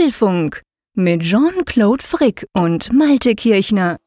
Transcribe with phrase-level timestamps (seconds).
[0.00, 0.62] Apfelfunk
[0.94, 3.98] mit Jean-Claude Frick und Malte Kirchner.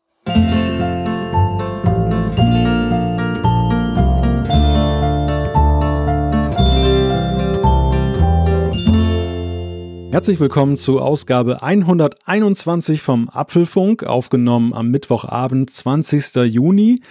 [10.12, 16.38] Herzlich willkommen zu Ausgabe 121 vom Apfelfunk, aufgenommen am Mittwochabend, 20.
[16.52, 17.02] Juni.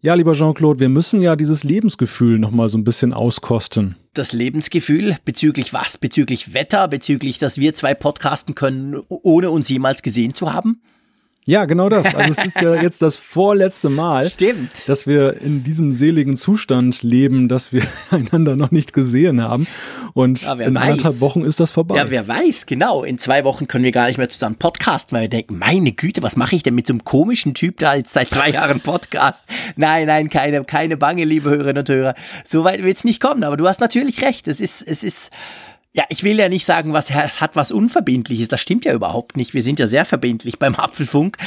[0.00, 3.96] Ja, lieber Jean-Claude, wir müssen ja dieses Lebensgefühl nochmal so ein bisschen auskosten.
[4.14, 5.98] Das Lebensgefühl bezüglich was?
[5.98, 10.82] Bezüglich Wetter, bezüglich, dass wir zwei podcasten können, ohne uns jemals gesehen zu haben?
[11.48, 12.14] Ja, genau das.
[12.14, 14.86] Also es ist ja jetzt das vorletzte Mal, Stimmt.
[14.86, 19.66] dass wir in diesem seligen Zustand leben, dass wir einander noch nicht gesehen haben.
[20.12, 20.82] Und Ja, in weiß.
[20.82, 21.96] anderthalb Wochen ist das vorbei.
[21.96, 23.02] Ja, wer weiß, genau.
[23.02, 26.22] In zwei Wochen können wir gar nicht mehr zusammen podcasten, weil wir denken, meine Güte,
[26.22, 29.46] was mache ich denn mit so einem komischen Typ, da jetzt seit drei Jahren Podcast?
[29.74, 32.14] Nein, nein, keine, keine Bange, liebe Hörerinnen und Hörer.
[32.44, 34.48] So weit wird es nicht kommen, aber du hast natürlich recht.
[34.48, 35.30] Es ist, es ist,
[35.98, 38.46] ja, ich will ja nicht sagen, was hat was Unverbindliches.
[38.46, 39.52] Das stimmt ja überhaupt nicht.
[39.52, 41.38] Wir sind ja sehr verbindlich beim Apfelfunk.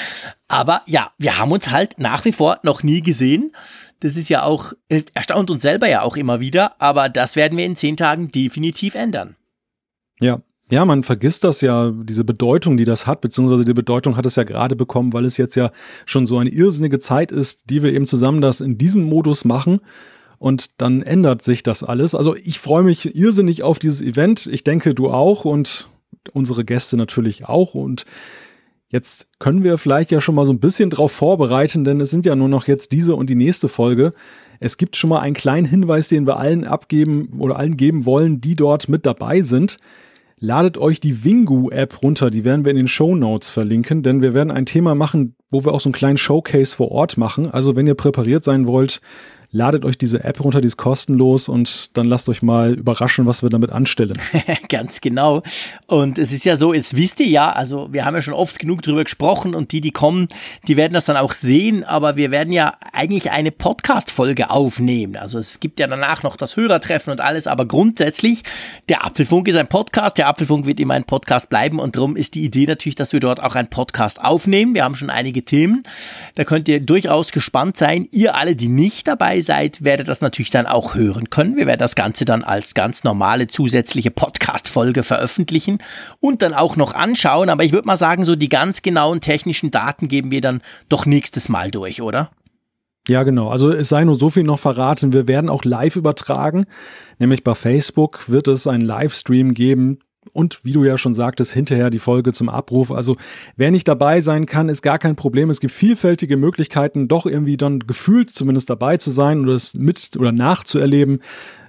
[0.49, 3.53] Aber ja, wir haben uns halt nach wie vor noch nie gesehen.
[4.01, 6.81] Das ist ja auch, äh, erstaunt uns selber ja auch immer wieder.
[6.81, 9.37] Aber das werden wir in zehn Tagen definitiv ändern.
[10.19, 10.41] Ja.
[10.69, 14.35] Ja, man vergisst das ja, diese Bedeutung, die das hat, beziehungsweise die Bedeutung hat es
[14.37, 15.71] ja gerade bekommen, weil es jetzt ja
[16.05, 19.79] schon so eine irrsinnige Zeit ist, die wir eben zusammen das in diesem Modus machen.
[20.41, 22.15] Und dann ändert sich das alles.
[22.15, 24.47] Also ich freue mich irrsinnig auf dieses Event.
[24.51, 25.87] Ich denke, du auch und
[26.33, 27.75] unsere Gäste natürlich auch.
[27.75, 28.05] Und
[28.89, 32.25] jetzt können wir vielleicht ja schon mal so ein bisschen drauf vorbereiten, denn es sind
[32.25, 34.13] ja nur noch jetzt diese und die nächste Folge.
[34.59, 38.41] Es gibt schon mal einen kleinen Hinweis, den wir allen abgeben oder allen geben wollen,
[38.41, 39.77] die dort mit dabei sind.
[40.39, 44.33] Ladet euch die Wingu-App runter, die werden wir in den Show Notes verlinken, denn wir
[44.33, 47.51] werden ein Thema machen, wo wir auch so einen kleinen Showcase vor Ort machen.
[47.51, 49.01] Also wenn ihr präpariert sein wollt,
[49.53, 53.43] ladet euch diese App runter, die ist kostenlos und dann lasst euch mal überraschen, was
[53.43, 54.17] wir damit anstellen.
[54.69, 55.43] Ganz genau.
[55.87, 58.59] Und es ist ja so, jetzt wisst ihr ja, also wir haben ja schon oft
[58.59, 60.27] genug drüber gesprochen und die, die kommen,
[60.67, 65.17] die werden das dann auch sehen, aber wir werden ja eigentlich eine Podcast-Folge aufnehmen.
[65.17, 68.43] Also es gibt ja danach noch das Hörertreffen und alles, aber grundsätzlich,
[68.87, 72.35] der Apfelfunk ist ein Podcast, der Apfelfunk wird immer ein Podcast bleiben und darum ist
[72.35, 74.75] die Idee natürlich, dass wir dort auch einen Podcast aufnehmen.
[74.75, 75.83] Wir haben schon einige Themen,
[76.35, 78.07] da könnt ihr durchaus gespannt sein.
[78.11, 81.55] Ihr alle, die nicht dabei seid, werdet das natürlich dann auch hören können.
[81.57, 85.79] Wir werden das Ganze dann als ganz normale zusätzliche Podcast-Folge veröffentlichen
[86.19, 87.49] und dann auch noch anschauen.
[87.49, 91.05] Aber ich würde mal sagen, so die ganz genauen technischen Daten geben wir dann doch
[91.05, 92.31] nächstes Mal durch, oder?
[93.07, 93.49] Ja, genau.
[93.49, 95.13] Also es sei nur so viel noch verraten.
[95.13, 96.65] Wir werden auch live übertragen.
[97.17, 99.99] Nämlich bei Facebook wird es einen Livestream geben.
[100.33, 102.91] Und wie du ja schon sagtest, hinterher die Folge zum Abruf.
[102.91, 103.17] Also
[103.57, 105.49] wer nicht dabei sein kann, ist gar kein Problem.
[105.49, 110.11] Es gibt vielfältige Möglichkeiten, doch irgendwie dann gefühlt zumindest dabei zu sein oder es mit
[110.17, 111.21] oder nachzuerleben.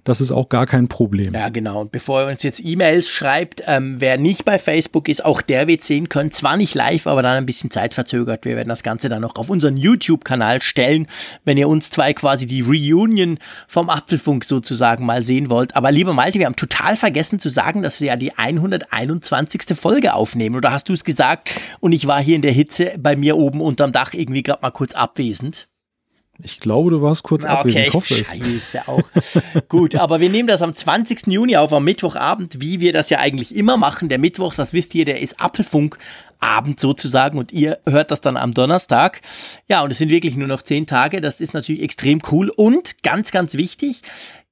[0.05, 1.33] Das ist auch gar kein Problem.
[1.33, 1.83] Ja, genau.
[1.83, 5.69] Und bevor ihr uns jetzt E-Mails schreibt, ähm, wer nicht bei Facebook ist, auch der
[5.69, 6.33] wird sehen können.
[6.33, 8.45] Zwar nicht live, aber dann ein bisschen zeitverzögert.
[8.45, 11.07] Wir werden das Ganze dann noch auf unseren YouTube-Kanal stellen,
[11.45, 15.77] wenn ihr uns zwei quasi die Reunion vom Apfelfunk sozusagen mal sehen wollt.
[15.77, 19.77] Aber lieber Malte, wir haben total vergessen zu sagen, dass wir ja die 121.
[19.79, 20.57] Folge aufnehmen.
[20.57, 21.55] Oder hast du es gesagt?
[21.79, 24.73] Und ich war hier in der Hitze bei mir oben unterm Dach irgendwie gerade mal
[24.73, 25.69] kurz abwesend.
[26.38, 27.88] Ich glaube, du warst kurz abwesend.
[27.88, 28.28] Ich hoffe es.
[28.28, 29.03] Scheiße auch.
[29.69, 31.26] Gut, aber wir nehmen das am 20.
[31.26, 34.09] Juni auf, am Mittwochabend, wie wir das ja eigentlich immer machen.
[34.09, 38.54] Der Mittwoch, das wisst ihr, der ist Apfelfunkabend sozusagen und ihr hört das dann am
[38.54, 39.21] Donnerstag.
[39.69, 41.21] Ja, und es sind wirklich nur noch zehn Tage.
[41.21, 44.00] Das ist natürlich extrem cool und ganz, ganz wichtig.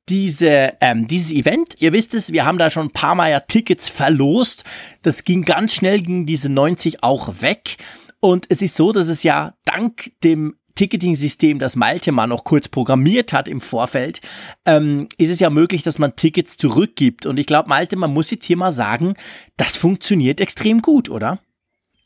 [0.08, 3.40] Diese, ähm, dieses Event, ihr wisst es, wir haben da schon ein paar Mal ja
[3.40, 4.64] Tickets verlost.
[5.02, 7.76] Das ging ganz schnell, ging diese 90 auch weg.
[8.20, 12.68] Und es ist so, dass es ja dank dem Ticketing-System, das Malte mal noch kurz
[12.68, 14.20] programmiert hat im Vorfeld,
[14.64, 17.26] ähm, ist es ja möglich, dass man Tickets zurückgibt.
[17.26, 19.12] Und ich glaube, Malte, man muss jetzt hier mal sagen,
[19.58, 21.38] das funktioniert extrem gut, oder?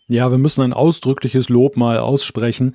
[0.08, 2.74] Ja, wir müssen ein ausdrückliches Lob mal aussprechen.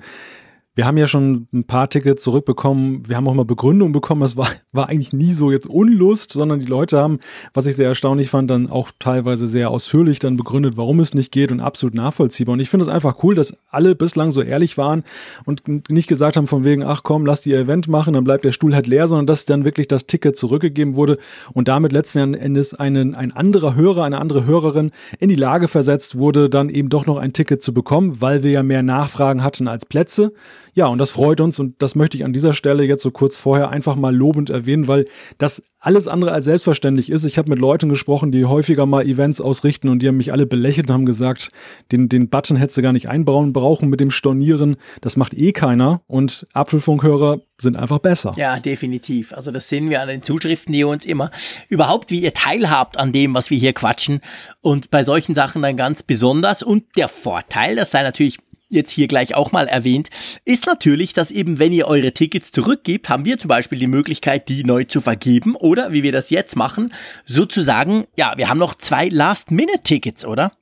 [0.80, 3.06] Wir haben ja schon ein paar Tickets zurückbekommen.
[3.06, 4.22] Wir haben auch mal Begründung bekommen.
[4.22, 7.18] Es war, war eigentlich nie so jetzt Unlust, sondern die Leute haben,
[7.52, 11.32] was ich sehr erstaunlich fand, dann auch teilweise sehr ausführlich dann begründet, warum es nicht
[11.32, 12.54] geht und absolut nachvollziehbar.
[12.54, 15.04] Und ich finde es einfach cool, dass alle bislang so ehrlich waren
[15.44, 18.52] und nicht gesagt haben von wegen, ach komm, lass die Event machen, dann bleibt der
[18.52, 21.18] Stuhl halt leer, sondern dass dann wirklich das Ticket zurückgegeben wurde
[21.52, 26.16] und damit letzten Endes einen, ein anderer Hörer, eine andere Hörerin in die Lage versetzt
[26.16, 29.68] wurde, dann eben doch noch ein Ticket zu bekommen, weil wir ja mehr Nachfragen hatten
[29.68, 30.32] als Plätze.
[30.74, 33.36] Ja, und das freut uns und das möchte ich an dieser Stelle jetzt so kurz
[33.36, 35.06] vorher einfach mal lobend erwähnen, weil
[35.38, 37.24] das alles andere als selbstverständlich ist.
[37.24, 40.46] Ich habe mit Leuten gesprochen, die häufiger mal Events ausrichten und die haben mich alle
[40.46, 41.48] belächelt und haben gesagt,
[41.90, 44.76] den, den Button hättest du gar nicht einbauen brauchen mit dem Stornieren.
[45.00, 48.34] Das macht eh keiner und Apfelfunkhörer sind einfach besser.
[48.36, 49.32] Ja, definitiv.
[49.32, 51.30] Also das sehen wir an den Zuschriften, die uns immer
[51.68, 54.20] überhaupt, wie ihr teilhabt an dem, was wir hier quatschen
[54.60, 56.62] und bei solchen Sachen dann ganz besonders.
[56.62, 58.38] Und der Vorteil, das sei natürlich
[58.70, 60.08] jetzt hier gleich auch mal erwähnt,
[60.44, 64.48] ist natürlich, dass eben, wenn ihr eure Tickets zurückgibt, haben wir zum Beispiel die Möglichkeit,
[64.48, 66.92] die neu zu vergeben oder wie wir das jetzt machen,
[67.24, 70.52] sozusagen, ja, wir haben noch zwei Last-Minute-Tickets, oder?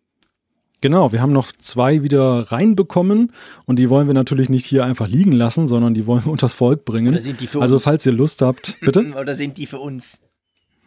[0.81, 3.33] Genau, wir haben noch zwei wieder reinbekommen
[3.67, 6.55] und die wollen wir natürlich nicht hier einfach liegen lassen, sondern die wollen wir unters
[6.55, 7.15] Volk bringen.
[7.15, 7.85] Oder sind die für also uns?
[7.85, 9.13] falls ihr Lust habt, bitte?
[9.21, 10.21] Oder sind die für uns?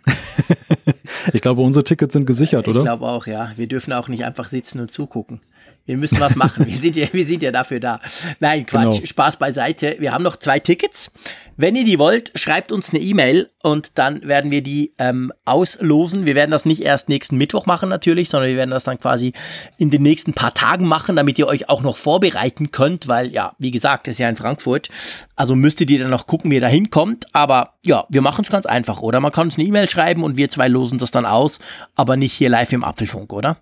[1.34, 2.80] ich glaube, unsere Tickets sind gesichert, oder?
[2.80, 3.52] Ich glaube auch, ja.
[3.58, 5.42] Wir dürfen auch nicht einfach sitzen und zugucken.
[5.86, 6.68] Wir müssen was machen.
[6.68, 8.00] Wir sind ja, wir sind ja dafür da.
[8.40, 8.96] Nein, Quatsch.
[8.96, 9.06] Genau.
[9.06, 9.96] Spaß beiseite.
[10.00, 11.12] Wir haben noch zwei Tickets.
[11.58, 16.26] Wenn ihr die wollt, schreibt uns eine E-Mail und dann werden wir die ähm, auslosen.
[16.26, 19.34] Wir werden das nicht erst nächsten Mittwoch machen natürlich, sondern wir werden das dann quasi
[19.78, 23.54] in den nächsten paar Tagen machen, damit ihr euch auch noch vorbereiten könnt, weil ja,
[23.60, 24.90] wie gesagt, ist ja in Frankfurt.
[25.36, 27.26] Also müsstet ihr dann noch gucken, wie ihr da hinkommt.
[27.34, 29.20] Aber ja, wir machen es ganz einfach, oder?
[29.20, 31.60] Man kann uns eine E-Mail schreiben und wir zwei losen das dann aus,
[31.96, 33.58] aber nicht hier live im Apfelfunk, oder?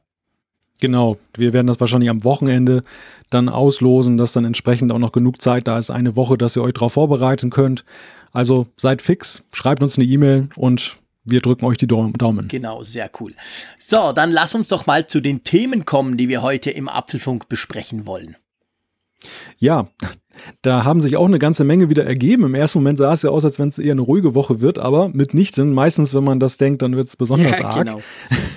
[0.79, 2.83] Genau, wir werden das wahrscheinlich am Wochenende
[3.29, 6.63] dann auslosen, dass dann entsprechend auch noch genug Zeit da ist, eine Woche, dass ihr
[6.63, 7.83] euch darauf vorbereiten könnt.
[8.31, 10.95] Also seid fix, schreibt uns eine E-Mail und
[11.25, 12.47] wir drücken euch die Daumen.
[12.47, 13.33] Genau, sehr cool.
[13.77, 17.49] So, dann lass uns doch mal zu den Themen kommen, die wir heute im Apfelfunk
[17.49, 18.35] besprechen wollen.
[19.57, 19.89] Ja,
[20.61, 22.43] da haben sich auch eine ganze Menge wieder ergeben.
[22.43, 24.77] Im ersten Moment sah es ja aus, als wenn es eher eine ruhige Woche wird,
[24.77, 25.73] aber mitnichten.
[25.73, 27.87] Meistens, wenn man das denkt, dann wird es besonders ja, arg.
[27.87, 28.01] Genau.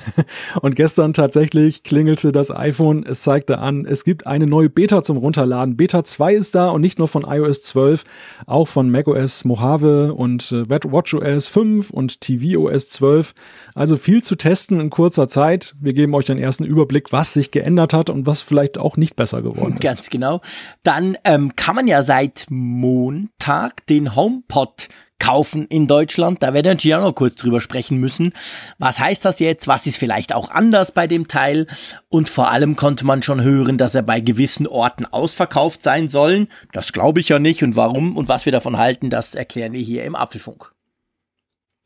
[0.60, 3.04] Und gestern tatsächlich klingelte das iPhone.
[3.04, 5.76] Es zeigte an, es gibt eine neue Beta zum Runterladen.
[5.76, 8.04] Beta 2 ist da und nicht nur von iOS 12,
[8.46, 13.34] auch von macOS Mojave und äh, WatchOS 5 und tvOS 12.
[13.74, 15.74] Also viel zu testen in kurzer Zeit.
[15.80, 19.16] Wir geben euch einen ersten Überblick, was sich geändert hat und was vielleicht auch nicht
[19.16, 19.80] besser geworden ist.
[19.80, 20.40] Ganz genau.
[20.82, 24.88] Dann ähm, kann man ja seit Montag den HomePod
[25.20, 26.42] kaufen in Deutschland.
[26.42, 28.32] Da werden wir natürlich auch noch kurz drüber sprechen müssen.
[28.80, 29.68] Was heißt das jetzt?
[29.68, 31.68] Was ist vielleicht auch anders bei dem Teil?
[32.08, 36.48] Und vor allem konnte man schon hören, dass er bei gewissen Orten ausverkauft sein soll.
[36.72, 37.62] Das glaube ich ja nicht.
[37.62, 40.72] Und warum und was wir davon halten, das erklären wir hier im Apfelfunk.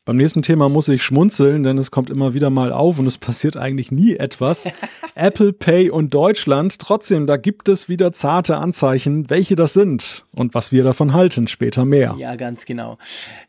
[0.07, 3.17] Beim nächsten Thema muss ich schmunzeln, denn es kommt immer wieder mal auf und es
[3.17, 4.63] passiert eigentlich nie etwas.
[5.15, 6.79] Apple Pay und Deutschland.
[6.79, 11.49] Trotzdem, da gibt es wieder zarte Anzeichen, welche das sind und was wir davon halten.
[11.49, 12.15] Später mehr.
[12.17, 12.97] Ja, ganz genau.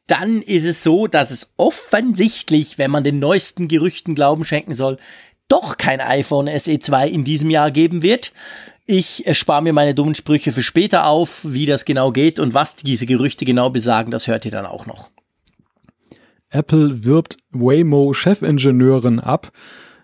[0.09, 4.97] Dann ist es so, dass es offensichtlich, wenn man den neuesten Gerüchten Glauben schenken soll,
[5.47, 8.33] doch kein iPhone SE 2 in diesem Jahr geben wird.
[8.85, 12.75] Ich spare mir meine dummen Sprüche für später auf, wie das genau geht und was
[12.75, 15.11] diese Gerüchte genau besagen, das hört ihr dann auch noch.
[16.51, 19.53] Apple wirbt Waymo-Chefingenieurin ab.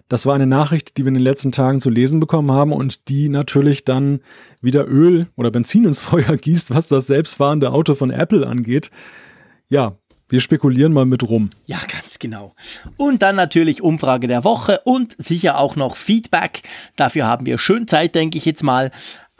[0.08, 3.08] Das war eine Nachricht, die wir in den letzten Tagen zu lesen bekommen haben und
[3.08, 4.20] die natürlich dann
[4.61, 8.91] wieder Öl oder Benzin ins Feuer gießt, was das selbstfahrende Auto von Apple angeht.
[9.69, 9.96] Ja,
[10.29, 11.50] wir spekulieren mal mit rum.
[11.67, 12.55] Ja, ganz genau.
[12.96, 16.62] Und dann natürlich Umfrage der Woche und sicher auch noch Feedback.
[16.96, 18.91] Dafür haben wir schön Zeit, denke ich jetzt mal.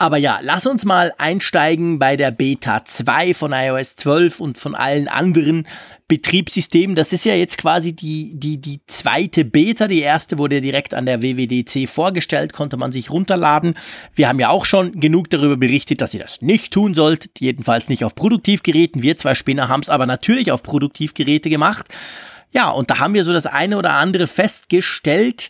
[0.05, 4.75] Aber ja, lass uns mal einsteigen bei der Beta 2 von iOS 12 und von
[4.75, 5.67] allen anderen
[6.09, 6.95] Betriebssystemen.
[6.95, 9.89] Das ist ja jetzt quasi die, die, die zweite Beta.
[9.89, 13.79] Die erste wurde direkt an der WWDC vorgestellt, konnte man sich runterladen.
[14.15, 17.41] Wir haben ja auch schon genug darüber berichtet, dass ihr das nicht tun solltet.
[17.41, 19.01] Jedenfalls nicht auf Produktivgeräten.
[19.01, 21.89] Wir zwei Spinner haben es aber natürlich auf Produktivgeräte gemacht.
[22.53, 25.49] Ja, und da haben wir so das eine oder andere festgestellt.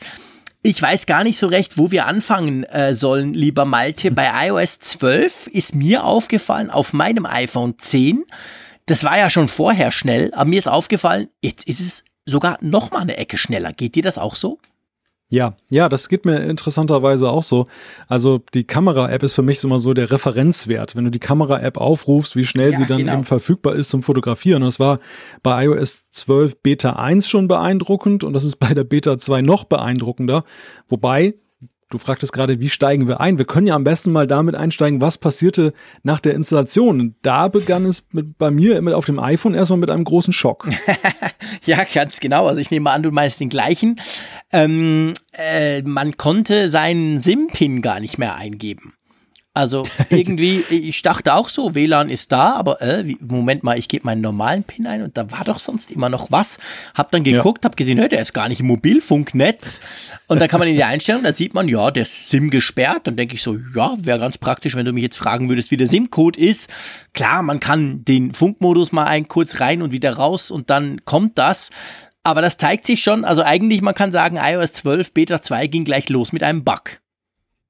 [0.66, 4.10] Ich weiß gar nicht so recht, wo wir anfangen äh, sollen, lieber Malte.
[4.10, 8.24] Bei iOS 12 ist mir aufgefallen, auf meinem iPhone 10,
[8.86, 12.92] das war ja schon vorher schnell, aber mir ist aufgefallen, jetzt ist es sogar noch
[12.92, 13.74] mal eine Ecke schneller.
[13.74, 14.58] Geht dir das auch so?
[15.34, 17.66] Ja, ja, das geht mir interessanterweise auch so.
[18.06, 20.94] Also die Kamera-App ist für mich immer so der Referenzwert.
[20.94, 23.14] Wenn du die Kamera-App aufrufst, wie schnell ja, sie dann genau.
[23.14, 24.62] eben verfügbar ist zum Fotografieren.
[24.62, 25.00] das war
[25.42, 29.64] bei iOS 12 Beta 1 schon beeindruckend und das ist bei der Beta 2 noch
[29.64, 30.44] beeindruckender.
[30.88, 31.34] Wobei
[31.94, 33.38] Du fragtest gerade, wie steigen wir ein?
[33.38, 35.72] Wir können ja am besten mal damit einsteigen, was passierte
[36.02, 37.14] nach der Installation.
[37.22, 40.68] Da begann es mit, bei mir auf dem iPhone erstmal mit einem großen Schock.
[41.66, 42.48] ja, ganz genau.
[42.48, 44.00] Also ich nehme an, du meinst den gleichen.
[44.52, 48.93] Ähm, äh, man konnte seinen SIM-Pin gar nicht mehr eingeben.
[49.54, 53.86] Also irgendwie, ich dachte auch so, WLAN ist da, aber äh, wie, Moment mal, ich
[53.86, 56.58] gebe meinen normalen PIN ein und da war doch sonst immer noch was.
[56.94, 57.70] Hab dann geguckt, ja.
[57.70, 59.80] hab gesehen, hör, der ist gar nicht im Mobilfunknetz.
[60.26, 63.06] Und dann kann man in die Einstellung, da sieht man, ja, der ist SIM gesperrt.
[63.06, 65.76] Dann denke ich so, ja, wäre ganz praktisch, wenn du mich jetzt fragen würdest, wie
[65.76, 66.68] der SIM-Code ist.
[67.12, 71.38] Klar, man kann den Funkmodus mal ein kurz rein und wieder raus und dann kommt
[71.38, 71.70] das.
[72.24, 75.84] Aber das zeigt sich schon, also eigentlich, man kann sagen, iOS 12 Beta 2 ging
[75.84, 77.03] gleich los mit einem Bug.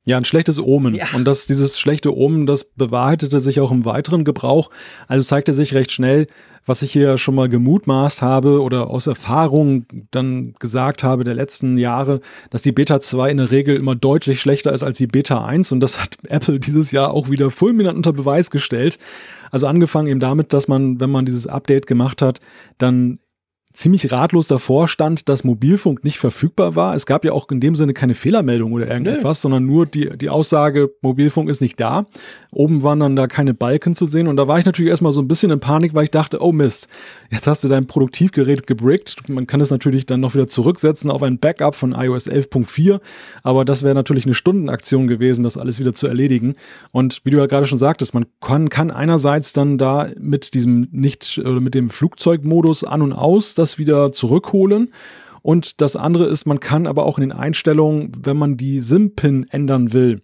[0.07, 0.95] Ja, ein schlechtes Omen.
[0.95, 1.07] Ja.
[1.15, 4.71] Und das, dieses schlechte Omen, das bewahrheitete sich auch im weiteren Gebrauch.
[5.09, 6.27] Also zeigte sich recht schnell,
[6.67, 11.79] was ich hier schon mal gemutmaßt habe oder aus Erfahrung dann gesagt habe der letzten
[11.79, 12.21] Jahre,
[12.51, 15.73] dass die Beta 2 in der Regel immer deutlich schlechter ist als die Beta 1.
[15.73, 18.99] Und das hat Apple dieses Jahr auch wieder fulminant unter Beweis gestellt.
[19.51, 22.41] Also angefangen eben damit, dass man, wenn man dieses Update gemacht hat,
[22.77, 23.21] dann
[23.75, 26.95] ziemlich ratlos davor stand, dass Mobilfunk nicht verfügbar war.
[26.95, 29.43] Es gab ja auch in dem Sinne keine Fehlermeldung oder irgendetwas, nee.
[29.43, 32.07] sondern nur die, die Aussage, Mobilfunk ist nicht da.
[32.53, 35.21] Oben waren dann da keine Balken zu sehen und da war ich natürlich erstmal so
[35.21, 36.89] ein bisschen in Panik, weil ich dachte, oh Mist,
[37.31, 39.29] jetzt hast du dein Produktivgerät gebrickt.
[39.29, 43.01] Man kann es natürlich dann noch wieder zurücksetzen auf ein Backup von iOS 11.4,
[43.43, 46.55] aber das wäre natürlich eine Stundenaktion gewesen, das alles wieder zu erledigen.
[46.93, 50.87] Und wie du ja gerade schon sagtest, man kann, kann einerseits dann da mit diesem
[50.93, 54.93] nicht oder mit dem Flugzeugmodus an und aus, das wieder zurückholen.
[55.43, 59.47] Und das andere ist, man kann aber auch in den Einstellungen, wenn man die SIM-Pin
[59.51, 60.23] ändern will,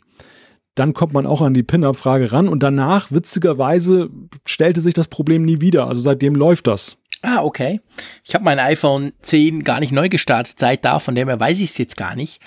[0.74, 4.08] dann kommt man auch an die PIN-Abfrage ran und danach, witzigerweise,
[4.46, 5.86] stellte sich das Problem nie wieder.
[5.86, 6.98] Also seitdem läuft das.
[7.22, 7.80] Ah, okay.
[8.24, 11.60] Ich habe mein iPhone 10 gar nicht neu gestartet seit da, von dem her weiß
[11.60, 12.40] ich es jetzt gar nicht.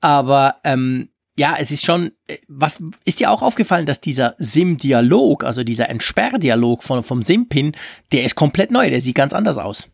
[0.00, 5.44] Aber ähm, ja, es ist schon, äh, was ist dir auch aufgefallen, dass dieser SIM-Dialog,
[5.44, 7.72] also dieser Entsperrdialog vom SIM-Pin,
[8.12, 9.88] der ist komplett neu, der sieht ganz anders aus.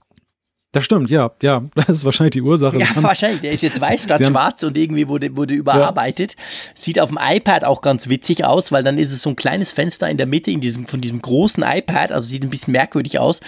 [0.73, 2.79] Das stimmt, ja, ja, das ist wahrscheinlich die Ursache.
[2.79, 3.41] Ja, wahrscheinlich.
[3.41, 6.35] Der ist jetzt weiß statt schwarz und irgendwie wurde, wurde überarbeitet.
[6.37, 6.45] Ja.
[6.75, 9.73] Sieht auf dem iPad auch ganz witzig aus, weil dann ist es so ein kleines
[9.73, 13.19] Fenster in der Mitte in diesem, von diesem großen iPad, also sieht ein bisschen merkwürdig
[13.19, 13.41] aus,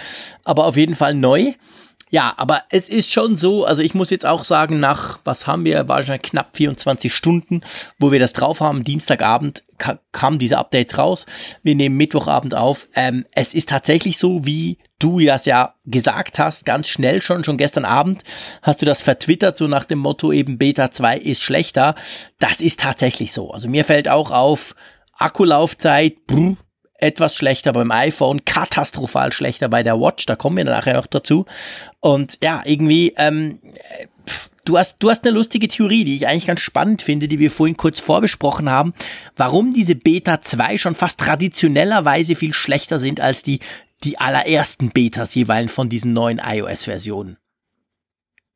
[0.43, 1.53] aber auf jeden Fall neu.
[2.11, 5.63] Ja, aber es ist schon so, also ich muss jetzt auch sagen, nach, was haben
[5.63, 7.61] wir, wahrscheinlich knapp 24 Stunden,
[7.99, 11.25] wo wir das drauf haben, Dienstagabend ka kamen diese Updates raus.
[11.63, 12.89] Wir nehmen Mittwochabend auf.
[12.95, 17.57] Ähm, es ist tatsächlich so, wie du das ja gesagt hast, ganz schnell schon, schon
[17.57, 18.23] gestern Abend
[18.61, 21.95] hast du das vertwittert, so nach dem Motto eben Beta 2 ist schlechter.
[22.39, 23.51] Das ist tatsächlich so.
[23.51, 24.75] Also mir fällt auch auf,
[25.13, 26.57] Akkulaufzeit, brr,
[27.01, 31.45] etwas schlechter beim iPhone, katastrophal schlechter bei der Watch, da kommen wir nachher noch dazu.
[31.99, 33.59] Und ja, irgendwie, ähm,
[34.65, 37.51] du hast, du hast eine lustige Theorie, die ich eigentlich ganz spannend finde, die wir
[37.51, 38.93] vorhin kurz vorbesprochen haben,
[39.35, 43.59] warum diese Beta 2 schon fast traditionellerweise viel schlechter sind als die,
[44.03, 47.37] die allerersten Betas jeweils von diesen neuen iOS-Versionen.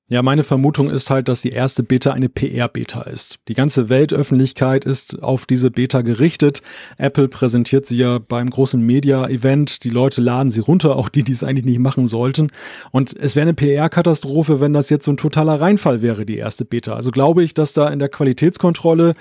[0.07, 3.39] Ja, meine Vermutung ist halt, dass die erste Beta eine PR-Beta ist.
[3.47, 6.61] Die ganze Weltöffentlichkeit ist auf diese Beta gerichtet.
[6.99, 9.83] Apple präsentiert sie ja beim großen Media-Event.
[9.83, 12.51] Die Leute laden sie runter, auch die, die es eigentlich nicht machen sollten.
[12.91, 16.65] Und es wäre eine PR-Katastrophe, wenn das jetzt so ein totaler Reinfall wäre, die erste
[16.65, 16.93] Beta.
[16.93, 19.15] Also glaube ich, dass da in der Qualitätskontrolle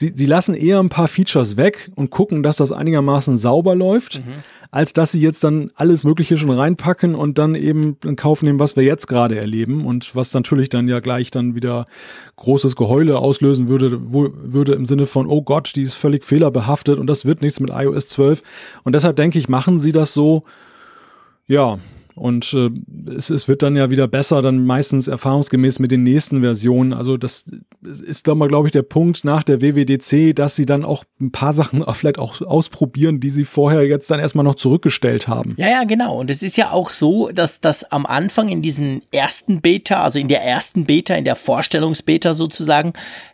[0.00, 4.18] sie, sie lassen eher ein paar Features weg und gucken, dass das einigermaßen sauber läuft.
[4.18, 4.42] Mhm
[4.72, 8.60] als dass sie jetzt dann alles Mögliche schon reinpacken und dann eben in Kauf nehmen,
[8.60, 11.86] was wir jetzt gerade erleben und was natürlich dann ja gleich dann wieder
[12.36, 16.98] großes Geheule auslösen würde, wo, würde im Sinne von, oh Gott, die ist völlig fehlerbehaftet
[16.98, 18.42] und das wird nichts mit iOS 12.
[18.84, 20.44] Und deshalb denke ich, machen sie das so,
[21.48, 21.78] ja,
[22.20, 22.68] und äh,
[23.16, 26.92] es, es wird dann ja wieder besser, dann meistens erfahrungsgemäß mit den nächsten Versionen.
[26.92, 27.46] Also das
[27.82, 31.82] ist glaube ich, der Punkt nach der WWDC, dass sie dann auch ein paar Sachen
[31.94, 35.54] vielleicht auch ausprobieren, die sie vorher jetzt dann erstmal noch zurückgestellt haben.
[35.56, 36.20] Ja, ja, genau.
[36.20, 40.18] Und es ist ja auch so, dass das am Anfang in diesen ersten Beta, also
[40.18, 42.92] in der ersten Beta, in der Vorstellungsbeta sozusagen,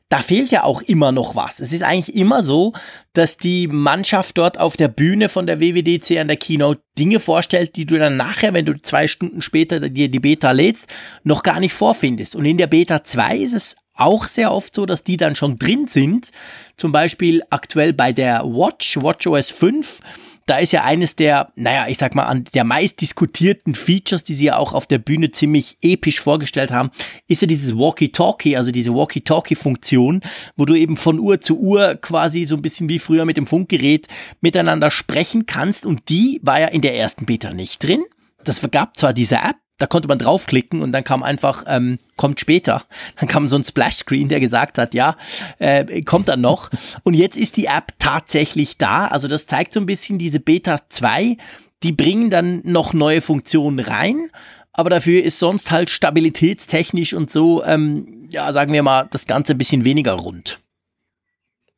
[0.09, 1.59] da fehlt ja auch immer noch was.
[1.59, 2.73] Es ist eigentlich immer so,
[3.13, 7.75] dass die Mannschaft dort auf der Bühne von der WWDC an der Keynote Dinge vorstellt,
[7.77, 10.87] die du dann nachher, wenn du zwei Stunden später dir die Beta lädst,
[11.25, 12.37] noch gar nicht vorfindest.
[12.37, 15.59] Und in der Beta 2 ist es auch sehr oft so, dass die dann schon
[15.59, 16.31] drin sind.
[16.77, 20.01] Zum Beispiel aktuell bei der Watch, WatchOS 5
[20.47, 24.33] da ist ja eines der, naja, ich sag mal, an der meist diskutierten Features, die
[24.33, 26.91] sie ja auch auf der Bühne ziemlich episch vorgestellt haben,
[27.27, 30.21] ist ja dieses Walkie-Talkie, also diese Walkie-Talkie-Funktion,
[30.57, 33.47] wo du eben von Uhr zu Uhr quasi so ein bisschen wie früher mit dem
[33.47, 34.07] Funkgerät
[34.41, 35.85] miteinander sprechen kannst.
[35.85, 38.05] Und die war ja in der ersten Beta nicht drin.
[38.45, 42.41] Das gab zwar diese App, da konnte man draufklicken und dann kam einfach, ähm, kommt
[42.41, 42.85] später.
[43.19, 45.17] Dann kam so ein Splash-Screen, der gesagt hat, ja,
[45.59, 46.71] äh, kommt dann noch.
[47.03, 49.07] Und jetzt ist die App tatsächlich da.
[49.09, 51.37] Also das zeigt so ein bisschen diese Beta 2.
[51.83, 54.31] Die bringen dann noch neue Funktionen rein.
[54.73, 59.55] Aber dafür ist sonst halt stabilitätstechnisch und so, ähm, ja, sagen wir mal, das Ganze
[59.55, 60.61] ein bisschen weniger rund.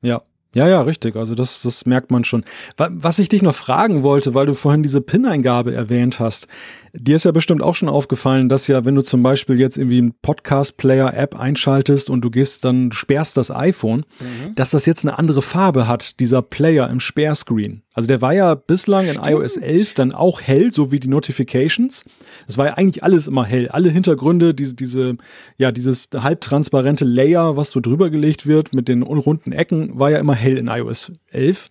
[0.02, 0.22] Ja,
[0.54, 1.14] Ja, ja, richtig.
[1.14, 2.44] Also das, das merkt man schon.
[2.76, 6.48] Was ich dich noch fragen wollte, weil du vorhin diese PIN-Eingabe erwähnt hast.
[6.92, 9.98] Dir ist ja bestimmt auch schon aufgefallen, dass ja, wenn du zum Beispiel jetzt irgendwie
[9.98, 14.54] einen Podcast-Player-App einschaltest und du gehst dann, sperrst das iPhone, mhm.
[14.54, 17.82] dass das jetzt eine andere Farbe hat, dieser Player im Sperrscreen.
[17.92, 19.26] Also der war ja bislang Stimmt.
[19.26, 22.04] in iOS 11 dann auch hell, so wie die Notifications.
[22.46, 23.68] Das war ja eigentlich alles immer hell.
[23.68, 25.16] Alle Hintergründe, diese, diese,
[25.56, 30.18] ja, dieses halbtransparente Layer, was so drüber gelegt wird mit den runden Ecken, war ja
[30.18, 31.70] immer hell in iOS 11.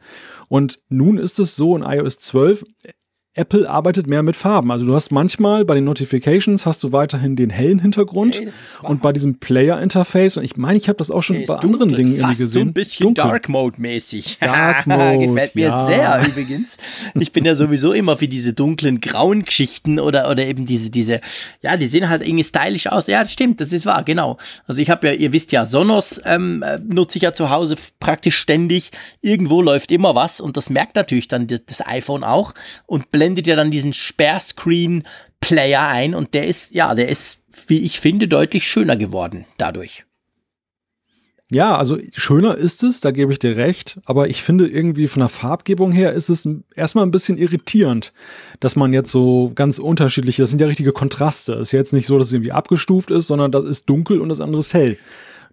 [0.50, 2.66] Und nun ist es so in iOS 12,
[3.38, 4.72] Apple arbeitet mehr mit Farben.
[4.72, 8.50] Also du hast manchmal bei den Notifications hast du weiterhin den hellen Hintergrund hey,
[8.82, 11.84] und bei diesem Player Interface und ich meine, ich habe das auch schon bei dunkel,
[11.84, 12.50] anderen Dingen irgendwie gesehen.
[12.50, 13.24] So ein bisschen dunkel.
[13.24, 14.40] Dark Mode mäßig.
[14.42, 15.86] Dark Mode gefällt mir ja.
[15.86, 16.78] sehr übrigens.
[17.16, 21.22] Ich bin ja sowieso immer für diese dunklen grauen Geschichten oder oder eben diese diese
[21.62, 23.08] ja, die sehen halt irgendwie stylisch aus.
[23.08, 24.38] Ja, das stimmt, das ist wahr, genau.
[24.66, 27.76] Also ich habe ja, ihr wisst ja, Sonos ähm, äh, nutze ich ja zu Hause
[28.00, 28.92] praktisch ständig.
[29.22, 32.54] Irgendwo läuft immer was und das merkt natürlich dann das, das iPhone auch
[32.88, 37.80] und blendet blendet ja dann diesen Sperrscreen-Player ein und der ist, ja, der ist, wie
[37.80, 40.06] ich finde, deutlich schöner geworden dadurch.
[41.52, 45.22] Ja, also schöner ist es, da gebe ich dir recht, aber ich finde irgendwie von
[45.22, 48.14] der Farbgebung her ist es erstmal ein bisschen irritierend,
[48.62, 51.54] dass man jetzt so ganz unterschiedliche, das sind ja richtige Kontraste.
[51.54, 54.30] Es ist jetzt nicht so, dass es irgendwie abgestuft ist, sondern das ist dunkel und
[54.30, 54.98] das andere ist hell.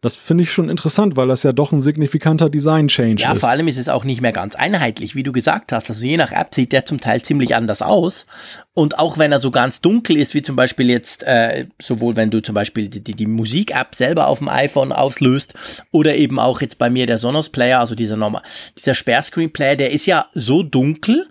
[0.05, 3.37] Das finde ich schon interessant, weil das ja doch ein signifikanter Design-Change ja, ist.
[3.37, 5.89] Ja, vor allem ist es auch nicht mehr ganz einheitlich, wie du gesagt hast.
[5.89, 8.27] Also je nach App sieht der zum Teil ziemlich anders aus.
[8.75, 12.29] Und auch wenn er so ganz dunkel ist, wie zum Beispiel jetzt, äh, sowohl wenn
[12.29, 15.55] du zum Beispiel die, die, die Musik-App selber auf dem iPhone auslöst
[15.91, 18.43] oder eben auch jetzt bei mir der Sonos-Player, also dieser normal,
[18.77, 21.27] dieser Sperrscreen-Player, der ist ja so dunkel,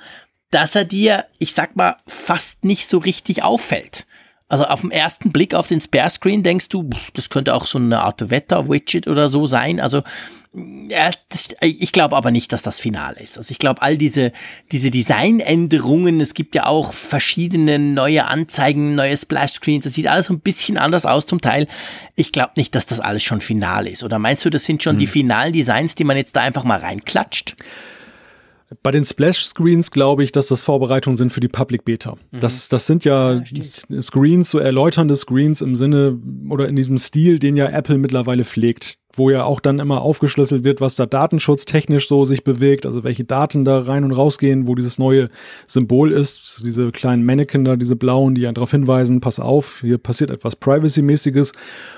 [0.50, 4.08] dass er dir, ich sag mal, fast nicht so richtig auffällt.
[4.54, 8.04] Also auf den ersten Blick auf den Spare-Screen denkst du, das könnte auch so eine
[8.04, 9.80] Art Wetter-Widget oder so sein.
[9.80, 10.04] Also
[11.30, 13.40] das, ich glaube aber nicht, dass das final ist.
[13.40, 14.32] Also ich glaube, all diese,
[14.72, 20.40] diese Designänderungen, es gibt ja auch verschiedene neue Anzeigen, neue Splash-Screens, das sieht alles ein
[20.40, 21.68] bisschen anders aus zum Teil.
[22.14, 24.04] Ich glaube nicht, dass das alles schon final ist.
[24.04, 25.00] Oder meinst du, das sind schon hm.
[25.00, 27.56] die finalen Designs, die man jetzt da einfach mal reinklatscht?
[28.82, 32.16] Bei den Splash-Screens glaube ich, dass das Vorbereitungen sind für die Public Beta.
[32.32, 32.40] Mhm.
[32.40, 37.40] Das, das sind ja, ja Screens, so erläuternde Screens im Sinne oder in diesem Stil,
[37.40, 42.08] den ja Apple mittlerweile pflegt wo ja auch dann immer aufgeschlüsselt wird, was da datenschutztechnisch
[42.08, 45.30] so sich bewegt, also welche Daten da rein und rausgehen, wo dieses neue
[45.68, 50.00] Symbol ist, diese kleinen Mannequin da, diese blauen, die ja darauf hinweisen, pass auf, hier
[50.00, 51.54] passiert etwas Privacy-mäßiges.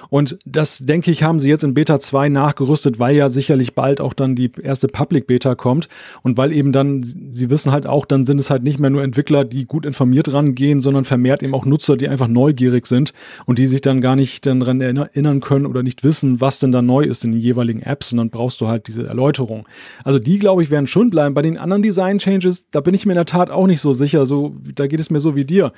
[0.09, 4.01] Und das, denke ich, haben sie jetzt in Beta 2 nachgerüstet, weil ja sicherlich bald
[4.01, 5.87] auch dann die erste Public Beta kommt
[6.21, 9.03] und weil eben dann, sie wissen halt auch, dann sind es halt nicht mehr nur
[9.03, 13.13] Entwickler, die gut informiert rangehen, sondern vermehrt eben auch Nutzer, die einfach neugierig sind
[13.45, 16.71] und die sich dann gar nicht dann daran erinnern können oder nicht wissen, was denn
[16.71, 19.67] da neu ist in den jeweiligen Apps und dann brauchst du halt diese Erläuterung.
[20.03, 21.33] Also die, glaube ich, werden schon bleiben.
[21.33, 24.25] Bei den anderen Design-Changes, da bin ich mir in der Tat auch nicht so sicher.
[24.25, 25.71] So, da geht es mir so wie dir.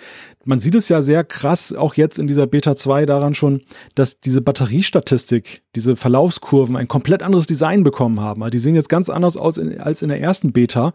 [0.45, 3.61] Man sieht es ja sehr krass, auch jetzt in dieser Beta 2 daran schon,
[3.95, 8.41] dass diese Batteriestatistik, diese Verlaufskurven ein komplett anderes Design bekommen haben.
[8.41, 10.93] Also die sehen jetzt ganz anders aus in, als in der ersten Beta.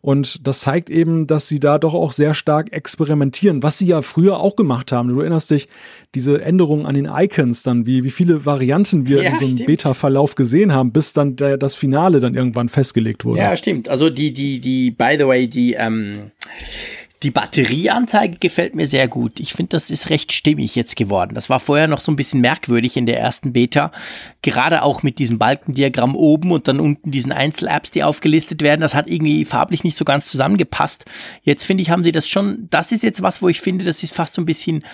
[0.00, 4.02] Und das zeigt eben, dass sie da doch auch sehr stark experimentieren, was sie ja
[4.02, 5.10] früher auch gemacht haben.
[5.10, 5.68] Du erinnerst dich,
[6.16, 9.64] diese Änderungen an den Icons dann, wie, wie viele Varianten wir ja, in so einem
[9.64, 13.38] Beta-Verlauf gesehen haben, bis dann der, das Finale dann irgendwann festgelegt wurde.
[13.38, 13.88] Ja, stimmt.
[13.88, 16.32] Also die, die, die, by the way, die, ähm,
[17.22, 19.38] die Batterieanzeige gefällt mir sehr gut.
[19.38, 21.34] Ich finde, das ist recht stimmig jetzt geworden.
[21.34, 23.92] Das war vorher noch so ein bisschen merkwürdig in der ersten Beta.
[24.42, 28.80] Gerade auch mit diesem Balkendiagramm oben und dann unten diesen Einzel-Apps, die aufgelistet werden.
[28.80, 31.04] Das hat irgendwie farblich nicht so ganz zusammengepasst.
[31.42, 34.02] Jetzt finde ich, haben sie das schon, das ist jetzt was, wo ich finde, das
[34.02, 34.84] ist fast so ein bisschen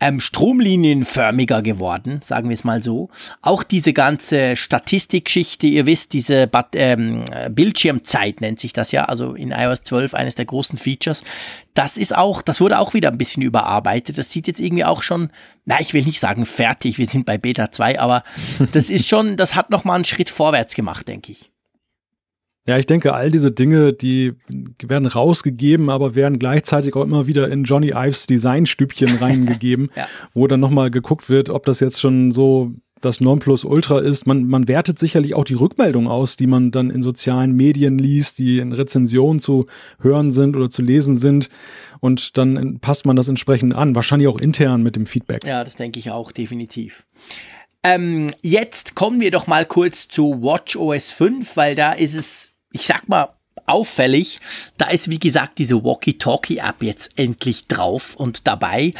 [0.00, 3.08] ähm, stromlinienförmiger geworden, sagen wir es mal so.
[3.40, 9.34] Auch diese ganze Statistikgeschichte, ihr wisst, diese Bat ähm, Bildschirmzeit nennt sich das ja, also
[9.34, 11.22] in iOS 12 eines der großen Features.
[11.74, 14.18] Das ist auch, das wurde auch wieder ein bisschen überarbeitet.
[14.18, 15.30] Das sieht jetzt irgendwie auch schon,
[15.64, 18.24] na, ich will nicht sagen fertig, wir sind bei Beta 2, aber
[18.72, 21.51] das ist schon, das hat nochmal einen Schritt vorwärts gemacht, denke ich.
[22.68, 24.34] Ja, ich denke, all diese Dinge, die
[24.80, 30.06] werden rausgegeben, aber werden gleichzeitig auch immer wieder in Johnny Ives Designstübchen reingegeben, ja.
[30.32, 34.26] wo dann nochmal geguckt wird, ob das jetzt schon so das Nonplusultra ist.
[34.26, 38.38] Man, man wertet sicherlich auch die Rückmeldung aus, die man dann in sozialen Medien liest,
[38.38, 39.66] die in Rezensionen zu
[40.00, 41.48] hören sind oder zu lesen sind.
[42.00, 43.94] Und dann passt man das entsprechend an.
[43.94, 45.44] Wahrscheinlich auch intern mit dem Feedback.
[45.44, 47.06] Ja, das denke ich auch definitiv.
[47.84, 52.86] Ähm, jetzt kommen wir doch mal kurz zu WatchOS 5, weil da ist es ich
[52.86, 53.28] sag mal,
[53.66, 54.40] auffällig.
[54.76, 58.92] Da ist, wie gesagt, diese Walkie-Talkie-App jetzt endlich drauf und dabei.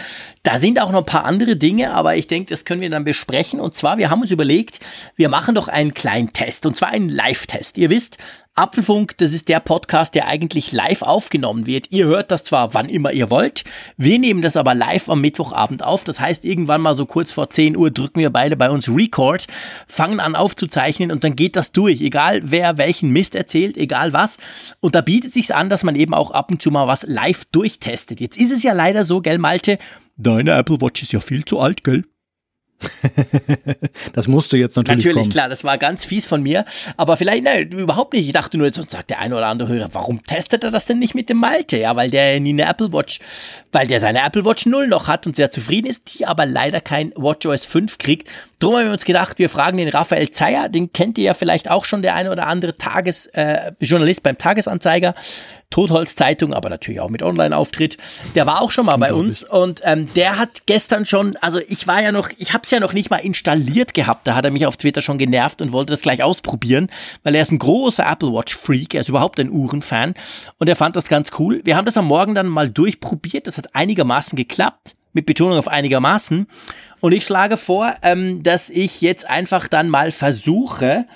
[0.44, 3.04] Da sind auch noch ein paar andere Dinge, aber ich denke, das können wir dann
[3.04, 3.60] besprechen.
[3.60, 4.78] Und zwar, wir haben uns überlegt,
[5.16, 7.76] wir machen doch einen kleinen Test und zwar einen Live-Test.
[7.76, 8.18] Ihr wisst,
[8.54, 11.86] Apfelfunk, das ist der Podcast, der eigentlich live aufgenommen wird.
[11.88, 13.64] Ihr hört das zwar wann immer ihr wollt,
[13.96, 16.04] wir nehmen das aber live am Mittwochabend auf.
[16.04, 19.46] Das heißt, irgendwann mal so kurz vor 10 Uhr drücken wir beide bei uns Record,
[19.86, 22.02] fangen an aufzuzeichnen und dann geht das durch.
[22.02, 24.36] Egal wer welchen Mist erzählt, egal was.
[24.80, 27.46] Und da bietet sich's an, dass man eben auch ab und zu mal was live
[27.46, 28.20] durchtestet.
[28.20, 29.78] Jetzt ist es ja leider so, gell, Malte?
[30.18, 32.04] Deine Apple Watch ist ja viel zu alt, gell?
[34.12, 35.30] das musste jetzt natürlich Natürlich, kommen.
[35.30, 36.64] klar, das war ganz fies von mir.
[36.96, 38.26] Aber vielleicht, nein, überhaupt nicht.
[38.26, 40.98] Ich dachte nur, jetzt sagt der eine oder andere Hörer, warum testet er das denn
[40.98, 41.78] nicht mit dem Malte?
[41.78, 43.20] Ja, weil der nie eine Apple Watch,
[43.72, 46.80] weil der seine Apple Watch 0 noch hat und sehr zufrieden ist, die aber leider
[46.80, 48.28] kein WatchOS 5 kriegt.
[48.62, 51.68] Drum haben wir uns gedacht, wir fragen den Raphael Zeyer, den kennt ihr ja vielleicht
[51.68, 55.16] auch schon, der eine oder andere Tages, äh, Journalist beim Tagesanzeiger.
[55.70, 57.96] Totholz-Zeitung, aber natürlich auch mit Online-Auftritt.
[58.36, 61.88] Der war auch schon mal bei uns und ähm, der hat gestern schon, also ich
[61.88, 64.26] war ja noch, ich habe es ja noch nicht mal installiert gehabt.
[64.26, 66.88] Da hat er mich auf Twitter schon genervt und wollte das gleich ausprobieren,
[67.24, 70.14] weil er ist ein großer Apple Watch Freak, er ist überhaupt ein Uhrenfan
[70.58, 71.62] und er fand das ganz cool.
[71.64, 75.68] Wir haben das am Morgen dann mal durchprobiert, das hat einigermaßen geklappt mit Betonung auf
[75.68, 76.46] einigermaßen.
[77.00, 81.06] Und ich schlage vor, ähm, dass ich jetzt einfach dann mal versuche,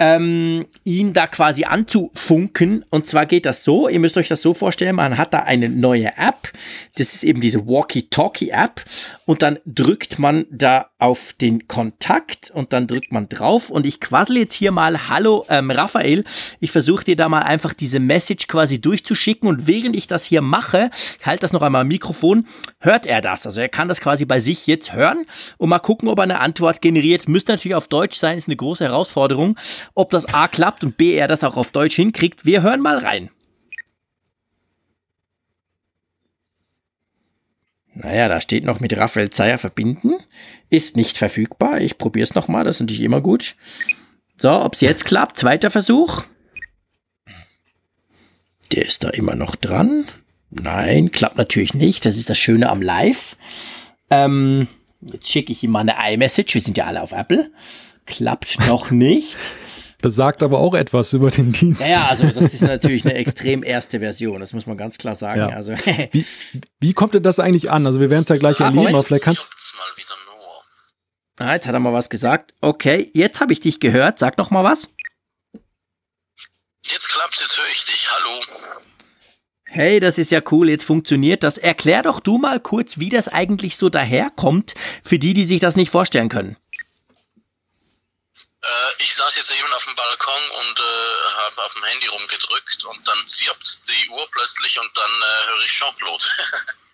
[0.00, 2.86] ähm, ihn da quasi anzufunken.
[2.88, 5.68] Und zwar geht das so, ihr müsst euch das so vorstellen, man hat da eine
[5.68, 6.52] neue App.
[6.96, 8.82] Das ist eben diese Walkie-Talkie-App.
[9.26, 13.68] Und dann drückt man da auf den Kontakt und dann drückt man drauf.
[13.68, 16.24] Und ich quassel jetzt hier mal, hallo ähm, Raphael,
[16.60, 19.48] ich versuche dir da mal einfach diese Message quasi durchzuschicken.
[19.48, 22.46] Und während ich das hier mache, ich halte das noch einmal am Mikrofon,
[22.78, 23.44] hört er das.
[23.44, 25.26] Also er kann das quasi bei sich jetzt hören
[25.58, 27.28] und mal gucken, ob er eine Antwort generiert.
[27.28, 29.58] Müsste natürlich auf Deutsch sein, ist eine große Herausforderung
[29.94, 32.44] ob das A klappt und B er das auch auf Deutsch hinkriegt.
[32.44, 33.30] Wir hören mal rein.
[37.94, 40.14] Naja, da steht noch mit Raphael Zeyer verbinden.
[40.70, 41.80] Ist nicht verfügbar.
[41.80, 43.56] Ich probiere es nochmal, das ist natürlich immer gut.
[44.36, 45.36] So, ob es jetzt klappt.
[45.36, 46.24] Zweiter Versuch.
[48.72, 50.06] Der ist da immer noch dran.
[50.50, 52.06] Nein, klappt natürlich nicht.
[52.06, 53.36] Das ist das Schöne am Live.
[54.08, 54.68] Ähm,
[55.02, 56.54] jetzt schicke ich ihm mal eine iMessage.
[56.54, 57.50] Wir sind ja alle auf Apple.
[58.06, 59.36] Klappt noch nicht.
[60.00, 61.88] Besagt aber auch etwas über den Dienst.
[61.88, 65.40] Ja, also das ist natürlich eine extrem erste Version, das muss man ganz klar sagen.
[65.40, 65.48] Ja.
[65.48, 65.72] Also,
[66.12, 66.26] wie,
[66.80, 67.86] wie kommt denn das eigentlich an?
[67.86, 69.54] Also wir werden es ja gleich ah, erleben, aber vielleicht kannst
[71.40, 72.52] Ah, jetzt hat er mal was gesagt.
[72.60, 74.18] Okay, jetzt habe ich dich gehört.
[74.18, 74.88] Sag noch mal was.
[76.84, 78.10] Jetzt klappt's, jetzt höre ich dich.
[78.12, 78.84] Hallo.
[79.64, 81.56] Hey, das ist ja cool, jetzt funktioniert das.
[81.56, 85.76] Erklär doch du mal kurz, wie das eigentlich so daherkommt, für die, die sich das
[85.76, 86.56] nicht vorstellen können.
[88.62, 90.82] Äh, ich saß jetzt eben auf dem Balkon und äh,
[91.46, 95.64] habe auf dem Handy rumgedrückt und dann zirpt die Uhr plötzlich und dann äh, höre
[95.64, 96.24] ich Jean-Claude.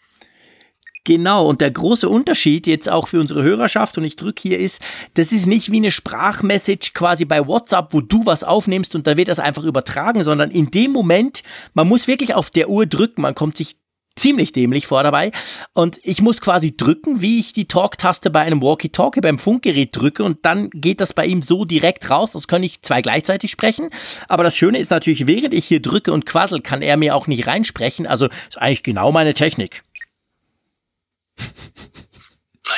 [1.07, 4.83] Genau, und der große Unterschied jetzt auch für unsere Hörerschaft, und ich drücke hier, ist,
[5.15, 9.17] das ist nicht wie eine Sprachmessage quasi bei WhatsApp, wo du was aufnimmst und da
[9.17, 13.23] wird das einfach übertragen, sondern in dem Moment, man muss wirklich auf der Uhr drücken,
[13.23, 13.77] man kommt sich
[14.19, 15.31] ziemlich dämlich vor dabei.
[15.73, 20.25] Und ich muss quasi drücken, wie ich die Talk-Taste bei einem Walkie-Talkie beim Funkgerät drücke
[20.25, 22.33] und dann geht das bei ihm so direkt raus.
[22.33, 23.91] Das kann ich zwei gleichzeitig sprechen.
[24.29, 27.27] Aber das Schöne ist natürlich, während ich hier drücke und quassel, kann er mir auch
[27.27, 28.07] nicht reinsprechen.
[28.07, 29.83] Also ist eigentlich genau meine Technik.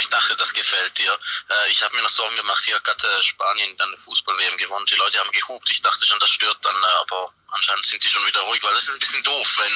[0.00, 1.12] Ich dachte, das gefällt dir.
[1.12, 4.86] Äh, ich habe mir noch Sorgen gemacht, hier hat äh, Spanien dann eine Fußball-WM gewonnen.
[4.86, 5.70] Die Leute haben gehupt.
[5.70, 8.74] Ich dachte schon, das stört dann, äh, aber anscheinend sind die schon wieder ruhig, weil
[8.74, 9.58] das ist ein bisschen doof.
[9.58, 9.72] Wenn,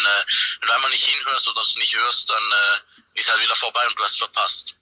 [0.61, 2.43] wenn du einmal nicht hinhörst oder es nicht hörst, dann
[3.15, 4.77] ist halt wieder vorbei und du hast verpasst.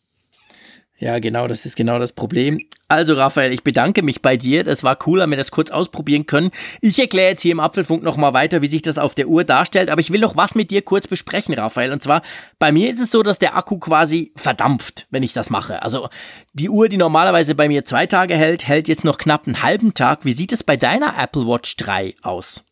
[1.00, 2.60] Ja, genau, das ist genau das Problem.
[2.86, 4.64] Also, Raphael, ich bedanke mich bei dir.
[4.64, 6.50] Das war cool, haben wir das kurz ausprobieren können.
[6.82, 9.88] Ich erkläre jetzt hier im Apfelfunk nochmal weiter, wie sich das auf der Uhr darstellt.
[9.88, 11.92] Aber ich will noch was mit dir kurz besprechen, Raphael.
[11.92, 12.20] Und zwar,
[12.58, 15.80] bei mir ist es so, dass der Akku quasi verdampft, wenn ich das mache.
[15.80, 16.10] Also,
[16.52, 19.94] die Uhr, die normalerweise bei mir zwei Tage hält, hält jetzt noch knapp einen halben
[19.94, 20.26] Tag.
[20.26, 22.62] Wie sieht es bei deiner Apple Watch 3 aus?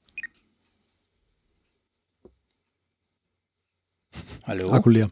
[4.47, 4.73] Hallo?
[4.73, 5.11] Akku leer.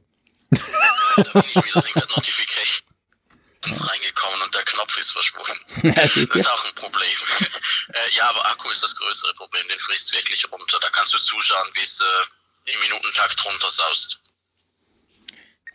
[3.66, 5.58] Buttons reingekommen und der Knopf ist verschwunden.
[5.94, 7.16] das ist auch ein Problem.
[7.88, 10.78] Äh, ja, aber Akku ist das größere Problem, den frisst wirklich runter.
[10.80, 14.20] Da kannst du zuschauen, wie es äh, im Minutentakt runter saust.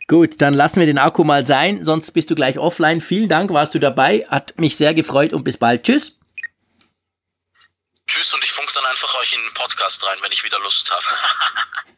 [0.08, 3.00] Gut, dann lassen wir den Akku mal sein, sonst bist du gleich offline.
[3.00, 4.26] Vielen Dank, warst du dabei.
[4.28, 5.84] Hat mich sehr gefreut und bis bald.
[5.84, 6.18] Tschüss.
[8.06, 10.90] Tschüss und ich funk dann einfach euch in den Podcast rein, wenn ich wieder Lust
[10.90, 11.04] habe.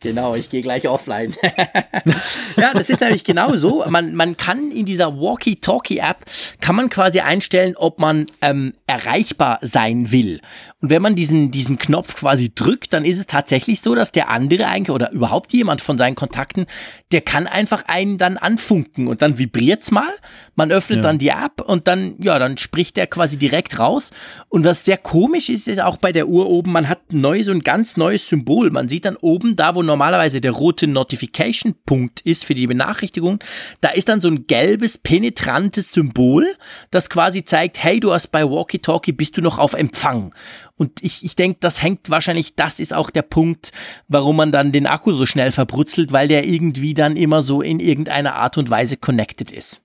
[0.00, 1.34] Genau, ich gehe gleich offline.
[2.56, 3.84] ja, das ist nämlich genau so.
[3.88, 6.24] Man, man kann in dieser Walkie-Talkie-App,
[6.60, 10.40] kann man quasi einstellen, ob man ähm, erreichbar sein will.
[10.82, 14.30] Und wenn man diesen, diesen Knopf quasi drückt, dann ist es tatsächlich so, dass der
[14.30, 16.66] andere eigentlich oder überhaupt jemand von seinen Kontakten,
[17.12, 20.08] der kann einfach einen dann anfunken und dann vibriert's mal.
[20.54, 21.02] Man öffnet ja.
[21.02, 24.10] dann die App und dann, ja, dann spricht der quasi direkt raus.
[24.48, 27.50] Und was sehr komisch ist, ist auch bei der Uhr oben, man hat neu so
[27.50, 28.70] ein ganz neues Symbol.
[28.70, 33.38] Man sieht dann oben, da wo normalerweise der rote Notification-Punkt ist für die Benachrichtigung,
[33.82, 36.46] da ist dann so ein gelbes, penetrantes Symbol,
[36.90, 40.32] das quasi zeigt, hey, du hast bei Walkie Talkie, bist du noch auf Empfang.
[40.80, 43.70] Und ich, ich denke, das hängt wahrscheinlich, das ist auch der Punkt,
[44.08, 47.80] warum man dann den Akku so schnell verbrutzelt, weil der irgendwie dann immer so in
[47.80, 49.82] irgendeiner Art und Weise connected ist.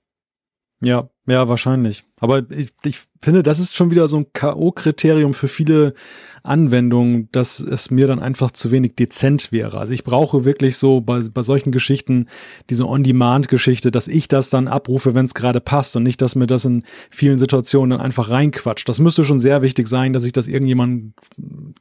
[0.79, 2.04] Ja, ja, wahrscheinlich.
[2.20, 5.96] Aber ich, ich finde, das ist schon wieder so ein K.O.-Kriterium für viele
[6.44, 9.80] Anwendungen, dass es mir dann einfach zu wenig dezent wäre.
[9.80, 12.28] Also ich brauche wirklich so bei, bei solchen Geschichten
[12.70, 16.46] diese On-Demand-Geschichte, dass ich das dann abrufe, wenn es gerade passt und nicht, dass mir
[16.46, 18.88] das in vielen Situationen dann einfach reinquatscht.
[18.88, 21.14] Das müsste schon sehr wichtig sein, dass ich das irgendjemand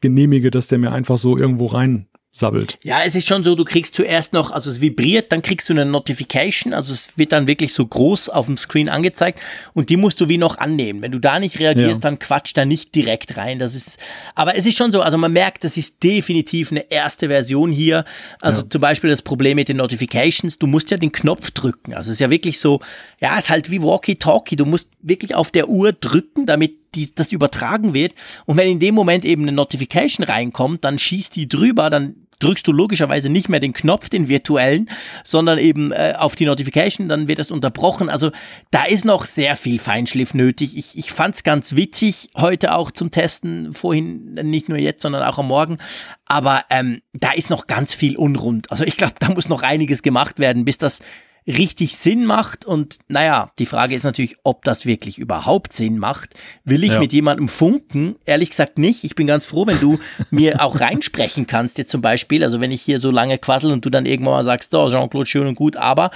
[0.01, 2.79] genehmige, dass der mir einfach so irgendwo rein sabbelt.
[2.83, 5.73] Ja, es ist schon so, du kriegst zuerst noch, also es vibriert, dann kriegst du
[5.73, 9.41] eine Notification, also es wird dann wirklich so groß auf dem Screen angezeigt
[9.73, 11.01] und die musst du wie noch annehmen.
[11.01, 12.11] Wenn du da nicht reagierst, ja.
[12.11, 13.61] dann quatscht da nicht direkt rein.
[13.61, 13.99] Das ist,
[14.35, 18.05] aber es ist schon so, also man merkt, das ist definitiv eine erste Version hier.
[18.41, 18.71] Also ja.
[18.71, 21.95] zum Beispiel das Problem mit den Notifications, du musst ja den Knopf drücken.
[21.95, 22.81] Also es ist ja wirklich so,
[23.21, 24.57] ja, es ist halt wie Walkie-Talkie.
[24.57, 28.15] Du musst wirklich auf der Uhr drücken, damit die, das übertragen wird.
[28.47, 32.67] Und wenn in dem Moment eben eine Notification reinkommt, dann schießt die drüber, dann drückst
[32.67, 34.91] du logischerweise nicht mehr den Knopf, den virtuellen,
[35.25, 38.09] sondern eben äh, auf die Notification, dann wird das unterbrochen.
[38.09, 38.31] Also
[38.71, 40.77] da ist noch sehr viel Feinschliff nötig.
[40.77, 45.23] Ich, ich fand es ganz witzig heute auch zum Testen, vorhin nicht nur jetzt, sondern
[45.23, 45.79] auch am Morgen.
[46.27, 48.71] Aber ähm, da ist noch ganz viel unrund.
[48.71, 51.01] Also ich glaube, da muss noch einiges gemacht werden, bis das
[51.47, 52.65] richtig Sinn macht.
[52.65, 56.35] Und naja, die Frage ist natürlich, ob das wirklich überhaupt Sinn macht.
[56.65, 56.99] Will ich ja.
[56.99, 58.17] mit jemandem funken?
[58.25, 59.05] Ehrlich gesagt nicht.
[59.05, 59.99] Ich bin ganz froh, wenn du
[60.31, 62.43] mir auch reinsprechen kannst, jetzt zum Beispiel.
[62.43, 65.27] Also wenn ich hier so lange quassel und du dann irgendwann mal sagst, oh, Jean-Claude,
[65.27, 66.11] schön und gut, aber,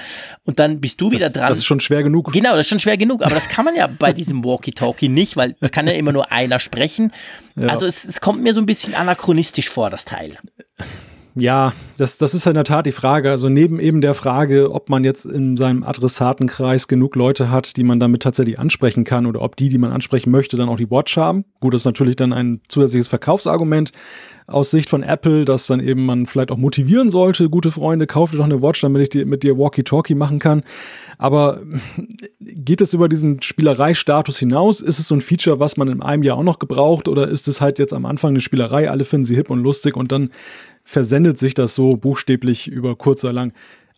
[0.44, 1.48] und dann bist du wieder das, dran.
[1.48, 2.32] Das ist schon schwer genug.
[2.32, 3.22] Genau, das ist schon schwer genug.
[3.22, 6.32] Aber das kann man ja bei diesem Walkie-Talkie nicht, weil es kann ja immer nur
[6.32, 7.12] einer sprechen.
[7.54, 7.68] Ja.
[7.68, 10.38] Also es, es kommt mir so ein bisschen anachronistisch vor, das Teil.
[11.40, 13.30] Ja, das, das ist in der Tat die Frage.
[13.30, 17.84] Also neben eben der Frage, ob man jetzt in seinem Adressatenkreis genug Leute hat, die
[17.84, 20.90] man damit tatsächlich ansprechen kann oder ob die, die man ansprechen möchte, dann auch die
[20.90, 21.44] Watch haben.
[21.60, 23.92] Gut, das ist natürlich dann ein zusätzliches Verkaufsargument
[24.48, 28.34] aus Sicht von Apple, dass dann eben man vielleicht auch motivieren sollte, gute Freunde, kauft
[28.34, 30.62] doch eine Watch, damit ich die, mit dir Walkie-Talkie machen kann.
[31.18, 31.60] Aber
[32.40, 34.80] geht es über diesen Spielerei-Status hinaus?
[34.80, 37.08] Ist es so ein Feature, was man in einem Jahr auch noch gebraucht?
[37.08, 39.96] Oder ist es halt jetzt am Anfang eine Spielerei, alle finden sie hip und lustig
[39.96, 40.30] und dann
[40.88, 43.52] versendet sich das so buchstäblich über kurz oder lang.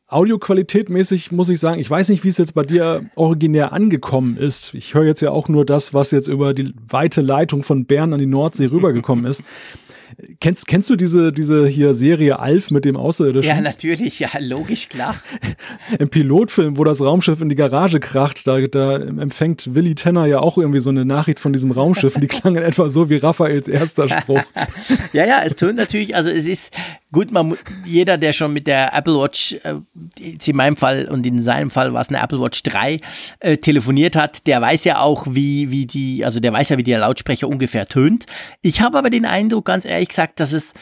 [0.09, 4.74] Audioqualitätmäßig muss ich sagen, ich weiß nicht, wie es jetzt bei dir originär angekommen ist.
[4.74, 8.12] Ich höre jetzt ja auch nur das, was jetzt über die weite Leitung von Bern
[8.12, 9.44] an die Nordsee rübergekommen ist.
[10.40, 13.49] Kennst, kennst du diese, diese hier Serie Alf mit dem Außerirdischen?
[13.49, 15.14] Ja, natürlich, ja, logisch, klar.
[15.99, 20.40] Im Pilotfilm, wo das Raumschiff in die Garage kracht, da, da empfängt Willy Tenner ja
[20.40, 23.16] auch irgendwie so eine Nachricht von diesem Raumschiff und die klang in etwa so wie
[23.16, 24.42] Raphaels erster Spruch.
[25.12, 26.75] ja, ja, es tönt natürlich, also es ist
[27.12, 29.75] gut, man, jeder, der schon mit der Apple Watch, äh,
[30.18, 33.01] in meinem Fall und in seinem Fall war es eine Apple Watch 3,
[33.40, 36.83] äh, telefoniert hat, der weiß ja auch, wie, wie die, also der weiß ja, wie
[36.83, 38.27] der Lautsprecher ungefähr tönt.
[38.62, 40.72] Ich habe aber den Eindruck, ganz ehrlich, gesagt, dass es,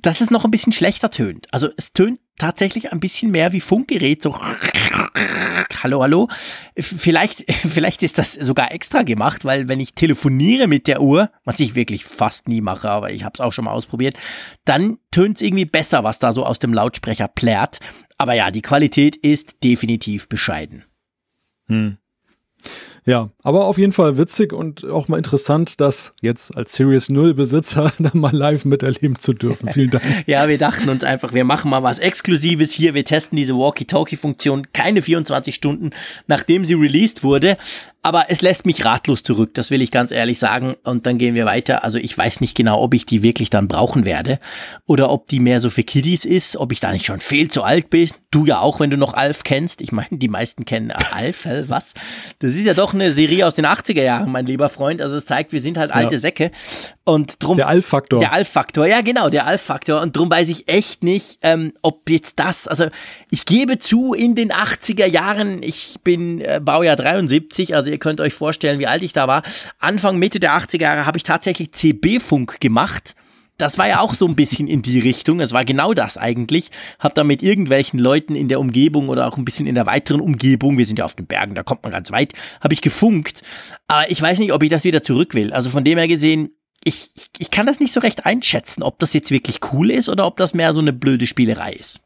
[0.00, 1.46] dass es noch ein bisschen schlechter tönt.
[1.52, 4.36] Also es tönt tatsächlich ein bisschen mehr wie Funkgerät, so
[5.82, 6.28] hallo, hallo.
[6.76, 11.60] Vielleicht, vielleicht ist das sogar extra gemacht, weil wenn ich telefoniere mit der Uhr, was
[11.60, 14.16] ich wirklich fast nie mache, aber ich habe es auch schon mal ausprobiert,
[14.64, 17.80] dann tönt es irgendwie besser, was da so aus dem Lautsprecher plärt.
[18.18, 20.84] Aber ja, die Qualität ist definitiv bescheiden.
[21.68, 21.98] Hm.
[23.06, 27.34] Ja, aber auf jeden Fall witzig und auch mal interessant, das jetzt als Series 0
[27.34, 29.68] Besitzer dann mal live miterleben zu dürfen.
[29.70, 30.04] Vielen Dank.
[30.26, 32.94] ja, wir dachten uns einfach, wir machen mal was Exklusives hier.
[32.94, 35.90] Wir testen diese Walkie-Talkie-Funktion keine 24 Stunden,
[36.26, 37.56] nachdem sie released wurde.
[38.02, 40.74] Aber es lässt mich ratlos zurück, das will ich ganz ehrlich sagen.
[40.84, 41.84] Und dann gehen wir weiter.
[41.84, 44.38] Also ich weiß nicht genau, ob ich die wirklich dann brauchen werde
[44.86, 47.62] oder ob die mehr so für Kiddies ist, ob ich da nicht schon viel zu
[47.62, 48.08] alt bin.
[48.30, 49.82] Du ja auch, wenn du noch Alf kennst.
[49.82, 51.94] Ich meine, die meisten kennen Alf, was?
[52.38, 55.02] Das ist ja doch eine Serie aus den 80er Jahren, mein lieber Freund.
[55.02, 56.20] Also es zeigt, wir sind halt alte ja.
[56.20, 56.52] Säcke.
[57.10, 57.56] Und drum.
[57.56, 58.20] Der Alf-Faktor.
[58.20, 60.00] Der Alf-Faktor, ja genau, der Alf-Faktor.
[60.00, 62.86] Und drum weiß ich echt nicht, ähm, ob jetzt das, also
[63.30, 68.20] ich gebe zu, in den 80er Jahren, ich bin äh, Baujahr 73, also ihr könnt
[68.20, 69.42] euch vorstellen, wie alt ich da war.
[69.80, 73.16] Anfang, Mitte der 80er Jahre habe ich tatsächlich CB-Funk gemacht.
[73.58, 75.40] das war ja auch so ein bisschen in die Richtung.
[75.40, 76.70] Es war genau das eigentlich.
[77.00, 80.20] Hab da mit irgendwelchen Leuten in der Umgebung oder auch ein bisschen in der weiteren
[80.20, 83.42] Umgebung, wir sind ja auf den Bergen, da kommt man ganz weit, habe ich gefunkt.
[83.88, 85.52] Aber ich weiß nicht, ob ich das wieder zurück will.
[85.52, 86.50] Also von dem her gesehen,
[86.84, 90.26] ich, ich kann das nicht so recht einschätzen, ob das jetzt wirklich cool ist oder
[90.26, 92.00] ob das mehr so eine blöde Spielerei ist.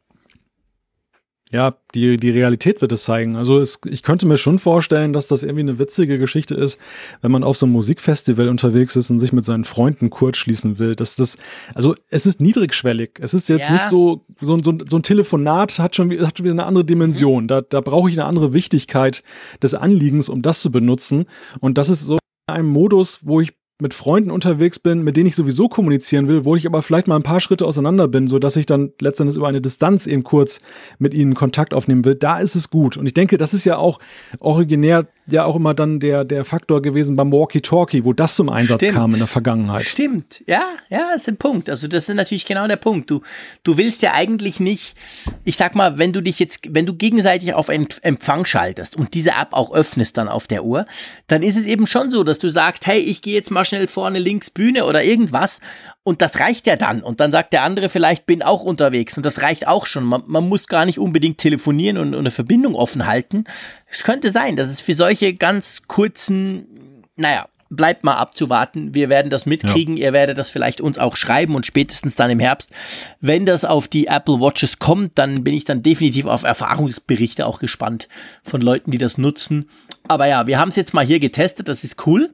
[1.51, 3.35] Ja, die, die Realität wird es zeigen.
[3.35, 6.79] Also es, ich könnte mir schon vorstellen, dass das irgendwie eine witzige Geschichte ist,
[7.21, 10.79] wenn man auf so einem Musikfestival unterwegs ist und sich mit seinen Freunden kurz schließen
[10.79, 10.95] will.
[10.95, 11.37] Das, das,
[11.75, 13.19] also es ist niedrigschwellig.
[13.21, 13.75] Es ist jetzt ja.
[13.75, 17.43] nicht so, so, so, so ein Telefonat hat schon, hat schon wieder eine andere Dimension.
[17.43, 17.47] Mhm.
[17.47, 19.23] Da, da brauche ich eine andere Wichtigkeit
[19.61, 21.25] des Anliegens, um das zu benutzen.
[21.59, 25.35] Und das ist so ein Modus, wo ich mit Freunden unterwegs bin, mit denen ich
[25.35, 28.55] sowieso kommunizieren will, wo ich aber vielleicht mal ein paar Schritte auseinander bin, so dass
[28.55, 30.61] ich dann letztendlich über eine Distanz eben kurz
[30.97, 32.95] mit ihnen Kontakt aufnehmen will, da ist es gut.
[32.95, 33.99] Und ich denke, das ist ja auch
[34.39, 38.81] originär ja auch immer dann der, der Faktor gewesen beim Walkie-Talkie, wo das zum Einsatz
[38.81, 38.95] Stimmt.
[38.95, 39.85] kam in der Vergangenheit.
[39.85, 41.69] Stimmt, ja, ja, ist ein Punkt.
[41.69, 43.09] Also das ist natürlich genau der Punkt.
[43.09, 43.21] Du,
[43.63, 44.95] du willst ja eigentlich nicht,
[45.43, 49.31] ich sag mal, wenn du dich jetzt, wenn du gegenseitig auf Empfang schaltest und diese
[49.31, 50.85] App auch öffnest dann auf der Uhr,
[51.27, 53.87] dann ist es eben schon so, dass du sagst, hey, ich gehe jetzt mal schnell
[53.87, 55.59] vorne links Bühne oder irgendwas
[56.03, 57.01] und das reicht ja dann.
[57.01, 60.03] Und dann sagt der andere vielleicht, bin auch unterwegs und das reicht auch schon.
[60.03, 63.43] Man, man muss gar nicht unbedingt telefonieren und, und eine Verbindung offen halten.
[63.87, 68.93] Es könnte sein, dass es für solche ganz kurzen, naja, bleibt mal abzuwarten.
[68.93, 69.97] Wir werden das mitkriegen.
[69.97, 70.07] Ja.
[70.07, 72.71] Ihr werdet das vielleicht uns auch schreiben und spätestens dann im Herbst,
[73.21, 77.59] wenn das auf die Apple Watches kommt, dann bin ich dann definitiv auf Erfahrungsberichte auch
[77.59, 78.07] gespannt
[78.43, 79.69] von Leuten, die das nutzen.
[80.07, 81.67] Aber ja, wir haben es jetzt mal hier getestet.
[81.67, 82.31] Das ist cool.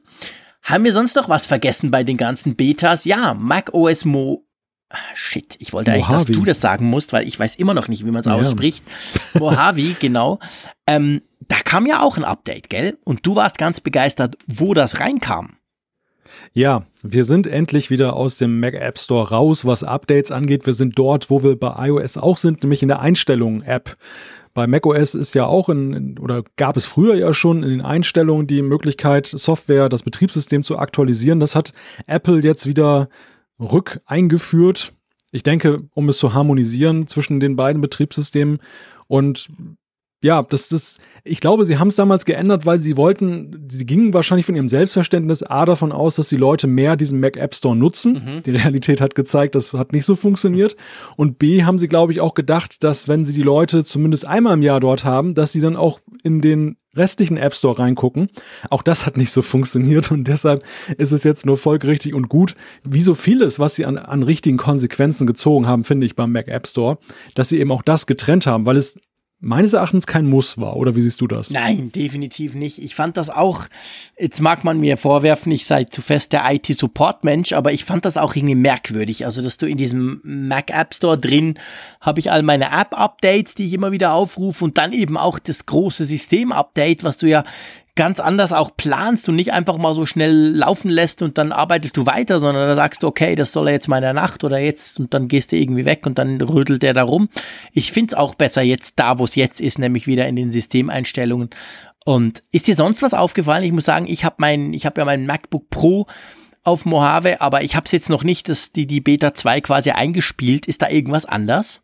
[0.62, 3.04] Haben wir sonst noch was vergessen bei den ganzen Betas?
[3.04, 4.46] Ja, Mac OS Mo.
[4.90, 6.06] Ah, shit, ich wollte Mojave.
[6.06, 8.26] eigentlich, dass du das sagen musst, weil ich weiß immer noch nicht, wie man es
[8.26, 8.34] ja.
[8.34, 8.84] ausspricht.
[9.34, 10.38] Mojave, genau.
[10.86, 12.98] Ähm, da kam ja auch ein Update, gell?
[13.04, 15.56] Und du warst ganz begeistert, wo das reinkam.
[16.52, 20.66] Ja, wir sind endlich wieder aus dem Mac App Store raus, was Updates angeht.
[20.66, 23.96] Wir sind dort, wo wir bei iOS auch sind, nämlich in der Einstellungen-App.
[24.54, 28.46] Bei macOS ist ja auch in, oder gab es früher ja schon in den Einstellungen
[28.46, 31.40] die Möglichkeit, Software, das Betriebssystem zu aktualisieren.
[31.40, 31.72] Das hat
[32.06, 33.08] Apple jetzt wieder
[33.58, 34.92] rück eingeführt.
[35.30, 38.58] Ich denke, um es zu harmonisieren zwischen den beiden Betriebssystemen.
[39.06, 39.48] Und
[40.22, 44.12] ja, das, das, ich glaube, sie haben es damals geändert, weil sie wollten, sie gingen
[44.12, 47.76] wahrscheinlich von ihrem Selbstverständnis A davon aus, dass die Leute mehr diesen Mac App Store
[47.76, 48.14] nutzen.
[48.14, 48.42] Mhm.
[48.42, 50.76] Die Realität hat gezeigt, das hat nicht so funktioniert.
[51.16, 54.54] Und B haben sie, glaube ich, auch gedacht, dass wenn sie die Leute zumindest einmal
[54.54, 58.28] im Jahr dort haben, dass sie dann auch in den restlichen App Store reingucken.
[58.68, 60.64] Auch das hat nicht so funktioniert und deshalb
[60.98, 62.54] ist es jetzt nur folgerichtig und gut,
[62.84, 66.48] wie so vieles, was sie an, an richtigen Konsequenzen gezogen haben, finde ich beim Mac
[66.48, 66.98] App Store,
[67.34, 68.98] dass sie eben auch das getrennt haben, weil es
[69.42, 71.50] meines Erachtens kein Muss war, oder wie siehst du das?
[71.50, 72.78] Nein, definitiv nicht.
[72.80, 73.66] Ich fand das auch,
[74.18, 78.16] jetzt mag man mir vorwerfen, ich sei zu fest der IT-Support-Mensch, aber ich fand das
[78.16, 79.26] auch irgendwie merkwürdig.
[79.26, 81.58] Also, dass du in diesem Mac App Store drin
[82.00, 85.66] habe ich all meine App-Updates, die ich immer wieder aufrufe und dann eben auch das
[85.66, 87.42] große System-Update, was du ja
[87.94, 91.96] ganz anders auch planst und nicht einfach mal so schnell laufen lässt und dann arbeitest
[91.96, 94.44] du weiter, sondern da sagst du, okay, das soll er jetzt mal in der Nacht
[94.44, 97.28] oder jetzt und dann gehst du irgendwie weg und dann rödelt er da rum.
[97.72, 101.50] Ich find's auch besser jetzt da, wo es jetzt ist, nämlich wieder in den Systemeinstellungen.
[102.04, 103.62] Und ist dir sonst was aufgefallen?
[103.62, 106.06] Ich muss sagen, ich habe mein, ich habe ja mein MacBook Pro
[106.64, 109.90] auf Mojave, aber ich habe es jetzt noch nicht, dass die, die Beta 2 quasi
[109.90, 110.66] eingespielt.
[110.66, 111.82] Ist da irgendwas anders?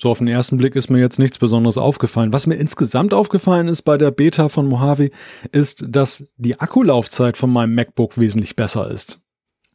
[0.00, 2.32] So auf den ersten Blick ist mir jetzt nichts Besonderes aufgefallen.
[2.32, 5.10] Was mir insgesamt aufgefallen ist bei der Beta von Mojave,
[5.52, 9.20] ist, dass die Akkulaufzeit von meinem MacBook wesentlich besser ist.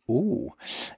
[0.07, 0.51] Oh,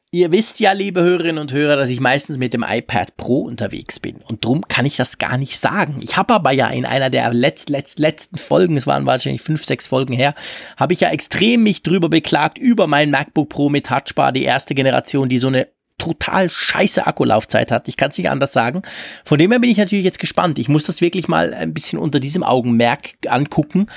[0.10, 4.00] ihr wisst ja, liebe Hörerinnen und Hörer, dass ich meistens mit dem iPad Pro unterwegs
[4.00, 6.00] bin und drum kann ich das gar nicht sagen.
[6.02, 9.66] Ich habe aber ja in einer der letzt, letzt, letzten Folgen, es waren wahrscheinlich fünf,
[9.66, 10.34] sechs Folgen her,
[10.78, 14.74] habe ich ja extrem mich drüber beklagt über mein MacBook Pro mit Touchbar, die erste
[14.74, 15.68] Generation, die so eine
[16.04, 17.88] total scheiße Akkulaufzeit hat.
[17.88, 18.82] Ich kann es nicht anders sagen.
[19.24, 20.60] Von dem her bin ich natürlich jetzt gespannt.
[20.60, 23.88] Ich muss das wirklich mal ein bisschen unter diesem Augenmerk angucken,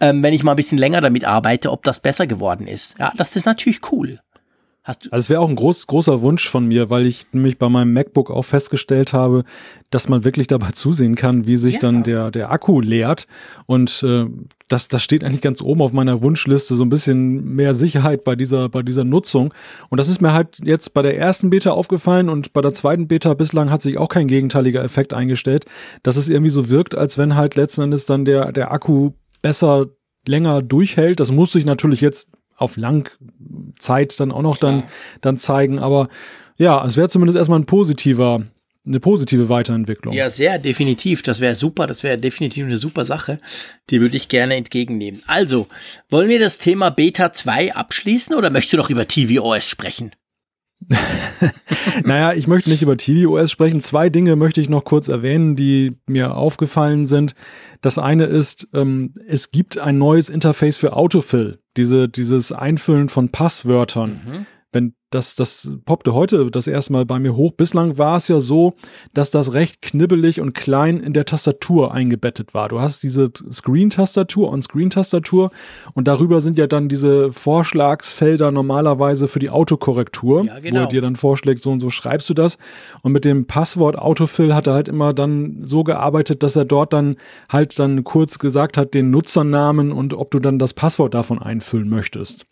[0.00, 2.98] ähm, wenn ich mal ein bisschen länger damit arbeite, ob das besser geworden ist.
[2.98, 4.20] Ja, das ist natürlich cool.
[4.82, 7.58] Hast du also es wäre auch ein groß, großer Wunsch von mir, weil ich nämlich
[7.58, 9.44] bei meinem MacBook auch festgestellt habe,
[9.90, 11.80] dass man wirklich dabei zusehen kann, wie sich ja.
[11.80, 13.26] dann der, der Akku leert.
[13.66, 14.24] Und äh,
[14.68, 18.36] das, das steht eigentlich ganz oben auf meiner Wunschliste, so ein bisschen mehr Sicherheit bei
[18.36, 19.52] dieser, bei dieser Nutzung.
[19.90, 23.06] Und das ist mir halt jetzt bei der ersten Beta aufgefallen und bei der zweiten
[23.06, 25.66] Beta bislang hat sich auch kein gegenteiliger Effekt eingestellt,
[26.02, 29.10] dass es irgendwie so wirkt, als wenn halt letzten Endes dann der, der Akku
[29.42, 29.88] besser
[30.26, 31.20] länger durchhält.
[31.20, 32.28] Das muss sich natürlich jetzt
[32.60, 33.10] auf lang
[33.78, 34.84] Zeit dann auch noch dann,
[35.22, 35.78] dann zeigen.
[35.78, 36.08] Aber
[36.58, 38.42] ja, es wäre zumindest erstmal ein positiver,
[38.86, 40.14] eine positive Weiterentwicklung.
[40.14, 41.22] Ja, sehr definitiv.
[41.22, 41.86] Das wäre super.
[41.86, 43.38] Das wäre definitiv eine super Sache.
[43.88, 45.22] Die würde ich gerne entgegennehmen.
[45.26, 45.68] Also,
[46.10, 50.12] wollen wir das Thema Beta 2 abschließen oder möchtest du noch über tvOS sprechen?
[52.04, 53.80] naja, ich möchte nicht über tvOS sprechen.
[53.80, 57.34] Zwei Dinge möchte ich noch kurz erwähnen, die mir aufgefallen sind.
[57.80, 63.30] Das eine ist, ähm, es gibt ein neues Interface für Autofill, diese, dieses Einfüllen von
[63.30, 64.20] Passwörtern.
[64.26, 67.52] Mhm wenn das, das poppte heute das erste Mal bei mir hoch.
[67.52, 68.74] Bislang war es ja so,
[69.12, 72.68] dass das recht knibbelig und klein in der Tastatur eingebettet war.
[72.68, 75.50] Du hast diese Screen-Tastatur und Screen-Tastatur
[75.94, 80.62] und darüber sind ja dann diese Vorschlagsfelder normalerweise für die Autokorrektur, ja, genau.
[80.62, 80.86] wo er genau.
[80.86, 82.58] dir dann vorschlägt, so und so schreibst du das.
[83.02, 86.92] Und mit dem Passwort Autofill hat er halt immer dann so gearbeitet, dass er dort
[86.92, 87.16] dann
[87.48, 91.88] halt dann kurz gesagt hat, den Nutzernamen und ob du dann das Passwort davon einfüllen
[91.88, 92.46] möchtest.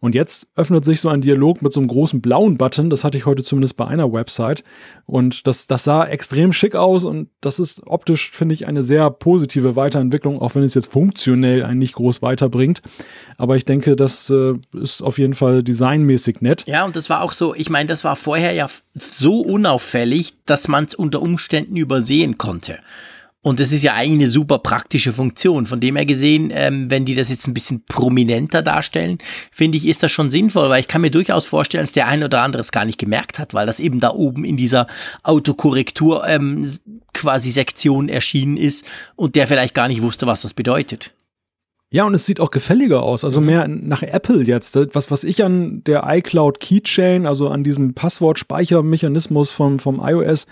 [0.00, 2.90] Und jetzt öffnet sich so ein Dialog mit so einem großen blauen Button.
[2.90, 4.64] Das hatte ich heute zumindest bei einer Website.
[5.06, 7.04] Und das, das sah extrem schick aus.
[7.04, 11.62] Und das ist optisch, finde ich, eine sehr positive Weiterentwicklung, auch wenn es jetzt funktionell
[11.64, 12.82] einen nicht groß weiterbringt.
[13.36, 16.64] Aber ich denke, das äh, ist auf jeden Fall designmäßig nett.
[16.66, 20.68] Ja, und das war auch so, ich meine, das war vorher ja so unauffällig, dass
[20.68, 22.78] man es unter Umständen übersehen konnte.
[23.42, 25.64] Und das ist ja eigentlich eine super praktische Funktion.
[25.64, 29.16] Von dem her gesehen, ähm, wenn die das jetzt ein bisschen prominenter darstellen,
[29.50, 32.22] finde ich, ist das schon sinnvoll, weil ich kann mir durchaus vorstellen, dass der ein
[32.22, 34.86] oder andere es gar nicht gemerkt hat, weil das eben da oben in dieser
[35.22, 36.70] Autokorrektur ähm,
[37.14, 38.84] quasi Sektion erschienen ist
[39.16, 41.14] und der vielleicht gar nicht wusste, was das bedeutet.
[41.92, 43.46] Ja, und es sieht auch gefälliger aus, also mhm.
[43.46, 44.78] mehr nach Apple jetzt.
[44.94, 50.46] Was, was ich an der iCloud Keychain, also an diesem Passwortspeichermechanismus vom, vom iOS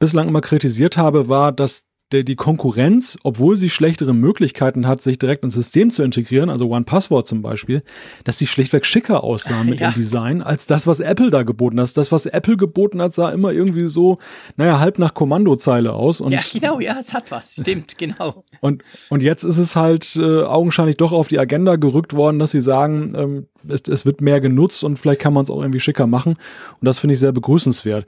[0.00, 5.18] bislang immer kritisiert habe, war, dass der, die Konkurrenz, obwohl sie schlechtere Möglichkeiten hat, sich
[5.18, 7.82] direkt ins System zu integrieren, also One Password zum Beispiel,
[8.24, 9.90] dass sie schlichtweg schicker aussahen mit ja.
[9.90, 11.96] dem Design, als das, was Apple da geboten hat.
[11.96, 14.18] Das, was Apple geboten hat, sah immer irgendwie so,
[14.56, 16.20] naja, halb nach Kommandozeile aus.
[16.20, 18.44] Und, ja, genau, ja, es hat was, stimmt, genau.
[18.60, 22.50] Und, und jetzt ist es halt äh, augenscheinlich doch auf die Agenda gerückt worden, dass
[22.50, 25.80] sie sagen, ähm, es, es wird mehr genutzt und vielleicht kann man es auch irgendwie
[25.80, 26.32] schicker machen.
[26.32, 28.06] Und das finde ich sehr begrüßenswert.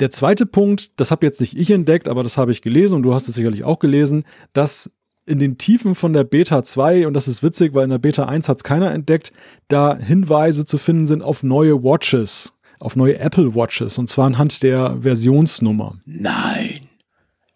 [0.00, 3.02] Der zweite Punkt, das habe jetzt nicht ich entdeckt, aber das habe ich gelesen und
[3.02, 4.90] du hast es sicherlich auch gelesen, dass
[5.26, 8.24] in den Tiefen von der Beta 2, und das ist witzig, weil in der Beta
[8.24, 9.32] 1 hat es keiner entdeckt,
[9.68, 14.62] da Hinweise zu finden sind auf neue Watches, auf neue Apple Watches, und zwar anhand
[14.62, 15.96] der Versionsnummer.
[16.04, 16.73] Nein.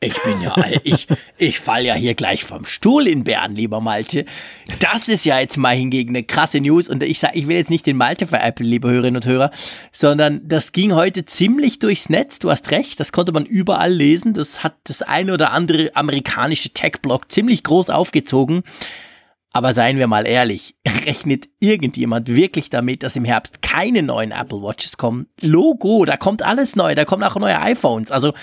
[0.00, 4.26] Ich bin ja, ich, ich fall ja hier gleich vom Stuhl in Bern, lieber Malte.
[4.78, 7.70] Das ist ja jetzt mal hingegen eine krasse News und ich sag, ich will jetzt
[7.70, 9.50] nicht den Malte veräppeln, liebe Hörerinnen und Hörer,
[9.90, 12.38] sondern das ging heute ziemlich durchs Netz.
[12.38, 14.34] Du hast recht, das konnte man überall lesen.
[14.34, 18.62] Das hat das eine oder andere amerikanische Tech-Blog ziemlich groß aufgezogen.
[19.52, 20.76] Aber seien wir mal ehrlich,
[21.06, 25.26] rechnet irgendjemand wirklich damit, dass im Herbst keine neuen Apple Watches kommen?
[25.40, 28.10] Logo, da kommt alles neu, da kommen auch neue iPhones.
[28.10, 28.34] Also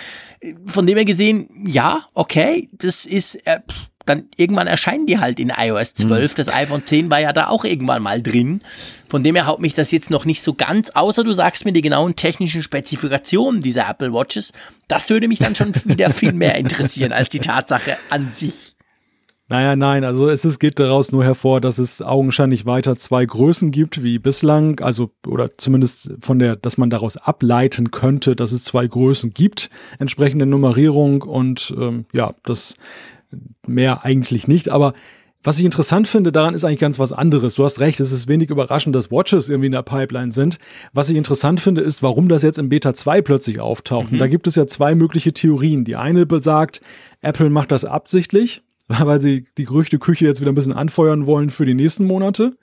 [0.66, 3.60] von dem her gesehen, ja, okay, das ist äh,
[4.06, 6.32] dann irgendwann erscheinen die halt in iOS 12.
[6.32, 6.36] Mhm.
[6.36, 8.62] Das iPhone 10 war ja da auch irgendwann mal drin.
[9.10, 11.74] Von dem her haut mich das jetzt noch nicht so ganz, außer du sagst mir
[11.74, 14.54] die genauen technischen Spezifikationen dieser Apple Watches.
[14.88, 18.75] Das würde mich dann schon wieder viel mehr interessieren als die Tatsache an sich.
[19.48, 23.70] Naja, nein, also es ist, geht daraus nur hervor, dass es augenscheinlich weiter zwei Größen
[23.70, 28.64] gibt wie bislang, also oder zumindest von der, dass man daraus ableiten könnte, dass es
[28.64, 29.70] zwei Größen gibt,
[30.00, 32.76] entsprechende Nummerierung und ähm, ja, das
[33.68, 34.94] mehr eigentlich nicht, aber
[35.46, 37.54] was ich interessant finde daran ist eigentlich ganz was anderes.
[37.54, 40.58] Du hast recht, es ist wenig überraschend, dass Watches irgendwie in der Pipeline sind.
[40.92, 44.08] Was ich interessant finde, ist, warum das jetzt in Beta 2 plötzlich auftaucht.
[44.08, 44.14] Mhm.
[44.14, 45.86] Und da gibt es ja zwei mögliche Theorien.
[45.86, 46.82] Die eine besagt,
[47.22, 51.66] Apple macht das absichtlich, weil sie die Gerüchteküche jetzt wieder ein bisschen anfeuern wollen für
[51.66, 52.58] die nächsten Monate.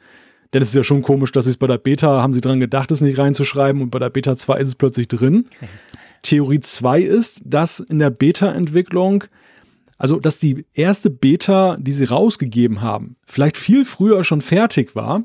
[0.52, 2.60] Denn es ist ja schon komisch, dass sie es bei der Beta, haben sie dran
[2.60, 5.46] gedacht, es nicht reinzuschreiben und bei der Beta 2 ist es plötzlich drin.
[6.22, 9.24] Theorie 2 ist, dass in der Beta-Entwicklung,
[9.98, 15.24] also dass die erste Beta, die sie rausgegeben haben, vielleicht viel früher schon fertig war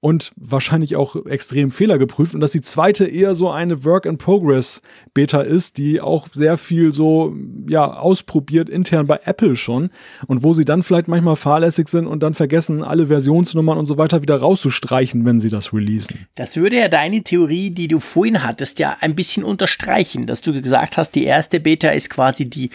[0.00, 6.00] und wahrscheinlich auch extrem fehlergeprüft und dass die zweite eher so eine Work-in-Progress-Beta ist, die
[6.00, 7.34] auch sehr viel so,
[7.68, 9.90] ja, ausprobiert intern bei Apple schon
[10.26, 13.98] und wo sie dann vielleicht manchmal fahrlässig sind und dann vergessen, alle Versionsnummern und so
[13.98, 16.26] weiter wieder rauszustreichen, wenn sie das releasen.
[16.34, 20.52] Das würde ja deine Theorie, die du vorhin hattest, ja ein bisschen unterstreichen, dass du
[20.60, 22.70] gesagt hast, die erste Beta ist quasi die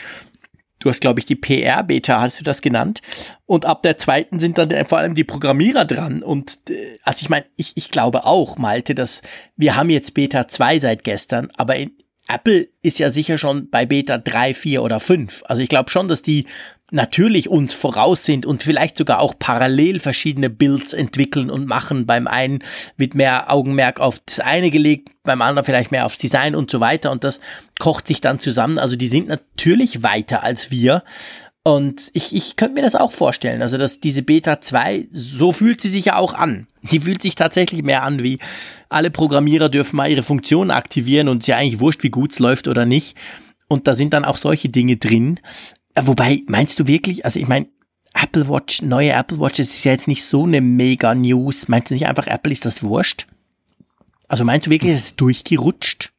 [0.85, 3.01] Du hast, glaube ich, die PR-Beta, hast du das genannt?
[3.47, 6.21] Und ab der zweiten sind dann vor allem die Programmierer dran.
[6.21, 9.23] Und äh, also ich meine, ich, ich glaube auch, Malte, dass
[9.57, 11.89] wir haben jetzt Beta 2 seit gestern, aber in,
[12.27, 15.43] Apple ist ja sicher schon bei Beta 3, 4 oder 5.
[15.45, 16.45] Also ich glaube schon, dass die
[16.91, 22.05] natürlich uns voraus sind und vielleicht sogar auch parallel verschiedene Builds entwickeln und machen.
[22.05, 22.59] Beim einen
[22.97, 26.79] mit mehr Augenmerk auf das eine gelegt, beim anderen vielleicht mehr aufs Design und so
[26.79, 27.11] weiter.
[27.11, 27.39] Und das
[27.79, 28.77] kocht sich dann zusammen.
[28.77, 31.03] Also die sind natürlich weiter als wir.
[31.67, 33.63] Und ich, ich könnte mir das auch vorstellen.
[33.63, 36.67] Also, dass diese Beta 2, so fühlt sie sich ja auch an.
[36.91, 38.37] Die fühlt sich tatsächlich mehr an wie
[38.87, 42.39] alle Programmierer dürfen mal ihre Funktionen aktivieren und ist ja eigentlich wurscht, wie gut es
[42.39, 43.17] läuft oder nicht.
[43.67, 45.39] Und da sind dann auch solche Dinge drin.
[45.95, 47.65] Äh, wobei, meinst du wirklich, also ich meine,
[48.13, 51.67] Apple Watch, neue Apple Watch, das ist ja jetzt nicht so eine mega News.
[51.67, 53.25] Meinst du nicht einfach, Apple ist das wurscht?
[54.27, 56.11] Also meinst du wirklich, es ist durchgerutscht?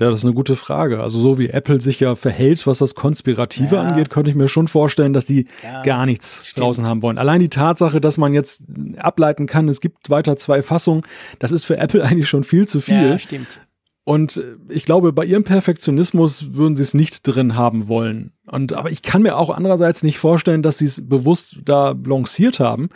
[0.00, 1.02] Ja, das ist eine gute Frage.
[1.02, 3.82] Also so wie Apple sich ja verhält, was das Konspirative Ja.
[3.82, 6.64] angeht, könnte ich mir schon vorstellen, dass die Ja, gar nichts stimmt.
[6.64, 7.18] draußen haben wollen.
[7.18, 8.62] Allein die Tatsache, dass man jetzt
[8.96, 11.02] ableiten kann, es gibt weiter zwei Fassungen,
[11.40, 13.10] das ist für Apple eigentlich schon viel zu viel.
[13.10, 13.60] Ja, stimmt.
[14.04, 18.32] Und äh, ich glaube, bei ihrem Perfektionismus würden sie es nicht drin haben wollen.
[18.46, 22.60] Und aber ich kann mir auch andererseits nicht vorstellen, dass sie es bewusst da lanciert
[22.60, 22.88] haben.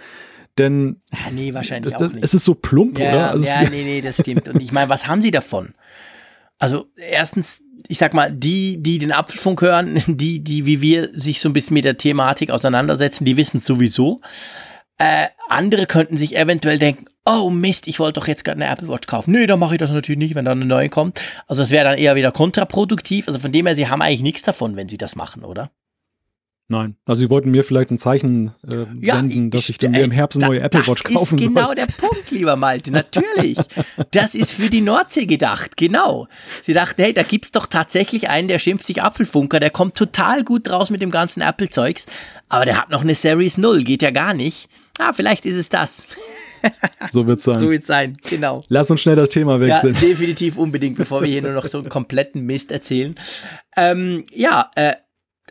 [0.59, 1.01] Denn
[1.33, 2.25] nee, wahrscheinlich das, das, auch nicht.
[2.25, 3.31] es ist so plump, ja, oder?
[3.31, 4.49] Also ja, nee, nee, das stimmt.
[4.49, 5.73] Und ich meine, was haben sie davon?
[6.63, 11.41] Also erstens, ich sag mal, die, die den Apfelfunk hören, die, die wie wir sich
[11.41, 14.21] so ein bisschen mit der Thematik auseinandersetzen, die wissen es sowieso.
[14.97, 18.89] Äh, andere könnten sich eventuell denken, oh Mist, ich wollte doch jetzt gerade eine Apple
[18.89, 19.33] Watch kaufen.
[19.33, 21.21] Nee, dann mache ich das natürlich nicht, wenn dann eine neue kommt.
[21.49, 23.27] Also es wäre dann eher wieder kontraproduktiv.
[23.27, 25.73] Also von dem her, sie haben eigentlich nichts davon, wenn sie das machen, oder?
[26.69, 26.97] Nein.
[27.05, 30.39] Also sie wollten mir vielleicht ein Zeichen äh, senden, dass ich dann mir im Herbst
[30.39, 31.39] eine da- neue Apple Watch kaufen Das ist soll.
[31.49, 33.59] genau der Punkt, lieber Malte, natürlich.
[34.13, 36.29] Das ist für die Nordsee gedacht, genau.
[36.63, 40.45] Sie dachten, hey, da gibt's doch tatsächlich einen, der schimpft sich Apfelfunker, der kommt total
[40.45, 42.07] gut raus mit dem ganzen Apple-Zeugs,
[42.49, 44.69] aber der hat noch eine Series 0, geht ja gar nicht.
[44.99, 46.07] Ah, vielleicht ist es das.
[47.11, 47.59] So wird's sein.
[47.59, 48.65] So wird's sein, genau.
[48.69, 49.97] Lass uns schnell das Thema Ja, wechseln.
[50.01, 53.15] definitiv unbedingt, bevor wir hier nur noch so einen kompletten Mist erzählen.
[53.77, 54.93] Ähm, ja, äh,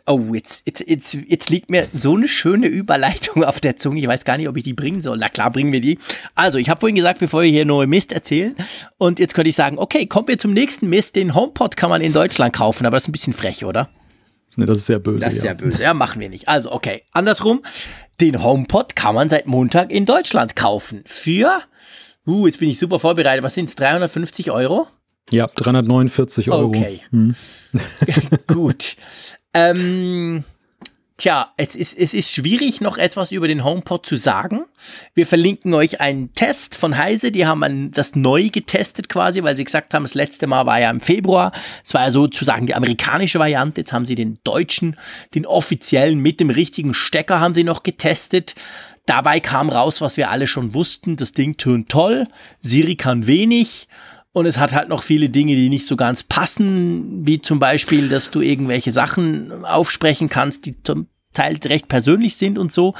[0.06, 4.00] oh, jetzt, jetzt, jetzt, jetzt liegt mir so eine schöne Überleitung auf der Zunge.
[4.00, 5.18] Ich weiß gar nicht, ob ich die bringen soll.
[5.18, 5.98] Na klar, bringen wir die.
[6.34, 8.54] Also, ich habe vorhin gesagt, bevor wir hier nur Mist erzählen.
[8.98, 11.16] Und jetzt könnte ich sagen, okay, kommen wir zum nächsten Mist.
[11.16, 13.88] Den HomePod kann man in Deutschland kaufen, aber das ist ein bisschen frech, oder?
[14.56, 15.20] Nee, das ist sehr böse.
[15.20, 15.54] Das ist ja ja.
[15.54, 15.82] böse.
[15.82, 16.48] Ja, machen wir nicht.
[16.48, 17.02] Also, okay.
[17.12, 17.62] Andersrum.
[18.20, 21.02] Den HomePod kann man seit Montag in Deutschland kaufen.
[21.06, 21.60] Für,
[22.26, 23.42] uh, jetzt bin ich super vorbereitet.
[23.42, 23.74] Was sind's?
[23.76, 24.86] 350 Euro?
[25.30, 26.66] ja, 349 Euro.
[26.66, 27.00] Okay.
[27.10, 27.34] Hm.
[28.46, 28.96] Gut.
[29.54, 30.44] Ähm,
[31.18, 34.62] tja, es ist, es ist schwierig, noch etwas über den HomePod zu sagen.
[35.14, 37.30] Wir verlinken euch einen Test von Heise.
[37.30, 40.90] Die haben das neu getestet quasi, weil sie gesagt haben, das letzte Mal war ja
[40.90, 41.52] im Februar.
[41.84, 43.82] Es war ja sozusagen die amerikanische Variante.
[43.82, 44.96] Jetzt haben sie den deutschen,
[45.34, 48.54] den offiziellen mit dem richtigen Stecker haben sie noch getestet.
[49.06, 51.16] Dabei kam raus, was wir alle schon wussten.
[51.16, 52.26] Das Ding tönt toll.
[52.60, 53.88] Siri kann wenig.
[54.32, 58.08] Und es hat halt noch viele Dinge, die nicht so ganz passen, wie zum Beispiel,
[58.08, 62.94] dass du irgendwelche Sachen aufsprechen kannst, die zum Teil recht persönlich sind und so.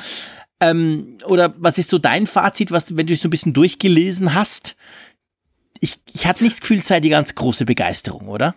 [0.60, 4.34] Ähm, oder was ist so dein Fazit, was, wenn du dich so ein bisschen durchgelesen
[4.34, 4.76] hast?
[5.80, 8.54] Ich, ich hatte nicht das Gefühl, es sei die ganz große Begeisterung, oder?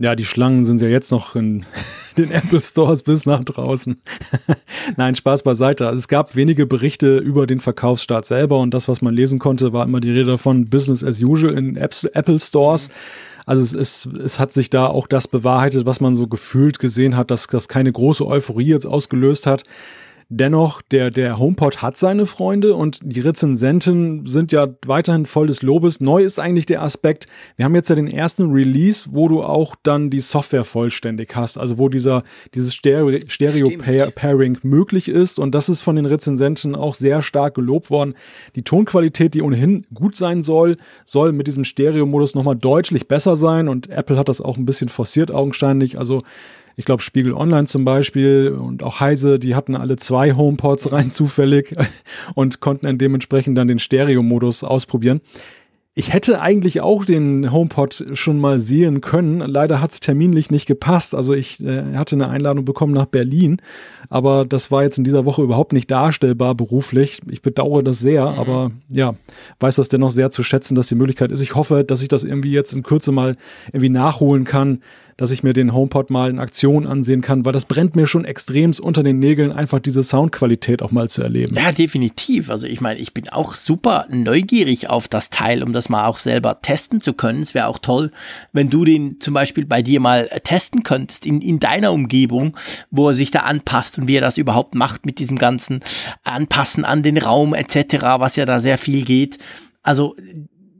[0.00, 1.66] Ja, die Schlangen sind ja jetzt noch in
[2.16, 4.00] den Apple Stores bis nach draußen.
[4.96, 5.88] Nein, Spaß beiseite.
[5.88, 9.72] Also es gab wenige Berichte über den Verkaufsstart selber und das, was man lesen konnte,
[9.72, 12.90] war immer die Rede davon Business as usual in Apple Stores.
[13.44, 17.16] Also es, ist, es hat sich da auch das bewahrheitet, was man so gefühlt gesehen
[17.16, 19.64] hat, dass das keine große Euphorie jetzt ausgelöst hat.
[20.30, 25.62] Dennoch, der, der HomePod hat seine Freunde und die Rezensenten sind ja weiterhin voll des
[25.62, 26.02] Lobes.
[26.02, 29.74] Neu ist eigentlich der Aspekt, wir haben jetzt ja den ersten Release, wo du auch
[29.82, 33.26] dann die Software vollständig hast, also wo dieser, dieses Stereo-.
[33.26, 38.12] Stereo-Pairing möglich ist und das ist von den Rezensenten auch sehr stark gelobt worden.
[38.54, 40.76] Die Tonqualität, die ohnehin gut sein soll,
[41.06, 44.90] soll mit diesem Stereo-Modus nochmal deutlich besser sein und Apple hat das auch ein bisschen
[44.90, 46.22] forciert augenscheinlich, also
[46.78, 51.10] ich glaube, Spiegel Online zum Beispiel und auch Heise, die hatten alle zwei HomePods rein
[51.10, 51.74] zufällig
[52.36, 55.20] und konnten dann dementsprechend dann den Stereo-Modus ausprobieren.
[55.94, 59.40] Ich hätte eigentlich auch den HomePod schon mal sehen können.
[59.40, 61.16] Leider hat es terminlich nicht gepasst.
[61.16, 63.60] Also ich äh, hatte eine Einladung bekommen nach Berlin,
[64.08, 67.22] aber das war jetzt in dieser Woche überhaupt nicht darstellbar beruflich.
[67.28, 69.14] Ich bedauere das sehr, aber ja,
[69.58, 71.42] weiß das dennoch sehr zu schätzen, dass die Möglichkeit ist.
[71.42, 73.34] Ich hoffe, dass ich das irgendwie jetzt in Kürze mal
[73.72, 74.78] irgendwie nachholen kann,
[75.18, 78.24] dass ich mir den HomePod mal in Aktion ansehen kann, weil das brennt mir schon
[78.24, 81.56] extremst unter den Nägeln, einfach diese Soundqualität auch mal zu erleben.
[81.56, 82.50] Ja, definitiv.
[82.50, 86.20] Also ich meine, ich bin auch super neugierig auf das Teil, um das mal auch
[86.20, 87.42] selber testen zu können.
[87.42, 88.12] Es wäre auch toll,
[88.52, 92.56] wenn du den zum Beispiel bei dir mal äh, testen könntest in, in deiner Umgebung,
[92.92, 95.80] wo er sich da anpasst und wie er das überhaupt macht mit diesem ganzen
[96.22, 99.38] Anpassen an den Raum etc., was ja da sehr viel geht.
[99.82, 100.14] Also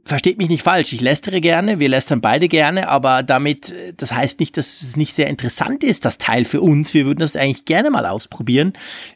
[0.09, 4.11] versteht mich nicht falsch, ich lästere gerne, wir lästern beide gerne, aber damit, äh, das
[4.11, 6.93] heißt nicht, dass es nicht sehr interessant ist, das Teil für uns.
[6.93, 8.73] Wir würden das eigentlich gerne mal ausprobieren.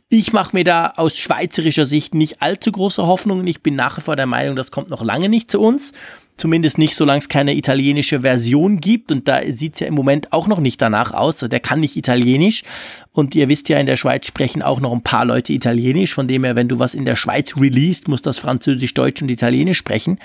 [0.10, 3.46] Ich mache mir da aus schweizerischer Sicht nicht allzu große Hoffnungen.
[3.48, 5.92] Ich bin nach wie vor der Meinung, das kommt noch lange nicht zu uns.
[6.36, 9.12] Zumindest nicht, solange es keine italienische Version gibt.
[9.12, 11.36] Und da sieht es ja im Moment auch noch nicht danach aus.
[11.36, 12.64] Also der kann nicht Italienisch.
[13.12, 16.14] Und ihr wisst ja, in der Schweiz sprechen auch noch ein paar Leute Italienisch.
[16.14, 19.30] Von dem her, wenn du was in der Schweiz released, muss das Französisch, Deutsch und
[19.30, 20.20] Italienisch sprechen.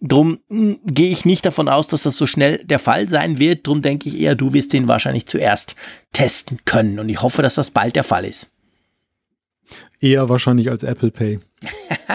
[0.00, 3.66] Drum hm, gehe ich nicht davon aus, dass das so schnell der Fall sein wird.
[3.66, 5.74] Drum denke ich eher, du wirst den wahrscheinlich zuerst
[6.12, 6.98] testen können.
[6.98, 8.48] Und ich hoffe, dass das bald der Fall ist.
[10.00, 11.40] Eher wahrscheinlich als Apple Pay.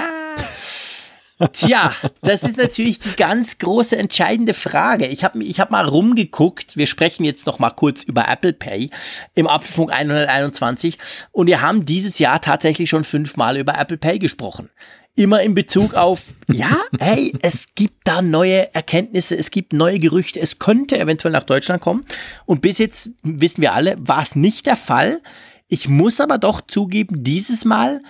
[1.52, 5.08] Tja, das ist natürlich die ganz große entscheidende Frage.
[5.08, 6.78] Ich habe ich hab mal rumgeguckt.
[6.78, 8.90] Wir sprechen jetzt noch mal kurz über Apple Pay
[9.34, 10.98] im Apfelfunk 121
[11.32, 14.70] und wir haben dieses Jahr tatsächlich schon fünfmal über Apple Pay gesprochen.
[15.16, 20.40] Immer in Bezug auf, ja, hey, es gibt da neue Erkenntnisse, es gibt neue Gerüchte,
[20.40, 22.04] es könnte eventuell nach Deutschland kommen.
[22.46, 25.22] Und bis jetzt wissen wir alle, war es nicht der Fall.
[25.68, 28.02] Ich muss aber doch zugeben, dieses Mal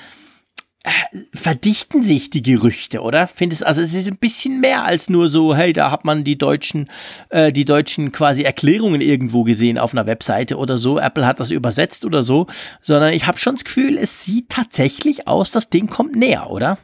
[1.34, 3.28] verdichten sich die Gerüchte, oder?
[3.28, 6.38] Findest also es ist ein bisschen mehr als nur so, hey, da hat man die
[6.38, 6.90] deutschen,
[7.30, 11.00] äh, die deutschen quasi Erklärungen irgendwo gesehen auf einer Webseite oder so.
[11.00, 12.48] Apple hat das übersetzt oder so,
[12.82, 16.78] sondern ich habe schon das Gefühl, es sieht tatsächlich aus, das Ding kommt näher, oder?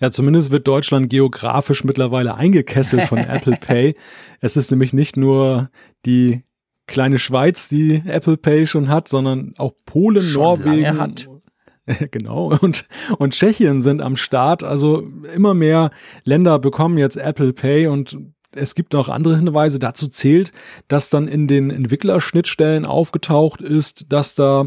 [0.00, 3.94] Ja, zumindest wird Deutschland geografisch mittlerweile eingekesselt von Apple Pay.
[4.40, 5.70] Es ist nämlich nicht nur
[6.06, 6.44] die
[6.86, 11.28] kleine Schweiz, die Apple Pay schon hat, sondern auch Polen, schon Norwegen hat.
[12.12, 12.52] Genau.
[12.60, 12.84] Und,
[13.18, 14.62] und Tschechien sind am Start.
[14.62, 15.90] Also immer mehr
[16.22, 18.16] Länder bekommen jetzt Apple Pay und
[18.52, 19.80] es gibt noch andere Hinweise.
[19.80, 20.52] Dazu zählt,
[20.86, 24.66] dass dann in den Entwicklerschnittstellen aufgetaucht ist, dass da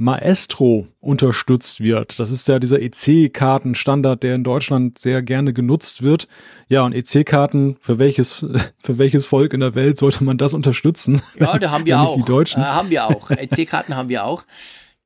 [0.00, 2.18] Maestro unterstützt wird.
[2.18, 6.26] Das ist ja dieser EC-Kartenstandard, der in Deutschland sehr gerne genutzt wird.
[6.68, 8.46] Ja, und EC-Karten, für welches,
[8.78, 11.20] für welches Volk in der Welt sollte man das unterstützen?
[11.38, 12.16] Ja, da haben wir auch.
[12.16, 12.62] Die Deutschen.
[12.62, 13.30] Äh, haben wir auch.
[13.30, 14.44] EC-Karten haben wir auch.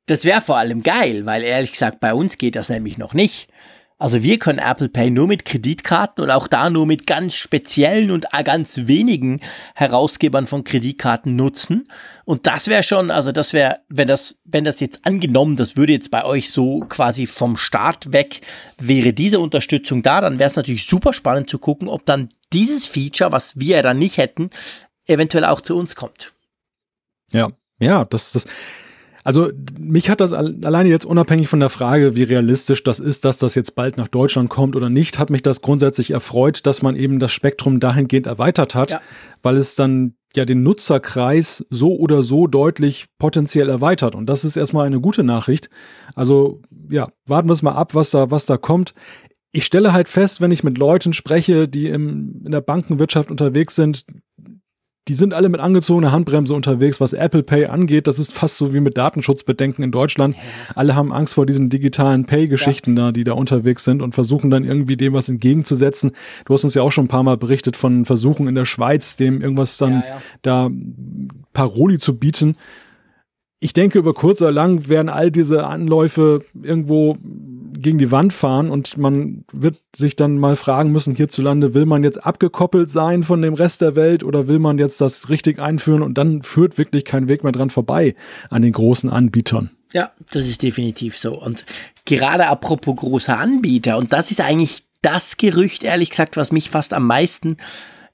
[0.05, 3.49] Das wäre vor allem geil, weil ehrlich gesagt, bei uns geht das nämlich noch nicht.
[3.97, 8.11] Also wir können Apple Pay nur mit Kreditkarten und auch da nur mit ganz speziellen
[8.11, 9.39] und ganz wenigen
[9.73, 11.87] Herausgebern von Kreditkarten nutzen.
[12.25, 15.93] Und das wäre schon, also das wäre, wenn das, wenn das jetzt angenommen, das würde
[15.93, 18.41] jetzt bei euch so quasi vom Start weg,
[18.77, 22.85] wäre diese Unterstützung da, dann wäre es natürlich super spannend zu gucken, ob dann dieses
[22.85, 24.49] Feature, was wir dann nicht hätten,
[25.07, 26.33] eventuell auch zu uns kommt.
[27.31, 28.45] Ja, ja, das, das,
[29.25, 29.49] also
[29.79, 33.55] mich hat das alleine jetzt unabhängig von der Frage, wie realistisch das ist, dass das
[33.55, 37.17] jetzt bald nach Deutschland kommt oder nicht, hat mich das grundsätzlich erfreut, dass man eben
[37.17, 39.01] das Spektrum dahingehend erweitert hat, ja.
[39.41, 44.13] weil es dann ja den Nutzerkreis so oder so deutlich potenziell erweitert.
[44.13, 45.71] Und das ist erstmal eine gute Nachricht.
[46.13, 46.61] Also
[46.91, 48.93] ja, warten wir es mal ab, was da, was da kommt.
[49.51, 53.73] Ich stelle halt fest, wenn ich mit Leuten spreche, die im, in der Bankenwirtschaft unterwegs
[53.73, 54.05] sind,
[55.07, 58.07] die sind alle mit angezogener Handbremse unterwegs, was Apple Pay angeht.
[58.07, 60.35] Das ist fast so wie mit Datenschutzbedenken in Deutschland.
[60.73, 63.05] Alle haben Angst vor diesen digitalen Pay-Geschichten ja.
[63.05, 66.11] da, die da unterwegs sind und versuchen dann irgendwie dem was entgegenzusetzen.
[66.45, 69.15] Du hast uns ja auch schon ein paar Mal berichtet von Versuchen in der Schweiz,
[69.15, 70.21] dem irgendwas dann ja, ja.
[70.41, 70.71] da
[71.53, 72.55] Paroli zu bieten
[73.59, 77.17] ich denke, über kurz oder lang werden all diese Anläufe irgendwo
[77.77, 82.03] gegen die Wand fahren und man wird sich dann mal fragen müssen, hierzulande, will man
[82.03, 86.01] jetzt abgekoppelt sein von dem Rest der Welt oder will man jetzt das richtig einführen
[86.01, 88.15] und dann führt wirklich kein Weg mehr dran vorbei
[88.49, 89.71] an den großen Anbietern.
[89.93, 91.39] Ja, das ist definitiv so.
[91.39, 91.65] Und
[92.05, 96.93] gerade apropos großer Anbieter, und das ist eigentlich das Gerücht, ehrlich gesagt, was mich fast
[96.93, 97.63] am meisten äh,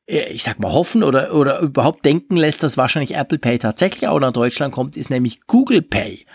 [0.07, 4.19] ich sag mal, hoffen oder, oder überhaupt denken lässt, dass wahrscheinlich Apple Pay tatsächlich auch
[4.19, 6.25] nach Deutschland kommt, ist nämlich Google Pay.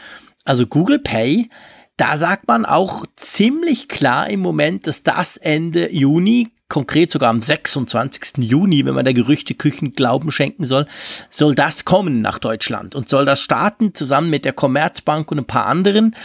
[0.44, 1.48] Also Google Pay,
[1.96, 7.42] da sagt man auch ziemlich klar im Moment, dass das Ende Juni, konkret sogar am
[7.42, 8.38] 26.
[8.38, 10.86] Juni, wenn man der Gerüchteküchen Glauben schenken soll,
[11.30, 15.46] soll das kommen nach Deutschland und soll das starten zusammen mit der Commerzbank und ein
[15.46, 16.16] paar anderen.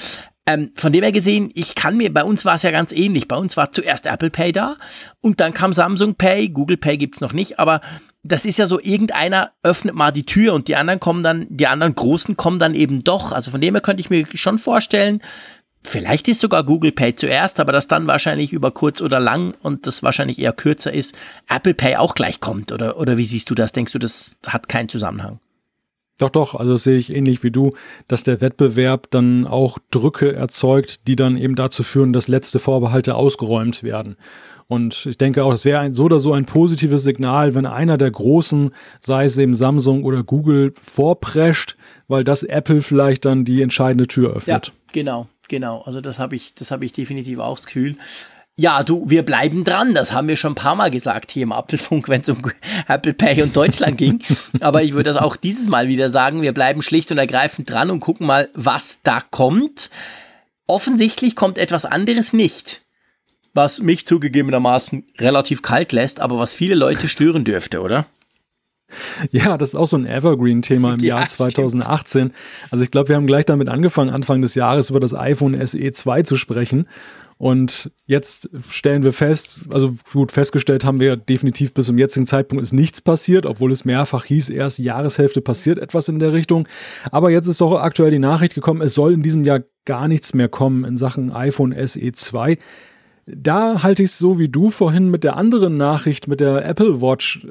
[0.52, 3.28] Ähm, von dem her gesehen, ich kann mir, bei uns war es ja ganz ähnlich.
[3.28, 4.76] Bei uns war zuerst Apple Pay da
[5.22, 7.82] und dann kam Samsung Pay, Google Pay gibt's noch nicht, aber
[8.24, 11.68] das ist ja so, irgendeiner öffnet mal die Tür und die anderen kommen dann, die
[11.68, 13.32] anderen Großen kommen dann eben doch.
[13.32, 15.22] Also von dem her könnte ich mir schon vorstellen,
[15.84, 19.88] Vielleicht ist sogar Google Pay zuerst, aber das dann wahrscheinlich über kurz oder lang und
[19.88, 21.16] das wahrscheinlich eher kürzer ist,
[21.50, 22.72] Apple Pay auch gleich kommt.
[22.72, 23.72] Oder, oder wie siehst du das?
[23.72, 25.40] Denkst du, das hat keinen Zusammenhang?
[26.18, 27.74] Doch, doch, also das sehe ich ähnlich wie du,
[28.08, 33.16] dass der Wettbewerb dann auch Drücke erzeugt, die dann eben dazu führen, dass letzte Vorbehalte
[33.16, 34.18] ausgeräumt werden.
[34.72, 37.98] Und ich denke auch, es wäre ein, so oder so ein positives Signal, wenn einer
[37.98, 41.76] der Großen, sei es eben Samsung oder Google, vorprescht,
[42.08, 44.68] weil das Apple vielleicht dann die entscheidende Tür öffnet.
[44.68, 45.82] Ja, genau, genau.
[45.82, 47.98] Also das habe ich, das habe ich definitiv auch das Gefühl.
[48.58, 49.96] Ja, du, wir bleiben dran.
[49.96, 52.42] Das haben wir schon ein paar Mal gesagt hier im Apfelfunk, wenn es um
[52.88, 54.22] Apple Pay und Deutschland ging.
[54.60, 56.42] Aber ich würde das auch dieses Mal wieder sagen.
[56.42, 59.90] Wir bleiben schlicht und ergreifend dran und gucken mal, was da kommt.
[60.68, 62.84] Offensichtlich kommt etwas anderes nicht.
[63.54, 68.06] was mich zugegebenermaßen relativ kalt lässt, aber was viele Leute stören dürfte, oder?
[69.32, 72.22] Ja, das ist auch so ein Evergreen-Thema im ja, Jahr 2018.
[72.22, 72.36] Stimmt.
[72.70, 75.92] Also ich glaube, wir haben gleich damit angefangen, Anfang des Jahres über das iPhone SE
[75.92, 76.88] 2 zu sprechen.
[77.42, 82.64] Und jetzt stellen wir fest, also gut festgestellt haben wir definitiv bis zum jetzigen Zeitpunkt
[82.64, 86.68] ist nichts passiert, obwohl es mehrfach hieß, erst Jahreshälfte passiert etwas in der Richtung.
[87.12, 90.36] Aber jetzt ist doch aktuell die Nachricht gekommen, es soll in diesem Jahr gar nichts
[90.36, 92.60] mehr kommen in Sachen iPhone SE 2.
[93.26, 97.02] Da halte ich es so wie du vorhin mit der anderen Nachricht mit der Apple
[97.02, 97.48] Watch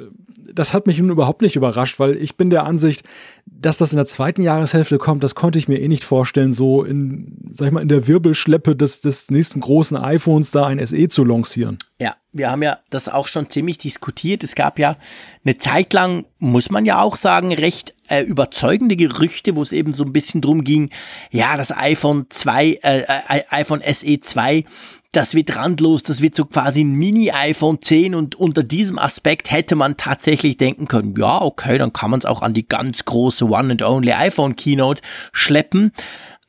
[0.55, 3.05] das hat mich nun überhaupt nicht überrascht, weil ich bin der Ansicht,
[3.47, 6.83] dass das in der zweiten Jahreshälfte kommt, das konnte ich mir eh nicht vorstellen, so
[6.83, 11.09] in, sag ich mal, in der Wirbelschleppe des, des nächsten großen iPhones da ein SE
[11.09, 11.79] zu lancieren.
[11.99, 14.45] Ja, wir haben ja das auch schon ziemlich diskutiert.
[14.45, 14.97] Es gab ja
[15.45, 19.95] eine Zeit lang, muss man ja auch sagen, recht äh, überzeugende Gerüchte, wo es eben
[19.95, 20.91] so ein bisschen drum ging,
[21.31, 24.65] ja, das iPhone 2, äh, äh iPhone SE 2
[25.13, 29.75] das wird randlos, das wird so quasi ein Mini-iPhone 10 und unter diesem Aspekt hätte
[29.75, 33.47] man tatsächlich denken können, ja, okay, dann kann man es auch an die ganz große
[33.47, 35.03] One and Only iPhone Keynote
[35.33, 35.93] schleppen.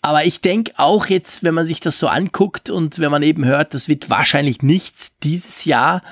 [0.04, 3.46] Aber ich denke auch jetzt, wenn man sich das so anguckt und wenn man eben
[3.46, 6.04] hört, das wird wahrscheinlich nichts dieses Jahr,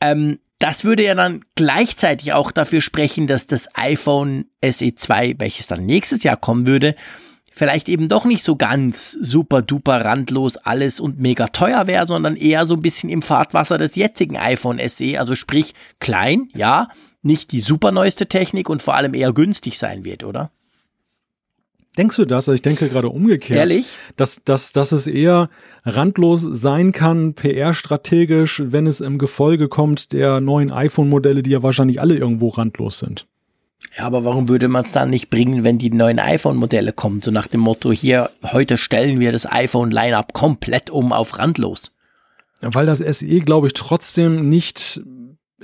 [0.00, 5.68] ähm, das würde ja dann gleichzeitig auch dafür sprechen, dass das iPhone SE 2, welches
[5.68, 6.94] dann nächstes Jahr kommen würde,
[7.52, 12.36] vielleicht eben doch nicht so ganz super duper randlos alles und mega teuer wäre, sondern
[12.36, 16.88] eher so ein bisschen im Fahrtwasser des jetzigen iPhone SE, also sprich klein, ja,
[17.22, 20.50] nicht die super neueste Technik und vor allem eher günstig sein wird, oder?
[21.98, 22.46] Denkst du das?
[22.46, 23.58] Ich denke gerade umgekehrt.
[23.58, 23.88] Ehrlich?
[24.16, 25.50] Dass, dass, dass es eher
[25.84, 32.00] randlos sein kann, PR-strategisch, wenn es im Gefolge kommt der neuen iPhone-Modelle, die ja wahrscheinlich
[32.00, 33.26] alle irgendwo randlos sind.
[33.96, 37.20] Ja, aber warum würde man es dann nicht bringen, wenn die neuen iPhone-Modelle kommen?
[37.20, 41.92] So nach dem Motto, hier, heute stellen wir das iPhone-Line-Up komplett um auf randlos.
[42.60, 45.00] Weil das SE, glaube ich, trotzdem nicht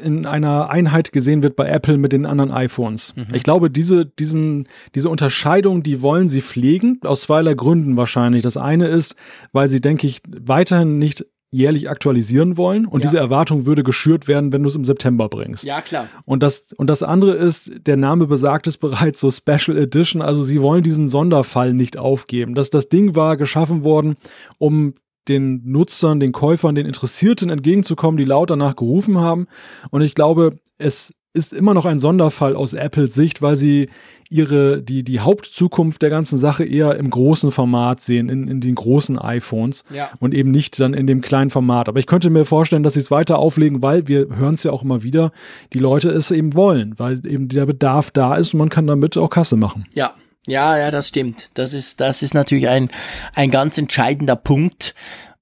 [0.02, 3.14] in einer Einheit gesehen wird bei Apple mit den anderen iPhones.
[3.16, 3.26] Mhm.
[3.32, 8.42] Ich glaube, diese, diesen, diese Unterscheidung, die wollen sie pflegen, aus zweierlei Gründen wahrscheinlich.
[8.42, 9.14] Das eine ist,
[9.52, 11.24] weil sie, denke ich, weiterhin nicht
[11.54, 13.06] jährlich aktualisieren wollen und ja.
[13.06, 15.62] diese Erwartung würde geschürt werden, wenn du es im September bringst.
[15.64, 16.08] Ja, klar.
[16.24, 20.42] Und das, und das andere ist, der Name besagt es bereits so Special Edition, also
[20.42, 22.56] sie wollen diesen Sonderfall nicht aufgeben.
[22.56, 24.16] Das, das Ding war geschaffen worden,
[24.58, 24.94] um
[25.28, 29.46] den Nutzern, den Käufern, den Interessierten entgegenzukommen, die laut danach gerufen haben.
[29.90, 33.88] Und ich glaube, es ist immer noch ein Sonderfall aus Apples Sicht, weil sie
[34.30, 38.76] ihre, die, die Hauptzukunft der ganzen Sache eher im großen Format sehen, in, in den
[38.76, 40.10] großen iPhones ja.
[40.20, 41.88] und eben nicht dann in dem kleinen Format.
[41.88, 44.70] Aber ich könnte mir vorstellen, dass sie es weiter auflegen, weil wir hören es ja
[44.70, 45.32] auch immer wieder,
[45.72, 49.16] die Leute es eben wollen, weil eben der Bedarf da ist und man kann damit
[49.16, 49.86] auch Kasse machen.
[49.94, 50.14] Ja,
[50.46, 51.48] ja, ja, das stimmt.
[51.54, 52.90] Das ist, das ist natürlich ein,
[53.34, 54.94] ein ganz entscheidender Punkt.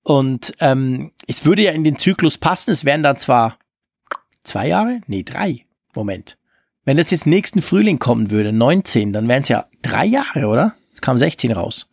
[0.03, 2.71] Und ähm, es würde ja in den Zyklus passen.
[2.71, 3.59] Es wären dann zwar
[4.45, 5.65] zwei Jahre, nee, drei.
[5.95, 6.39] Moment.
[6.85, 10.75] Wenn das jetzt nächsten Frühling kommen würde, 19, dann wären es ja drei Jahre, oder?
[10.93, 11.89] Es kam 16 raus.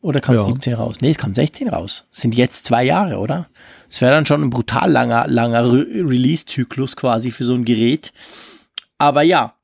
[0.00, 0.44] Oder kam ja.
[0.44, 0.96] 17 raus?
[1.00, 2.06] Nee, es kam 16 raus.
[2.12, 3.48] Es sind jetzt zwei Jahre, oder?
[3.88, 8.12] Es wäre dann schon ein brutal langer, langer Re Release-Zyklus quasi für so ein Gerät.
[8.98, 9.54] Aber ja,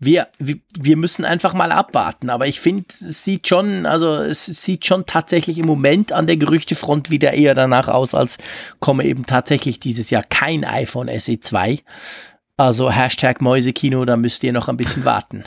[0.00, 2.30] wir, wir müssen einfach mal abwarten.
[2.30, 6.38] Aber ich finde, es sieht schon, also es sieht schon tatsächlich im Moment an der
[6.38, 8.38] Gerüchtefront wieder eher danach aus, als
[8.80, 11.80] komme eben tatsächlich dieses Jahr kein iPhone SE 2.
[12.56, 15.44] Also Hashtag Mäusekino, da müsst ihr noch ein bisschen warten.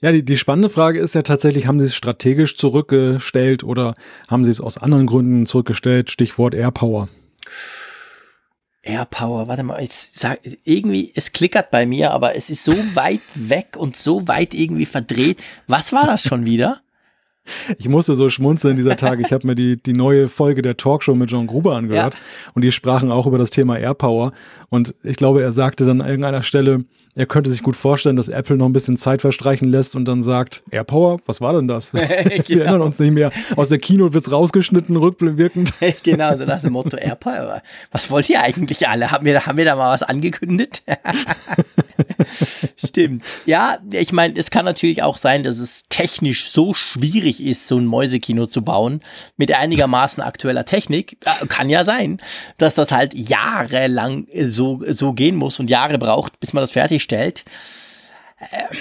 [0.00, 3.94] Ja, die, die spannende Frage ist ja tatsächlich, haben sie es strategisch zurückgestellt oder
[4.28, 6.10] haben sie es aus anderen Gründen zurückgestellt?
[6.10, 7.08] Stichwort Airpower.
[8.86, 13.20] Airpower, warte mal, ich sag, irgendwie, es klickert bei mir, aber es ist so weit
[13.34, 15.42] weg und so weit irgendwie verdreht.
[15.66, 16.80] Was war das schon wieder?
[17.78, 19.20] Ich musste so schmunzeln dieser Tag.
[19.20, 22.20] Ich habe mir die, die neue Folge der Talkshow mit John Gruber angehört ja.
[22.54, 24.32] und die sprachen auch über das Thema Airpower.
[24.68, 26.84] Und ich glaube, er sagte dann an irgendeiner Stelle,
[27.16, 30.22] er könnte sich gut vorstellen, dass Apple noch ein bisschen Zeit verstreichen lässt und dann
[30.22, 31.92] sagt, AirPower, was war denn das?
[31.94, 32.06] Wir
[32.42, 32.60] genau.
[32.60, 33.32] erinnern uns nicht mehr.
[33.56, 35.72] Aus der Keynote wird's rausgeschnitten, rückwirkend.
[36.02, 37.62] genau, so nach dem Motto AirPower.
[37.90, 39.10] Was wollt ihr eigentlich alle?
[39.10, 40.82] Haben wir, haben wir da mal was angekündigt?
[42.76, 43.24] Stimmt.
[43.46, 47.78] Ja, ich meine, es kann natürlich auch sein, dass es technisch so schwierig ist, so
[47.78, 49.00] ein Mäusekino zu bauen,
[49.38, 51.16] mit einigermaßen aktueller Technik.
[51.48, 52.20] Kann ja sein,
[52.58, 57.05] dass das halt jahrelang so, so gehen muss und Jahre braucht, bis man das fertig
[57.06, 57.44] stellt.
[58.52, 58.76] Ähm,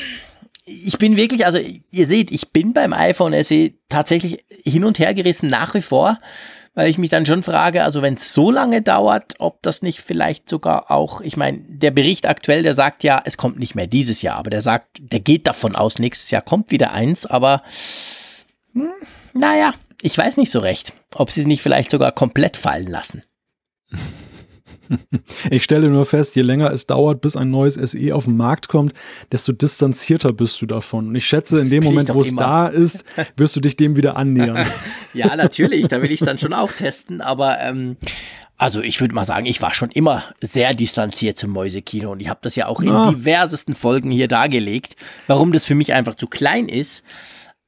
[0.65, 1.59] ich bin wirklich, also
[1.91, 6.19] ihr seht, ich bin beim iPhone SE tatsächlich hin und her gerissen nach wie vor,
[6.73, 10.01] weil ich mich dann schon frage, also wenn es so lange dauert, ob das nicht
[10.01, 13.86] vielleicht sogar auch, ich meine, der Bericht aktuell, der sagt ja, es kommt nicht mehr
[13.86, 17.61] dieses Jahr, aber der sagt, der geht davon aus, nächstes Jahr kommt wieder eins, aber
[18.73, 18.89] hm,
[19.34, 23.23] naja, ich weiß nicht so recht, ob sie nicht vielleicht sogar komplett fallen lassen.
[25.49, 28.67] Ich stelle nur fest, je länger es dauert, bis ein neues SE auf den Markt
[28.67, 28.93] kommt,
[29.31, 31.07] desto distanzierter bist du davon.
[31.07, 33.05] Und ich schätze, in dem Moment, wo es da ist,
[33.38, 34.67] wirst du dich dem wieder annähern.
[35.13, 37.97] ja, natürlich, da will ich es dann schon auch testen, aber ähm,
[38.57, 42.29] also ich würde mal sagen, ich war schon immer sehr distanziert zum Mäusekino und ich
[42.29, 43.09] habe das ja auch in ah.
[43.09, 44.95] diversesten Folgen hier dargelegt,
[45.27, 47.03] warum das für mich einfach zu klein ist.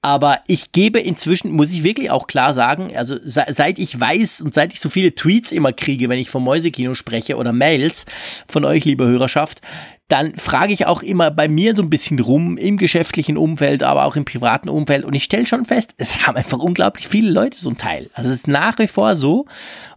[0.02, 4.54] Aber ich gebe inzwischen, muss ich wirklich auch klar sagen, also seit ich weiß und
[4.54, 8.06] seit ich so viele Tweets immer kriege, wenn ich vom Mäusekino spreche oder Mails
[8.48, 9.62] von euch, liebe Hörerschaft,
[10.08, 14.06] dann frage ich auch immer bei mir so ein bisschen rum im geschäftlichen Umfeld, aber
[14.06, 17.58] auch im privaten Umfeld und ich stelle schon fest, es haben einfach unglaublich viele Leute
[17.58, 18.10] so ein Teil.
[18.14, 19.48] Also es ist nach wie vor so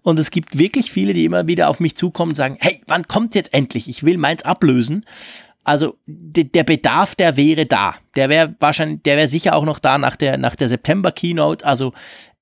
[0.03, 3.07] und es gibt wirklich viele, die immer wieder auf mich zukommen und sagen, hey, wann
[3.07, 3.89] kommt jetzt endlich?
[3.89, 5.05] Ich will meins ablösen.
[5.65, 7.97] Also der Bedarf, der wäre da.
[8.17, 11.65] Der wäre wahrscheinlich, der wäre sicher auch noch da nach der, nach der September Keynote.
[11.65, 11.93] Also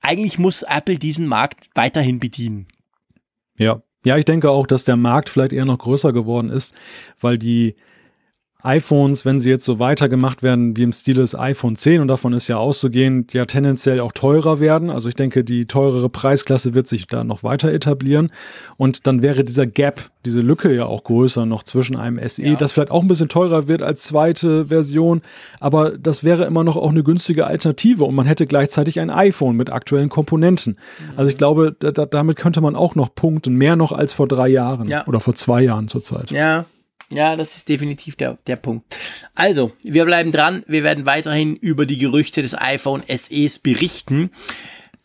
[0.01, 2.67] eigentlich muss Apple diesen Markt weiterhin bedienen.
[3.57, 3.83] Ja.
[4.05, 6.73] Ja, ich denke auch, dass der Markt vielleicht eher noch größer geworden ist,
[7.21, 7.75] weil die
[8.65, 12.33] iPhones, wenn sie jetzt so weitergemacht werden wie im Stil des iPhone 10 und davon
[12.33, 14.91] ist ja auszugehen, ja tendenziell auch teurer werden.
[14.91, 18.33] Also ich denke, die teurere Preisklasse wird sich da noch weiter etablieren
[18.77, 22.57] und dann wäre dieser Gap, diese Lücke ja auch größer noch zwischen einem SE, ja.
[22.57, 25.23] das vielleicht auch ein bisschen teurer wird als zweite Version,
[25.61, 29.55] aber das wäre immer noch auch eine günstige Alternative und man hätte gleichzeitig ein iPhone
[29.55, 30.73] mit aktuellen Komponenten.
[30.73, 31.13] Mhm.
[31.17, 34.49] Also ich glaube, da, damit könnte man auch noch punkten, mehr noch als vor drei
[34.49, 35.07] Jahren ja.
[35.07, 36.33] oder vor zwei Jahren zurzeit.
[36.33, 36.65] Ja,
[37.11, 38.95] ja, das ist definitiv der, der Punkt.
[39.35, 40.63] Also, wir bleiben dran.
[40.67, 44.31] Wir werden weiterhin über die Gerüchte des iPhone SEs berichten.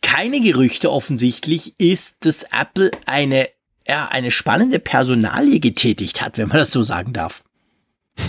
[0.01, 3.49] Keine Gerüchte offensichtlich ist, dass Apple eine,
[3.87, 7.43] ja, eine spannende Personalie getätigt hat, wenn man das so sagen darf.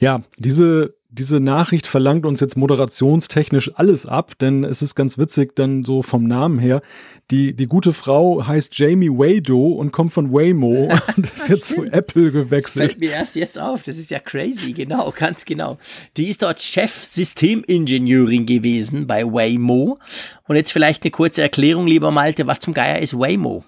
[0.00, 5.56] ja, diese diese Nachricht verlangt uns jetzt moderationstechnisch alles ab, denn es ist ganz witzig
[5.56, 6.82] dann so vom Namen her.
[7.30, 11.84] Die, die gute Frau heißt Jamie Wado und kommt von Waymo und ist jetzt zu
[11.84, 12.92] Apple gewechselt.
[12.92, 15.78] Fällt mir erst jetzt auf, das ist ja crazy, genau, ganz genau.
[16.16, 19.98] Die ist dort Chef-Systemingenieurin gewesen bei Waymo.
[20.46, 23.64] Und jetzt vielleicht eine kurze Erklärung, lieber Malte, was zum Geier ist Waymo?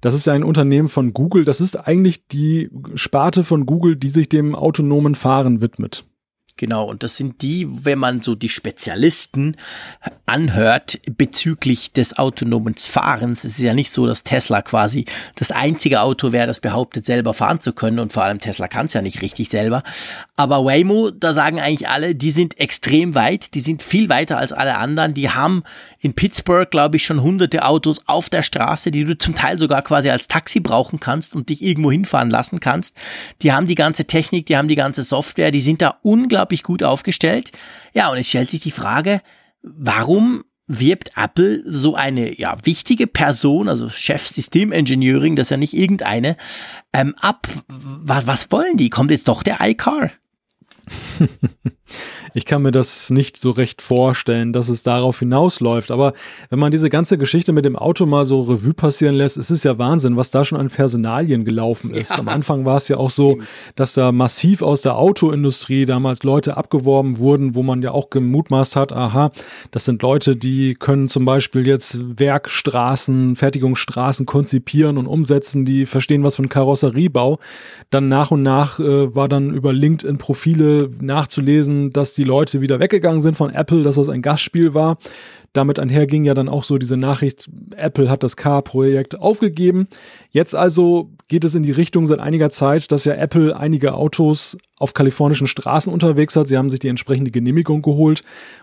[0.00, 1.44] Das ist ja ein Unternehmen von Google.
[1.44, 6.04] Das ist eigentlich die Sparte von Google, die sich dem autonomen Fahren widmet.
[6.58, 9.56] Genau, und das sind die, wenn man so die Spezialisten
[10.24, 13.44] anhört bezüglich des autonomen Fahrens.
[13.44, 15.04] Es ist ja nicht so, dass Tesla quasi
[15.34, 17.98] das einzige Auto wäre, das behauptet, selber fahren zu können.
[17.98, 19.82] Und vor allem Tesla kann es ja nicht richtig selber.
[20.34, 23.52] Aber Waymo, da sagen eigentlich alle, die sind extrem weit.
[23.52, 25.12] Die sind viel weiter als alle anderen.
[25.12, 25.62] Die haben
[26.00, 29.82] in Pittsburgh, glaube ich, schon hunderte Autos auf der Straße, die du zum Teil sogar
[29.82, 32.96] quasi als Taxi brauchen kannst und dich irgendwo hinfahren lassen kannst.
[33.42, 36.82] Die haben die ganze Technik, die haben die ganze Software, die sind da unglaublich gut
[36.82, 37.52] aufgestellt.
[37.92, 39.20] Ja, und es stellt sich die Frage,
[39.62, 45.56] warum wirbt Apple so eine ja, wichtige Person, also Chef System Engineering, das ist ja
[45.56, 46.36] nicht irgendeine,
[46.92, 47.46] ähm, ab.
[47.68, 48.90] Was, was wollen die?
[48.90, 50.10] Kommt jetzt doch der iCar?
[52.36, 55.90] Ich kann mir das nicht so recht vorstellen, dass es darauf hinausläuft.
[55.90, 56.12] Aber
[56.50, 59.64] wenn man diese ganze Geschichte mit dem Auto mal so Revue passieren lässt, es ist
[59.64, 62.10] ja Wahnsinn, was da schon an Personalien gelaufen ist.
[62.10, 62.18] Ja.
[62.18, 63.38] Am Anfang war es ja auch so,
[63.74, 68.76] dass da massiv aus der Autoindustrie damals Leute abgeworben wurden, wo man ja auch gemutmaßt
[68.76, 69.32] hat, aha,
[69.70, 76.22] das sind Leute, die können zum Beispiel jetzt Werkstraßen, Fertigungsstraßen konzipieren und umsetzen, die verstehen
[76.22, 77.38] was von Karosseriebau.
[77.88, 82.80] Dann nach und nach äh, war dann über LinkedIn Profile nachzulesen, dass die Leute wieder
[82.80, 84.98] weggegangen sind von Apple, dass das ein Gastspiel war.
[85.56, 89.88] Damit einher ja dann auch so diese Nachricht, Apple hat das Car-Projekt aufgegeben.
[90.30, 94.58] Jetzt also geht es in die Richtung seit einiger Zeit, dass ja Apple einige Autos
[94.78, 96.46] auf kalifornischen Straßen unterwegs hat.
[96.48, 98.20] Sie haben sich die entsprechende Genehmigung geholt,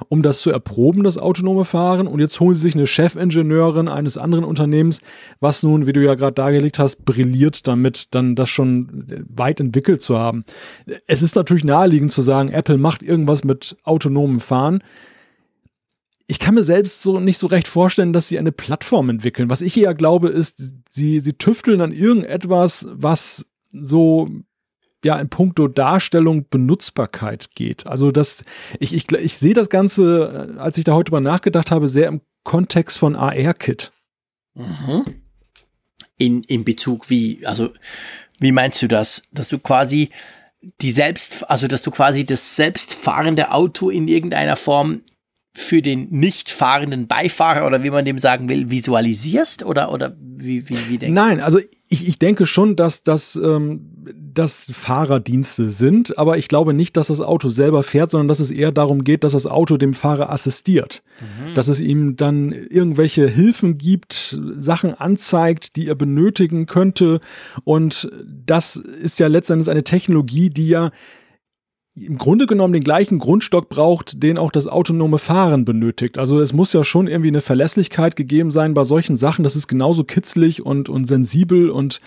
[0.07, 2.05] um das zu erproben, das autonome Fahren.
[2.05, 5.01] Und jetzt holen sie sich eine Chefingenieurin eines anderen Unternehmens,
[5.39, 9.03] was nun, wie du ja gerade dargelegt hast, brilliert damit, dann das schon
[9.35, 10.45] weit entwickelt zu haben.
[11.07, 14.83] Es ist natürlich naheliegend zu sagen, Apple macht irgendwas mit autonomem Fahren
[16.34, 19.51] ich kann mir selbst so nicht so recht vorstellen, dass sie eine Plattform entwickeln.
[19.51, 20.59] Was ich eher glaube, ist,
[20.89, 24.27] sie, sie tüfteln an irgendetwas, was so
[25.05, 27.86] ja in puncto Darstellung Benutzbarkeit geht.
[27.86, 28.45] Also das,
[28.79, 32.21] ich, ich, ich sehe das Ganze, als ich da heute mal nachgedacht habe, sehr im
[32.43, 33.91] Kontext von AR-Kit.
[34.55, 35.21] Mhm.
[36.17, 37.69] In, in Bezug wie, also
[38.39, 39.21] wie meinst du das?
[39.31, 40.09] Dass du quasi
[40.81, 45.03] die selbst, also dass du quasi das selbstfahrende Auto in irgendeiner Form
[45.56, 50.68] für den nicht fahrenden Beifahrer oder wie man dem sagen will, visualisierst oder, oder wie,
[50.68, 53.93] wie, wie denkst Nein, also ich, ich denke schon, dass, dass ähm,
[54.34, 58.51] dass Fahrerdienste sind, aber ich glaube nicht, dass das Auto selber fährt, sondern dass es
[58.51, 61.04] eher darum geht, dass das Auto dem Fahrer assistiert.
[61.20, 61.54] Mhm.
[61.54, 67.20] Dass es ihm dann irgendwelche Hilfen gibt, Sachen anzeigt, die er benötigen könnte.
[67.64, 70.91] Und das ist ja letztendlich eine Technologie, die ja
[71.95, 76.17] im Grunde genommen den gleichen Grundstock braucht, den auch das autonome Fahren benötigt.
[76.17, 79.43] Also es muss ja schon irgendwie eine Verlässlichkeit gegeben sein bei solchen Sachen.
[79.43, 82.01] Das ist genauso kitzlig und, und sensibel und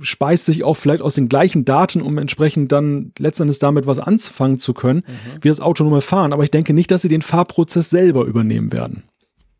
[0.00, 4.58] speist sich auch vielleicht aus den gleichen Daten, um entsprechend dann letztendlich damit was anfangen
[4.58, 5.38] zu können, mhm.
[5.42, 6.32] wie das autonome Fahren.
[6.32, 9.04] Aber ich denke nicht, dass sie den Fahrprozess selber übernehmen werden.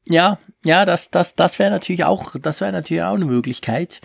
[0.09, 4.01] Ja, ja, das, das, das wäre natürlich auch, das wäre natürlich auch eine Möglichkeit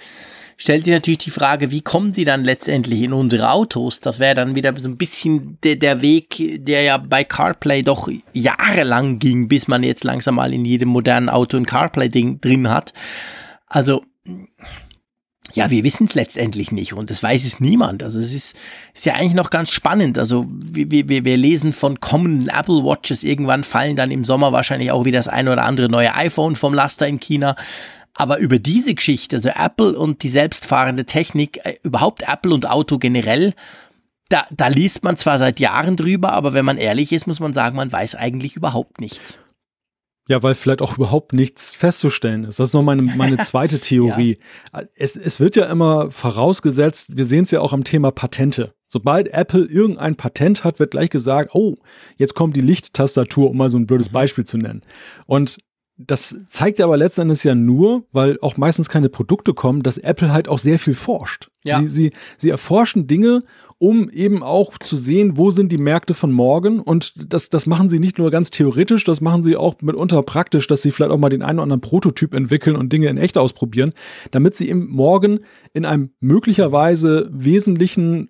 [0.57, 3.99] stellt sich natürlich die Frage, wie kommen sie dann letztendlich in unsere Autos?
[3.99, 8.09] Das wäre dann wieder so ein bisschen der, der Weg, der ja bei CarPlay doch
[8.33, 12.93] jahrelang ging, bis man jetzt langsam mal in jedem modernen Auto ein CarPlay-Ding drin hat.
[13.67, 14.03] Also,
[15.55, 18.01] ja, wir wissen es letztendlich nicht und das weiß es niemand.
[18.01, 18.57] Also es ist,
[18.93, 20.17] ist ja eigentlich noch ganz spannend.
[20.17, 23.23] Also wir, wir, wir lesen von kommenden Apple Watches.
[23.23, 26.73] Irgendwann fallen dann im Sommer wahrscheinlich auch wieder das ein oder andere neue iPhone vom
[26.73, 27.55] Laster in China.
[28.15, 32.97] Aber über diese Geschichte, also Apple und die selbstfahrende Technik, äh, überhaupt Apple und Auto
[32.97, 33.53] generell,
[34.29, 37.53] da, da liest man zwar seit Jahren drüber, aber wenn man ehrlich ist, muss man
[37.53, 39.39] sagen, man weiß eigentlich überhaupt nichts.
[40.29, 42.57] Ja, weil vielleicht auch überhaupt nichts festzustellen ist.
[42.59, 44.39] Das ist noch meine, meine zweite Theorie.
[44.73, 44.81] ja.
[44.95, 48.73] es, es wird ja immer vorausgesetzt, wir sehen es ja auch am Thema Patente.
[48.87, 51.75] Sobald Apple irgendein Patent hat, wird gleich gesagt, oh,
[52.15, 54.13] jetzt kommt die Lichttastatur, um mal so ein blödes mhm.
[54.13, 54.81] Beispiel zu nennen.
[55.25, 55.57] Und
[55.97, 60.47] das zeigt aber letztendlich ja nur, weil auch meistens keine Produkte kommen, dass Apple halt
[60.47, 61.49] auch sehr viel forscht.
[61.63, 61.79] Ja.
[61.79, 63.43] Sie, sie, sie erforschen Dinge,
[63.77, 66.79] um eben auch zu sehen, wo sind die Märkte von morgen.
[66.79, 70.67] Und das, das machen sie nicht nur ganz theoretisch, das machen sie auch mitunter praktisch,
[70.67, 73.37] dass sie vielleicht auch mal den einen oder anderen Prototyp entwickeln und Dinge in echt
[73.37, 73.93] ausprobieren,
[74.31, 75.41] damit sie eben morgen
[75.73, 78.29] in einem möglicherweise wesentlichen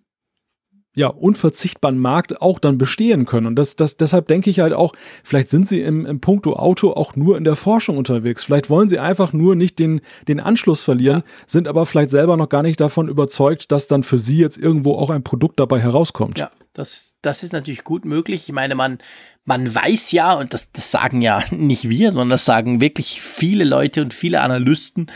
[0.95, 3.47] ja, unverzichtbaren Markt auch dann bestehen können.
[3.47, 6.91] Und das, das, deshalb denke ich halt auch, vielleicht sind sie im, im Punkto Auto
[6.91, 8.43] auch nur in der Forschung unterwegs.
[8.43, 11.33] Vielleicht wollen sie einfach nur nicht den, den Anschluss verlieren, ja.
[11.47, 14.95] sind aber vielleicht selber noch gar nicht davon überzeugt, dass dann für sie jetzt irgendwo
[14.95, 16.37] auch ein Produkt dabei herauskommt.
[16.37, 18.47] Ja, das, das ist natürlich gut möglich.
[18.47, 18.99] Ich meine, man,
[19.45, 23.63] man weiß ja, und das, das sagen ja nicht wir, sondern das sagen wirklich viele
[23.63, 25.07] Leute und viele Analysten,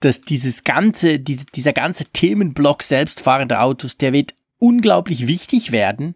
[0.00, 6.14] dass dieses ganze, diese, dieser ganze Themenblock selbstfahrende Autos, der wird unglaublich wichtig werden,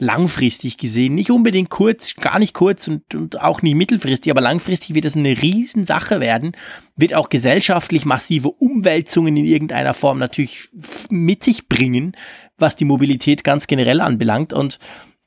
[0.00, 4.94] langfristig gesehen, nicht unbedingt kurz, gar nicht kurz und, und auch nicht mittelfristig, aber langfristig
[4.94, 6.52] wird es eine Riesensache werden,
[6.96, 10.68] wird auch gesellschaftlich massive Umwälzungen in irgendeiner Form natürlich
[11.10, 12.16] mit sich bringen,
[12.56, 14.54] was die Mobilität ganz generell anbelangt.
[14.54, 14.78] Und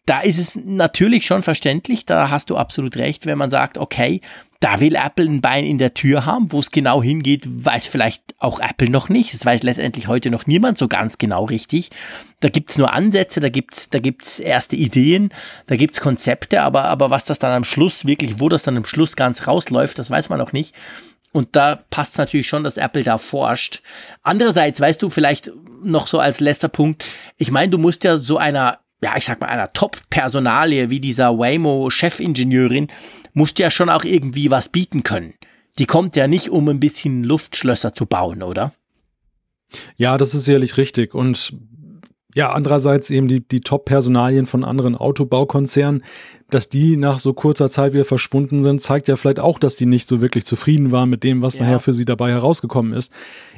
[0.05, 4.21] da ist es natürlich schon verständlich, da hast du absolut recht, wenn man sagt, okay,
[4.63, 8.23] da will Apple ein Bein in der Tür haben, wo es genau hingeht, weiß vielleicht
[8.39, 9.33] auch Apple noch nicht.
[9.33, 11.89] Es weiß letztendlich heute noch niemand so ganz genau richtig.
[12.39, 15.33] Da gibt's nur Ansätze, da gibt's da gibt's erste Ideen,
[15.67, 18.85] da gibt's Konzepte, aber, aber was das dann am Schluss wirklich, wo das dann am
[18.85, 20.73] Schluss ganz rausläuft, das weiß man noch nicht.
[21.33, 23.81] Und da passt natürlich schon, dass Apple da forscht.
[24.21, 25.51] Andererseits, weißt du, vielleicht
[25.83, 27.03] noch so als letzter Punkt,
[27.35, 31.37] ich meine, du musst ja so einer ja, ich sag mal, einer Top-Personalie wie dieser
[31.37, 32.87] Waymo-Chefingenieurin
[33.33, 35.33] musst du ja schon auch irgendwie was bieten können.
[35.79, 38.73] Die kommt ja nicht, um ein bisschen Luftschlösser zu bauen, oder?
[39.97, 41.15] Ja, das ist sicherlich richtig.
[41.15, 41.53] Und
[42.35, 46.03] ja, andererseits eben die, die Top-Personalien von anderen Autobaukonzernen,
[46.53, 49.85] dass die nach so kurzer Zeit wieder verschwunden sind, zeigt ja vielleicht auch, dass die
[49.85, 51.65] nicht so wirklich zufrieden waren mit dem, was ja.
[51.65, 53.11] nachher für sie dabei herausgekommen ist.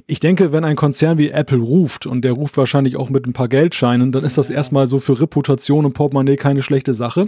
[0.07, 3.33] Ich denke, wenn ein Konzern wie Apple ruft, und der ruft wahrscheinlich auch mit ein
[3.33, 4.55] paar Geldscheinen, dann ist das ja.
[4.55, 7.27] erstmal so für Reputation und Portemonnaie keine schlechte Sache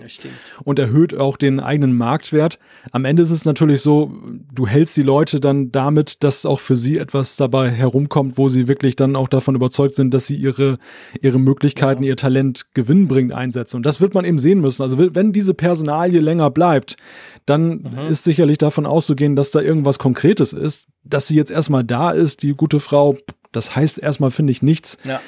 [0.63, 2.59] und erhöht auch den eigenen Marktwert.
[2.91, 4.11] Am Ende ist es natürlich so,
[4.53, 8.67] du hältst die Leute dann damit, dass auch für sie etwas dabei herumkommt, wo sie
[8.67, 10.77] wirklich dann auch davon überzeugt sind, dass sie ihre,
[11.21, 12.09] ihre Möglichkeiten, ja.
[12.09, 13.77] ihr Talent gewinnbringend einsetzen.
[13.77, 14.83] Und das wird man eben sehen müssen.
[14.83, 16.97] Also wenn diese Personalie länger bleibt,
[17.45, 17.99] dann mhm.
[18.09, 20.87] ist sicherlich davon auszugehen, dass da irgendwas Konkretes ist.
[21.03, 23.17] Dass sie jetzt erstmal da ist, die gute Frau,
[23.51, 24.97] das heißt erstmal, finde ich, nichts.
[25.03, 25.21] Ja.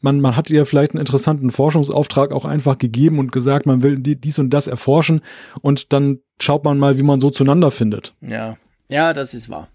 [0.00, 3.98] Man, man hat ihr vielleicht einen interessanten Forschungsauftrag auch einfach gegeben und gesagt, man will
[3.98, 5.22] dies und das erforschen
[5.60, 8.14] und dann schaut man mal, wie man so zueinander findet.
[8.20, 8.56] Ja,
[8.88, 9.68] ja, das ist wahr.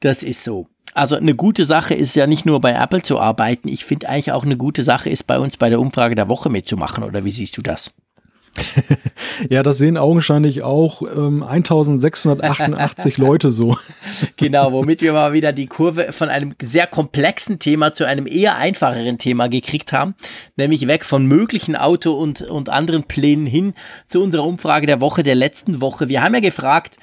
[0.00, 0.66] Das ist so.
[0.94, 3.68] Also eine gute Sache ist ja nicht nur bei Apple zu arbeiten.
[3.68, 6.50] Ich finde eigentlich auch eine gute Sache ist bei uns bei der Umfrage der Woche
[6.50, 7.04] mitzumachen.
[7.04, 7.92] Oder wie siehst du das?
[9.48, 13.76] Ja, das sehen augenscheinlich auch ähm, 1688 Leute so.
[14.36, 18.56] Genau, womit wir mal wieder die Kurve von einem sehr komplexen Thema zu einem eher
[18.56, 20.14] einfacheren Thema gekriegt haben,
[20.56, 23.74] nämlich weg von möglichen Auto- und, und anderen Plänen hin
[24.06, 26.08] zu unserer Umfrage der Woche, der letzten Woche.
[26.08, 26.96] Wir haben ja gefragt,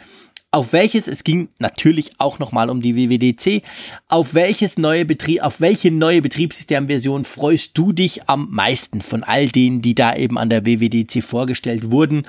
[0.58, 3.62] auf welches, es ging natürlich auch nochmal um die WWDC,
[4.08, 9.50] auf welches neue Betrieb, auf welche neue Betriebssystemversion freust du dich am meisten von all
[9.50, 12.26] denen, die da eben an der WWDC vorgestellt wurden?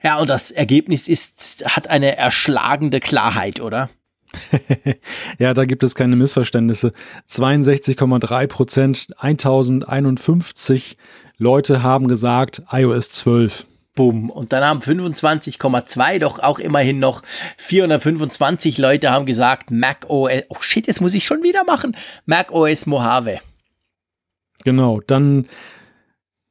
[0.00, 3.90] Ja, und das Ergebnis ist, hat eine erschlagende Klarheit, oder?
[5.40, 6.92] ja, da gibt es keine Missverständnisse.
[7.28, 10.96] 62,3 Prozent, 1051
[11.36, 13.66] Leute haben gesagt iOS 12.
[13.94, 14.30] Bumm.
[14.30, 17.22] Und dann haben 25,2 doch auch immerhin noch
[17.58, 20.42] 425 Leute haben gesagt Mac OS.
[20.48, 21.96] Oh shit, jetzt muss ich schon wieder machen.
[22.24, 23.40] Mac OS Mojave.
[24.64, 25.46] Genau, dann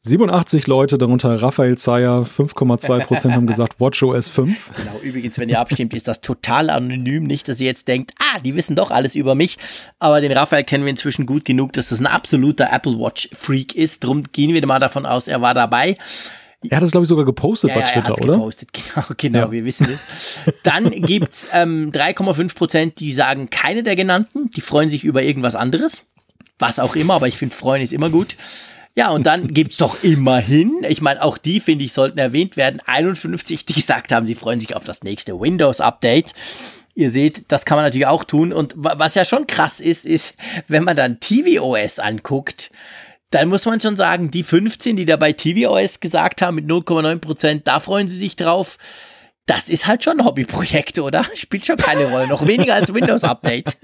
[0.04, 4.72] 87 Leute, darunter Raphael Zeyer, 5,2 Prozent haben gesagt WatchOS 5.
[4.76, 7.24] Genau, übrigens, wenn ihr abstimmt, ist das total anonym.
[7.24, 9.58] Nicht, dass ihr jetzt denkt, ah, die wissen doch alles über mich.
[10.00, 13.76] Aber den Raphael kennen wir inzwischen gut genug, dass das ein absoluter Apple Watch Freak
[13.76, 14.04] ist.
[14.04, 15.96] Drum gehen wir mal davon aus, er war dabei.
[16.70, 18.34] Er hat es, glaube ich, sogar gepostet ja, bei Twitter, ja, oder?
[18.34, 19.51] gepostet, genau, genau, ja.
[19.51, 20.39] wir wissen es.
[20.64, 25.55] Dann gibt's ähm, 3,5 Prozent, die sagen keine der genannten, die freuen sich über irgendwas
[25.55, 26.03] anderes.
[26.59, 28.36] Was auch immer, aber ich finde, freuen ist immer gut.
[28.95, 32.82] Ja, und dann gibt's doch immerhin, ich meine, auch die, finde ich, sollten erwähnt werden,
[32.86, 36.34] 51, die gesagt haben, sie freuen sich auf das nächste Windows-Update.
[36.93, 38.51] Ihr seht, das kann man natürlich auch tun.
[38.51, 40.36] Und was ja schon krass ist, ist,
[40.68, 42.70] wenn man dann tvOS anguckt,
[43.32, 47.17] dann muss man schon sagen, die 15, die da bei tvOS gesagt haben mit 0,9
[47.17, 48.77] Prozent, da freuen sie sich drauf.
[49.45, 51.25] Das ist halt schon ein Hobbyprojekt, oder?
[51.34, 53.77] Spielt schon keine Rolle, noch weniger als Windows Update.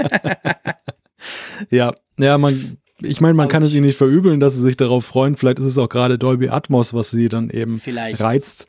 [1.72, 5.06] ja, ja, man ich meine, man kann es ihnen nicht verübeln, dass sie sich darauf
[5.06, 5.36] freuen.
[5.36, 8.20] Vielleicht ist es auch gerade Dolby Atmos, was sie dann eben Vielleicht.
[8.20, 8.68] reizt.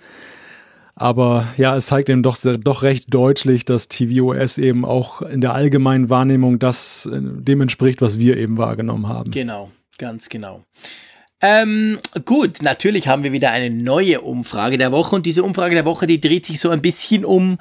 [0.94, 5.40] Aber ja, es zeigt eben doch, sehr, doch recht deutlich, dass tvOS eben auch in
[5.40, 9.30] der allgemeinen Wahrnehmung das äh, dem entspricht, was wir eben wahrgenommen haben.
[9.30, 10.62] Genau, ganz genau.
[11.40, 15.84] Ähm, gut, natürlich haben wir wieder eine neue Umfrage der Woche und diese Umfrage der
[15.84, 17.58] Woche, die dreht sich so ein bisschen um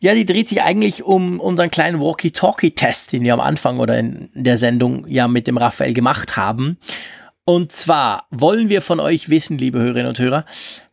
[0.00, 4.30] ja, die dreht sich eigentlich um unseren kleinen Walkie-Talkie-Test, den wir am Anfang oder in
[4.32, 6.78] der Sendung ja mit dem Raphael gemacht haben.
[7.44, 10.44] Und zwar wollen wir von euch wissen, liebe Hörerinnen und Hörer,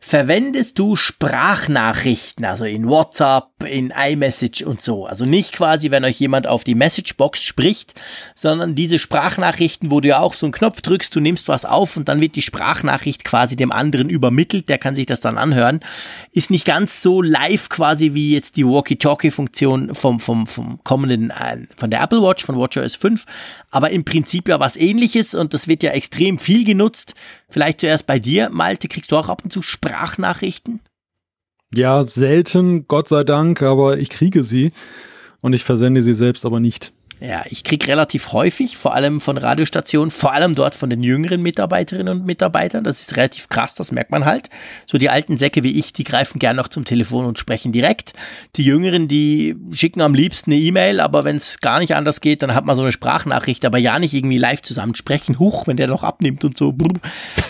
[0.06, 5.04] verwendest du Sprachnachrichten, also in WhatsApp, in iMessage und so.
[5.04, 7.94] Also nicht quasi, wenn euch jemand auf die Messagebox spricht,
[8.36, 11.96] sondern diese Sprachnachrichten, wo du ja auch so einen Knopf drückst, du nimmst was auf
[11.96, 15.80] und dann wird die Sprachnachricht quasi dem anderen übermittelt, der kann sich das dann anhören.
[16.30, 21.66] Ist nicht ganz so live quasi wie jetzt die Walkie-Talkie-Funktion vom, vom, vom kommenden, äh,
[21.76, 23.24] von der Apple Watch, von WatchOS 5,
[23.72, 27.14] aber im Prinzip ja was ähnliches und das wird ja extrem viel genutzt.
[27.48, 30.80] Vielleicht zuerst bei dir, Malte, kriegst du auch ab und zu Sprachnachrichten?
[31.74, 34.72] Ja, selten, Gott sei Dank, aber ich kriege sie
[35.40, 36.92] und ich versende sie selbst aber nicht.
[37.18, 41.40] Ja, ich krieg relativ häufig, vor allem von Radiostationen, vor allem dort von den jüngeren
[41.40, 42.84] Mitarbeiterinnen und Mitarbeitern.
[42.84, 44.50] Das ist relativ krass, das merkt man halt.
[44.84, 48.12] So die alten Säcke wie ich, die greifen gern noch zum Telefon und sprechen direkt.
[48.56, 52.42] Die Jüngeren, die schicken am liebsten eine E-Mail, aber wenn es gar nicht anders geht,
[52.42, 55.38] dann hat man so eine Sprachnachricht, aber ja nicht irgendwie live zusammen sprechen.
[55.38, 56.74] Huch, wenn der noch abnimmt und so.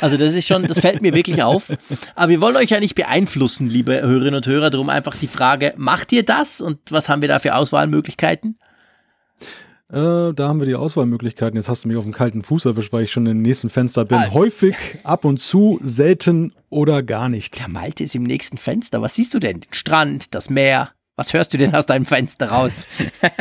[0.00, 1.72] Also das ist schon, das fällt mir wirklich auf.
[2.14, 4.70] Aber wir wollen euch ja nicht beeinflussen, liebe Hörerinnen und Hörer.
[4.70, 8.56] Darum einfach die Frage, macht ihr das und was haben wir da für Auswahlmöglichkeiten?
[9.93, 11.57] Äh, da haben wir die Auswahlmöglichkeiten.
[11.57, 14.05] Jetzt hast du mich auf dem kalten Fuß erwischt, weil ich schon im nächsten Fenster
[14.05, 14.18] bin.
[14.18, 14.32] Ah.
[14.32, 17.61] Häufig, ab und zu, selten oder gar nicht.
[17.61, 19.01] Der Malte ist im nächsten Fenster.
[19.01, 19.61] Was siehst du denn?
[19.61, 22.88] Den Strand, das Meer, was hörst du denn aus deinem Fenster raus?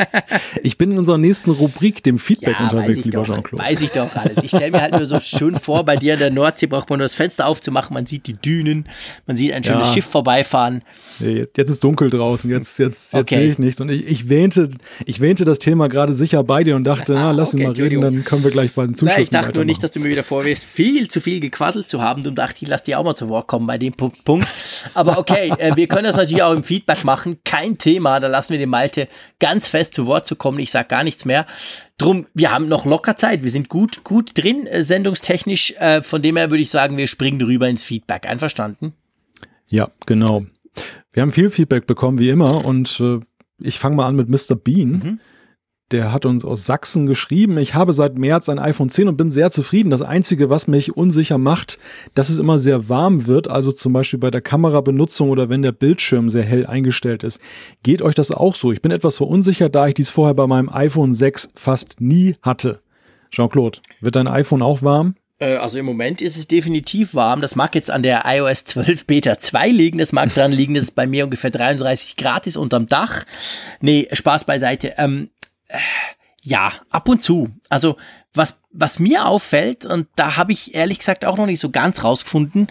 [0.62, 3.62] ich bin in unserer nächsten Rubrik, dem Feedback, ja, unterwegs, lieber Jean-Claude.
[3.62, 4.38] Weiß ich doch alles.
[4.42, 7.00] Ich stelle mir halt nur so schön vor, bei dir in der Nordsee braucht man
[7.00, 8.88] nur das Fenster aufzumachen, man sieht die Dünen,
[9.26, 9.92] man sieht ein schönes ja.
[9.92, 10.82] Schiff vorbeifahren.
[11.20, 13.34] Jetzt ist dunkel draußen, jetzt, jetzt, jetzt okay.
[13.34, 13.78] sehe ich nichts.
[13.82, 14.70] Und ich, ich, wähnte,
[15.04, 17.68] ich wähnte das Thema gerade sicher bei dir und dachte, ah, na, lass okay, ihn
[17.68, 19.20] mal reden, dann können wir gleich bei den Zuschauern.
[19.20, 22.24] Ich dachte nur nicht, dass du mir wieder vorwirfst, viel zu viel gequasselt zu haben.
[22.24, 24.16] Du dachte, ich lass dir auch mal zu Wort kommen bei dem Punkt.
[24.94, 27.36] Aber okay, äh, wir können das natürlich auch im Feedback machen.
[27.44, 29.08] Kein Thema, da lass lassen wir den Malte
[29.40, 30.60] ganz fest zu Wort zu kommen.
[30.60, 31.46] Ich sage gar nichts mehr.
[31.98, 33.42] Drum, wir haben noch locker Zeit.
[33.42, 35.72] Wir sind gut, gut drin, äh, sendungstechnisch.
[35.78, 38.26] Äh, von dem her würde ich sagen, wir springen rüber ins Feedback.
[38.26, 38.92] Einverstanden?
[39.68, 40.46] Ja, genau.
[41.12, 42.64] Wir haben viel Feedback bekommen, wie immer.
[42.64, 43.18] Und äh,
[43.58, 44.54] ich fange mal an mit Mr.
[44.54, 44.90] Bean.
[44.90, 45.20] Mhm.
[45.92, 47.58] Der hat uns aus Sachsen geschrieben.
[47.58, 49.90] Ich habe seit März ein iPhone 10 und bin sehr zufrieden.
[49.90, 51.78] Das Einzige, was mich unsicher macht,
[52.14, 55.70] dass es immer sehr warm wird, also zum Beispiel bei der Kamerabenutzung oder wenn der
[55.70, 57.40] Bildschirm sehr hell eingestellt ist.
[57.84, 58.72] Geht euch das auch so?
[58.72, 62.80] Ich bin etwas verunsichert, da ich dies vorher bei meinem iPhone 6 fast nie hatte.
[63.30, 65.14] Jean-Claude, wird dein iPhone auch warm?
[65.38, 67.40] Äh, also im Moment ist es definitiv warm.
[67.40, 69.98] Das mag jetzt an der iOS 12 Beta 2 liegen.
[69.98, 73.24] Das mag daran liegen, dass es bei mir ungefähr 33 Grad ist unterm Dach.
[73.80, 74.94] Nee, Spaß beiseite.
[74.96, 75.30] Ähm,
[76.42, 77.50] ja, ab und zu.
[77.68, 77.96] Also
[78.34, 82.04] was, was mir auffällt, und da habe ich ehrlich gesagt auch noch nicht so ganz
[82.04, 82.68] rausgefunden,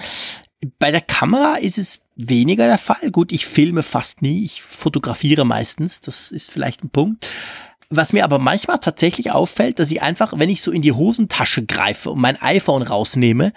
[0.79, 3.11] bei der Kamera ist es weniger der Fall.
[3.11, 7.27] Gut, ich filme fast nie, ich fotografiere meistens, das ist vielleicht ein Punkt.
[7.89, 11.65] Was mir aber manchmal tatsächlich auffällt, dass ich einfach, wenn ich so in die Hosentasche
[11.65, 13.53] greife und mein iPhone rausnehme,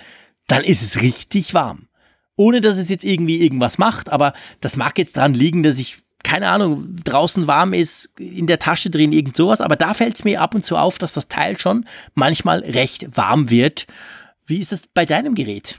[0.46, 1.88] dann ist es richtig warm.
[2.36, 6.02] Ohne dass es jetzt irgendwie irgendwas macht, aber das mag jetzt dran liegen, dass ich
[6.24, 9.60] keine Ahnung, draußen warm ist, in der Tasche drin, irgend sowas.
[9.60, 11.84] Aber da fällt es mir ab und zu auf, dass das Teil schon
[12.14, 13.86] manchmal recht warm wird.
[14.46, 15.78] Wie ist es bei deinem Gerät?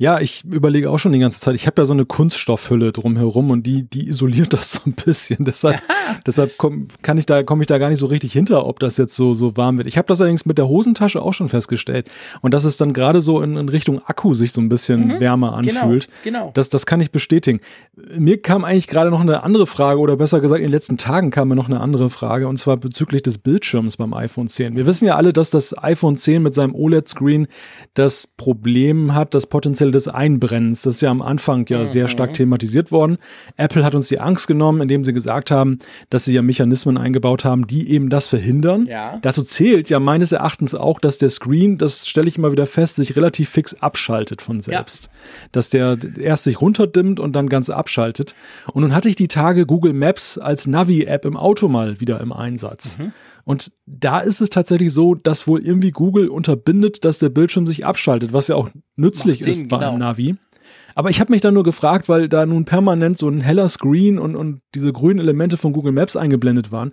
[0.00, 1.54] Ja, ich überlege auch schon die ganze Zeit.
[1.56, 5.44] Ich habe ja so eine Kunststoffhülle drumherum und die, die isoliert das so ein bisschen.
[5.44, 5.82] deshalb,
[6.26, 8.96] deshalb komm, kann ich da, komme ich da gar nicht so richtig hinter, ob das
[8.96, 9.86] jetzt so, so warm wird.
[9.86, 12.10] Ich habe das allerdings mit der Hosentasche auch schon festgestellt.
[12.40, 15.20] Und dass es dann gerade so in, in, Richtung Akku sich so ein bisschen mhm,
[15.20, 16.08] wärmer genau, anfühlt.
[16.24, 16.50] Genau, genau.
[16.54, 17.60] Das, das kann ich bestätigen.
[18.16, 21.30] Mir kam eigentlich gerade noch eine andere Frage, oder besser gesagt, in den letzten Tagen
[21.30, 24.76] kam mir noch eine andere Frage, und zwar bezüglich des Bildschirms beim iPhone 10.
[24.76, 27.48] Wir wissen ja alle, dass das iPhone 10 mit seinem OLED-Screen
[27.92, 30.82] das Problem hat, das potenziell Des Einbrennens.
[30.82, 31.86] Das ist ja am Anfang ja mhm.
[31.86, 33.18] sehr stark thematisiert worden.
[33.56, 35.78] Apple hat uns die Angst genommen, indem sie gesagt haben,
[36.10, 38.86] dass sie ja Mechanismen eingebaut haben, die eben das verhindern.
[38.86, 39.18] Ja.
[39.22, 42.96] Dazu zählt ja meines Erachtens auch, dass der Screen, das stelle ich immer wieder fest,
[42.96, 45.04] sich relativ fix abschaltet von selbst.
[45.04, 45.10] Ja.
[45.52, 48.34] Dass der erst sich runterdimmt und dann ganz abschaltet.
[48.72, 52.32] Und nun hatte ich die Tage Google Maps als Navi-App im Auto mal wieder im
[52.32, 52.98] Einsatz.
[52.98, 53.12] Mhm.
[53.44, 57.84] Und da ist es tatsächlich so, dass wohl irgendwie Google unterbindet, dass der Bildschirm sich
[57.86, 59.90] abschaltet, was ja auch nützlich Sinn, ist bei genau.
[59.90, 60.36] einem Navi.
[60.94, 64.18] Aber ich habe mich da nur gefragt, weil da nun permanent so ein heller Screen
[64.18, 66.92] und, und diese grünen Elemente von Google Maps eingeblendet waren.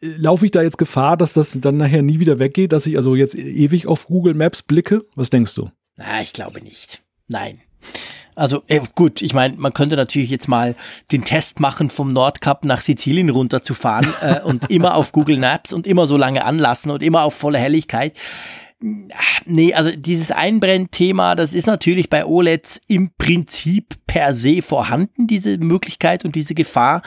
[0.00, 2.96] Äh, laufe ich da jetzt Gefahr, dass das dann nachher nie wieder weggeht, dass ich
[2.96, 5.04] also jetzt ewig auf Google Maps blicke?
[5.14, 5.70] Was denkst du?
[5.96, 7.02] Na, ich glaube nicht.
[7.26, 7.60] Nein.
[8.38, 10.74] Also äh, gut, ich meine, man könnte natürlich jetzt mal
[11.10, 15.86] den Test machen, vom Nordkap nach Sizilien runterzufahren äh, und immer auf Google Maps und
[15.86, 18.16] immer so lange anlassen und immer auf volle Helligkeit.
[18.80, 25.58] Nee, also dieses Einbrennthema, das ist natürlich bei OLEDs im Prinzip per se vorhanden, diese
[25.58, 27.02] Möglichkeit und diese Gefahr.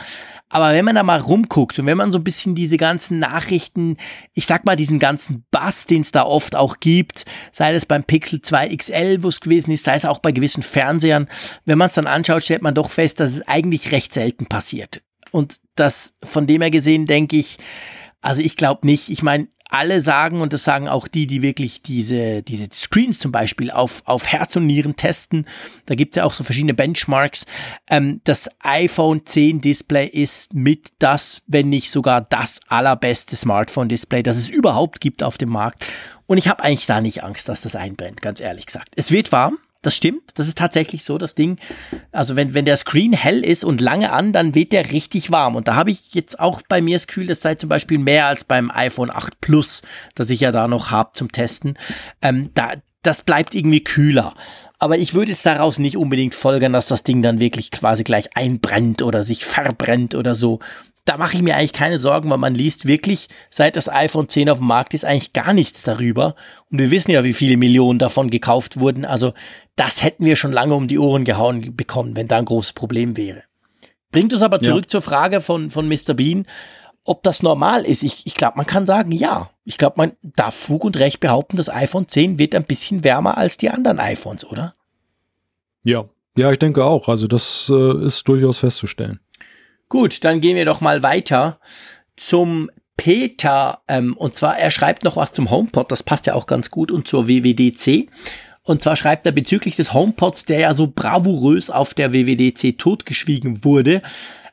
[0.50, 3.96] Aber wenn man da mal rumguckt und wenn man so ein bisschen diese ganzen Nachrichten,
[4.34, 7.24] ich sag mal diesen ganzen Bass, den es da oft auch gibt,
[7.54, 10.64] sei es beim Pixel 2 XL, wo es gewesen ist, sei es auch bei gewissen
[10.64, 11.30] Fernsehern,
[11.64, 15.02] wenn man es dann anschaut, stellt man doch fest, dass es eigentlich recht selten passiert.
[15.32, 17.58] Und das von dem her gesehen denke ich,
[18.22, 19.10] also ich glaube nicht.
[19.10, 23.32] Ich meine, alle sagen, und das sagen auch die, die wirklich diese, diese Screens zum
[23.32, 25.48] Beispiel auf, auf Herz und Nieren testen,
[25.86, 27.46] da gibt es ja auch so verschiedene Benchmarks,
[27.90, 34.38] ähm, das iPhone 10 Display ist mit das, wenn nicht sogar das allerbeste Smartphone-Display, das
[34.38, 35.92] es überhaupt gibt auf dem Markt.
[36.28, 38.90] Und ich habe eigentlich da nicht Angst, dass das einbrennt, ganz ehrlich gesagt.
[38.96, 41.58] Es wird warm, das stimmt, das ist tatsächlich so, das Ding.
[42.12, 45.56] Also wenn, wenn der Screen hell ist und lange an, dann wird der richtig warm.
[45.56, 48.28] Und da habe ich jetzt auch bei mir das Gefühl, das sei zum Beispiel mehr
[48.28, 49.82] als beim iPhone 8 Plus,
[50.14, 51.78] das ich ja da noch habe zum Testen.
[52.22, 54.36] Ähm, da, das bleibt irgendwie kühler.
[54.78, 58.36] Aber ich würde jetzt daraus nicht unbedingt folgern, dass das Ding dann wirklich quasi gleich
[58.36, 60.60] einbrennt oder sich verbrennt oder so
[61.06, 64.50] da mache ich mir eigentlich keine Sorgen, weil man liest wirklich, seit das iPhone 10
[64.50, 66.36] auf dem Markt ist, eigentlich gar nichts darüber.
[66.70, 69.06] Und wir wissen ja, wie viele Millionen davon gekauft wurden.
[69.06, 69.34] Also
[69.76, 73.18] das hätten wir schon lange um die Ohren gehauen bekommen, wenn da ein großes Problem
[73.18, 73.44] wäre.
[74.12, 74.90] Bringt uns aber zurück ja.
[74.90, 76.14] zur Frage von, von Mr.
[76.14, 76.46] Bean,
[77.04, 78.04] ob das normal ist.
[78.04, 79.50] Ich, ich glaube, man kann sagen, ja.
[79.64, 83.38] Ich glaube, man darf Fug und Recht behaupten, das iPhone 10 wird ein bisschen wärmer
[83.38, 84.74] als die anderen iPhones, oder?
[85.84, 86.06] Ja,
[86.38, 87.08] ja, ich denke auch.
[87.08, 89.20] Also das äh, ist durchaus festzustellen.
[89.92, 91.60] Gut, dann gehen wir doch mal weiter
[92.16, 93.82] zum Peter.
[93.90, 96.94] Ähm, und zwar, er schreibt noch was zum HomePod, das passt ja auch ganz gut,
[96.94, 98.10] und zur WWDC.
[98.64, 103.66] Und zwar schreibt er bezüglich des HomePods, der ja so bravourös auf der WWDC totgeschwiegen
[103.66, 104.02] wurde.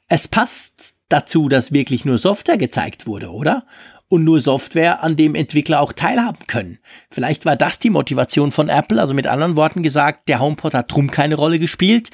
[0.09, 3.65] Es passt dazu, dass wirklich nur Software gezeigt wurde, oder?
[4.09, 6.79] Und nur Software, an dem Entwickler auch teilhaben können.
[7.11, 10.93] Vielleicht war das die Motivation von Apple, also mit anderen Worten gesagt, der HomePod hat
[10.93, 12.11] drum keine Rolle gespielt,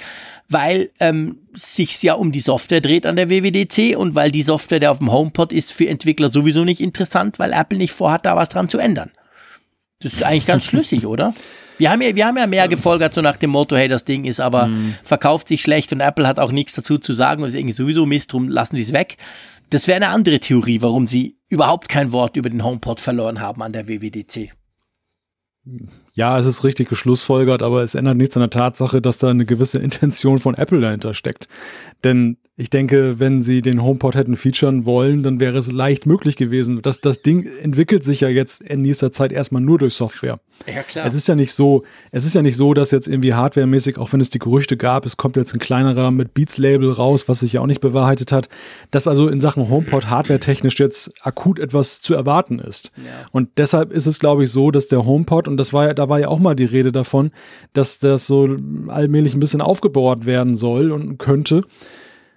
[0.49, 4.81] weil ähm, sich's ja um die Software dreht an der WWDC und weil die Software,
[4.81, 8.37] der auf dem HomePod ist, für Entwickler sowieso nicht interessant, weil Apple nicht vorhat, da
[8.37, 9.13] was dran zu ändern.
[10.01, 11.33] Das ist eigentlich ganz schlüssig, oder?
[11.79, 14.25] Wir haben ja, wir haben ja mehr gefolgert, so nach dem Motto, hey, das Ding
[14.25, 14.95] ist aber, mm.
[15.03, 18.07] verkauft sich schlecht und Apple hat auch nichts dazu zu sagen und ist irgendwie sowieso
[18.07, 19.17] Mist, drum lassen sie es weg.
[19.71, 23.63] Das wäre eine andere Theorie, warum sie überhaupt kein Wort über den HomePod verloren haben
[23.63, 24.53] an der WWDC.
[26.17, 29.45] Ja, es ist richtig geschlussfolgert, aber es ändert nichts an der Tatsache, dass da eine
[29.45, 31.49] gewisse Intention von Apple dahinter steckt.
[32.05, 36.37] Denn ich denke, wenn sie den HomePod hätten featuren wollen, dann wäre es leicht möglich
[36.37, 36.81] gewesen.
[36.83, 40.39] Das, das Ding entwickelt sich ja jetzt in nächster Zeit erstmal nur durch Software.
[40.73, 41.05] Ja, klar.
[41.05, 41.83] Es ist ja nicht so,
[42.13, 45.05] es ist ja nicht so, dass jetzt irgendwie hardwaremäßig, auch wenn es die Gerüchte gab,
[45.05, 48.49] es kommt jetzt ein kleinerer mit Beats-Label raus, was sich ja auch nicht bewahrheitet hat,
[48.93, 52.93] dass also in Sachen HomePod hardwaretechnisch jetzt akut etwas zu erwarten ist.
[52.99, 53.27] Ja.
[53.33, 56.04] Und deshalb ist es, glaube ich, so, dass der HomePod, und das war ja, da
[56.09, 57.31] war ja auch mal die Rede davon,
[57.73, 58.57] dass das so
[58.89, 61.63] allmählich ein bisschen aufgebohrt werden soll und könnte.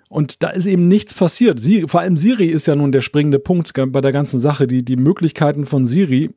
[0.09, 1.59] Und da ist eben nichts passiert.
[1.59, 4.67] Sie, vor allem Siri ist ja nun der springende Punkt bei der ganzen Sache.
[4.67, 6.29] Die, die Möglichkeiten von Siri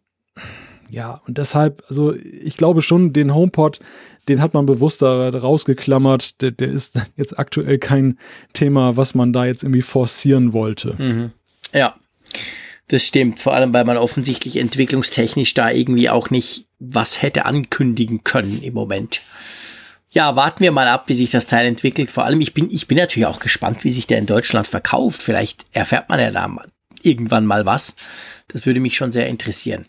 [0.91, 3.79] ja, und deshalb, also ich glaube schon, den HomePod,
[4.29, 6.43] den hat man bewusst da rausgeklammert.
[6.43, 8.19] Der, der ist jetzt aktuell kein
[8.53, 10.97] Thema, was man da jetzt irgendwie forcieren wollte.
[10.99, 11.31] Mhm.
[11.73, 11.95] Ja,
[12.91, 13.39] das stimmt.
[13.39, 18.75] Vor allem, weil man offensichtlich entwicklungstechnisch da irgendwie auch nicht was hätte ankündigen können im
[18.75, 19.21] Moment.
[20.11, 22.11] Ja, warten wir mal ab, wie sich das Teil entwickelt.
[22.11, 25.23] Vor allem, ich bin, ich bin natürlich auch gespannt, wie sich der in Deutschland verkauft.
[25.23, 26.51] Vielleicht erfährt man ja da
[27.01, 27.95] irgendwann mal was.
[28.49, 29.87] Das würde mich schon sehr interessieren.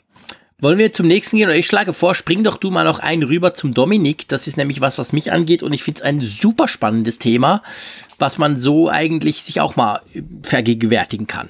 [0.59, 1.49] Wollen wir zum nächsten gehen?
[1.49, 4.27] Oder ich schlage vor, spring doch du mal noch einen rüber zum Dominik.
[4.27, 7.63] Das ist nämlich was, was mich angeht und ich finde es ein super spannendes Thema,
[8.19, 10.01] was man so eigentlich sich auch mal
[10.43, 11.49] vergegenwärtigen kann.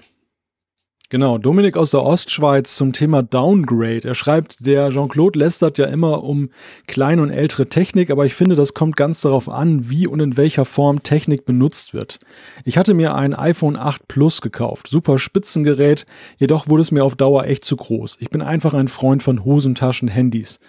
[1.11, 4.07] Genau, Dominik aus der Ostschweiz zum Thema Downgrade.
[4.07, 6.51] Er schreibt, der Jean-Claude lästert ja immer um
[6.87, 10.37] kleine und ältere Technik, aber ich finde, das kommt ganz darauf an, wie und in
[10.37, 12.21] welcher Form Technik benutzt wird.
[12.63, 16.05] Ich hatte mir ein iPhone 8 Plus gekauft, super Spitzengerät,
[16.37, 18.15] jedoch wurde es mir auf Dauer echt zu groß.
[18.21, 20.61] Ich bin einfach ein Freund von Hosentaschen, Handys.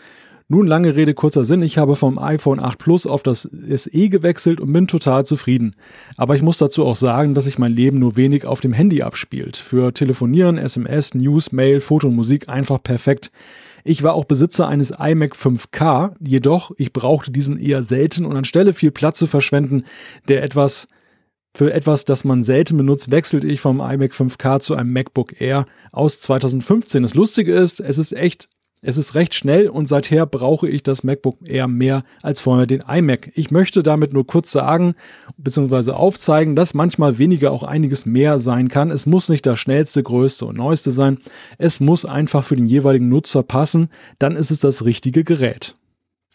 [0.48, 4.60] Nun lange Rede, kurzer Sinn, ich habe vom iPhone 8 Plus auf das SE gewechselt
[4.60, 5.74] und bin total zufrieden.
[6.16, 9.02] Aber ich muss dazu auch sagen, dass sich mein Leben nur wenig auf dem Handy
[9.02, 9.56] abspielt.
[9.56, 13.30] Für Telefonieren, SMS, News, Mail, Foto und Musik einfach perfekt.
[13.84, 18.72] Ich war auch Besitzer eines iMac 5K, jedoch ich brauchte diesen eher selten und anstelle
[18.72, 19.84] viel Platz zu verschwenden,
[20.28, 20.88] der etwas
[21.54, 25.66] für etwas, das man selten benutzt, wechselte ich vom iMac 5K zu einem MacBook Air
[25.92, 27.02] aus 2015.
[27.02, 28.48] Das Lustige ist, es ist echt
[28.84, 32.82] es ist recht schnell und seither brauche ich das MacBook Air mehr als vorher den
[32.86, 33.30] iMac.
[33.36, 34.96] Ich möchte damit nur kurz sagen
[35.36, 35.92] bzw.
[35.92, 38.90] aufzeigen, dass manchmal weniger auch einiges mehr sein kann.
[38.90, 41.18] Es muss nicht das schnellste, größte und neueste sein.
[41.58, 43.88] Es muss einfach für den jeweiligen Nutzer passen.
[44.18, 45.76] Dann ist es das richtige Gerät.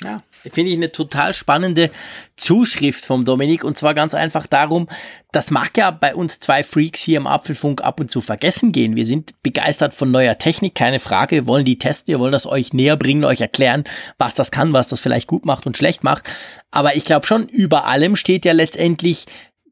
[0.04, 1.90] Ja, finde ich eine total spannende
[2.36, 4.88] Zuschrift vom Dominik und zwar ganz einfach darum,
[5.32, 8.96] das mag ja bei uns zwei Freaks hier im Apfelfunk ab und zu vergessen gehen.
[8.96, 11.38] Wir sind begeistert von neuer Technik, keine Frage.
[11.38, 13.86] Wir wollen die testen, wir wollen das euch näher bringen, euch erklären,
[14.20, 16.30] was das kann, was das vielleicht gut macht und schlecht macht.
[16.70, 19.26] Aber ich glaube schon, über allem steht ja letztendlich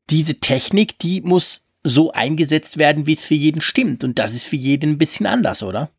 [0.10, 4.04] diese Technik, die muss so eingesetzt werden, wie es für jeden stimmt.
[4.04, 5.92] Und das ist für jeden ein bisschen anders, oder?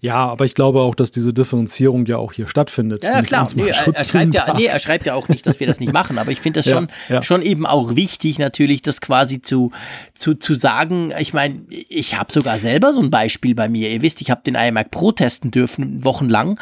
[0.00, 3.04] Ja, aber ich glaube auch, dass diese Differenzierung ja auch hier stattfindet.
[3.04, 3.48] Ja, klar.
[3.54, 5.92] Nee, er, er, schreibt ja, nee, er schreibt ja auch nicht, dass wir das nicht
[5.92, 7.22] machen, aber ich finde das ja, schon, ja.
[7.22, 9.70] schon eben auch wichtig, natürlich, das quasi zu,
[10.14, 11.12] zu, zu sagen.
[11.18, 13.90] Ich meine, ich habe sogar selber so ein Beispiel bei mir.
[13.90, 16.58] Ihr wisst, ich habe den iMac Pro testen dürfen, wochenlang.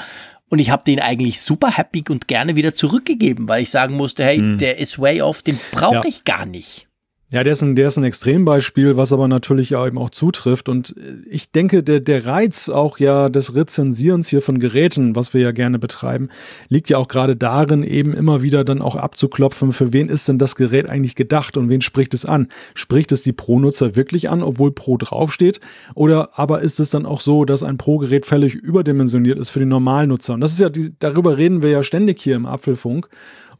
[0.48, 4.22] Und ich habe den eigentlich super happy und gerne wieder zurückgegeben, weil ich sagen musste,
[4.22, 4.58] hey, hm.
[4.58, 6.02] der ist way off, den brauche ja.
[6.04, 6.88] ich gar nicht.
[7.32, 10.68] Ja, der ist, ein, der ist ein Extrembeispiel, was aber natürlich eben auch zutrifft.
[10.68, 15.32] Und äh, ich denke, der, der Reiz auch ja des Rezensierens hier von Geräten, was
[15.32, 16.28] wir ja gerne betreiben,
[16.68, 20.36] liegt ja auch gerade darin, eben immer wieder dann auch abzuklopfen, für wen ist denn
[20.36, 22.48] das Gerät eigentlich gedacht und wen spricht es an?
[22.74, 25.60] Spricht es die Pro-Nutzer wirklich an, obwohl Pro draufsteht?
[25.94, 29.70] Oder aber ist es dann auch so, dass ein Pro-Gerät völlig überdimensioniert ist für den
[29.70, 30.34] Normalnutzer?
[30.34, 33.08] Und das ist ja, die, darüber reden wir ja ständig hier im Apfelfunk.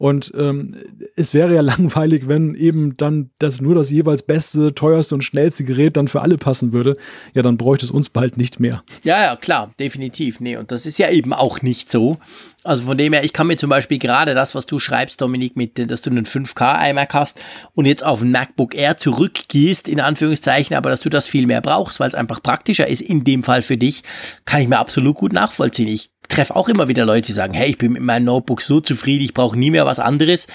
[0.03, 0.75] Und ähm,
[1.15, 5.63] es wäre ja langweilig, wenn eben dann das nur das jeweils beste, teuerste und schnellste
[5.63, 6.97] Gerät dann für alle passen würde.
[7.35, 8.83] Ja, dann bräuchte es uns bald nicht mehr.
[9.05, 10.41] Ja, ja, klar, definitiv.
[10.41, 12.17] Nee, und das ist ja eben auch nicht so.
[12.65, 15.55] Also von dem her, ich kann mir zum Beispiel gerade das, was du schreibst, Dominik,
[15.55, 17.41] mit, dass du einen 5K iMac hast
[17.75, 21.61] und jetzt auf ein MacBook Air zurückgehst, in Anführungszeichen, aber dass du das viel mehr
[21.61, 24.03] brauchst, weil es einfach praktischer ist in dem Fall für dich,
[24.47, 25.87] kann ich mir absolut gut nachvollziehen.
[25.87, 28.81] Ich treffe auch immer wieder Leute, die sagen, hey, ich bin mit meinem Notebook so
[28.81, 30.47] zufrieden, ich brauche nie mehr was anderes.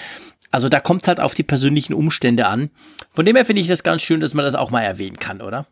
[0.50, 2.70] Also da kommt es halt auf die persönlichen Umstände an.
[3.12, 5.40] Von dem her finde ich das ganz schön, dass man das auch mal erwähnen kann,
[5.40, 5.66] oder?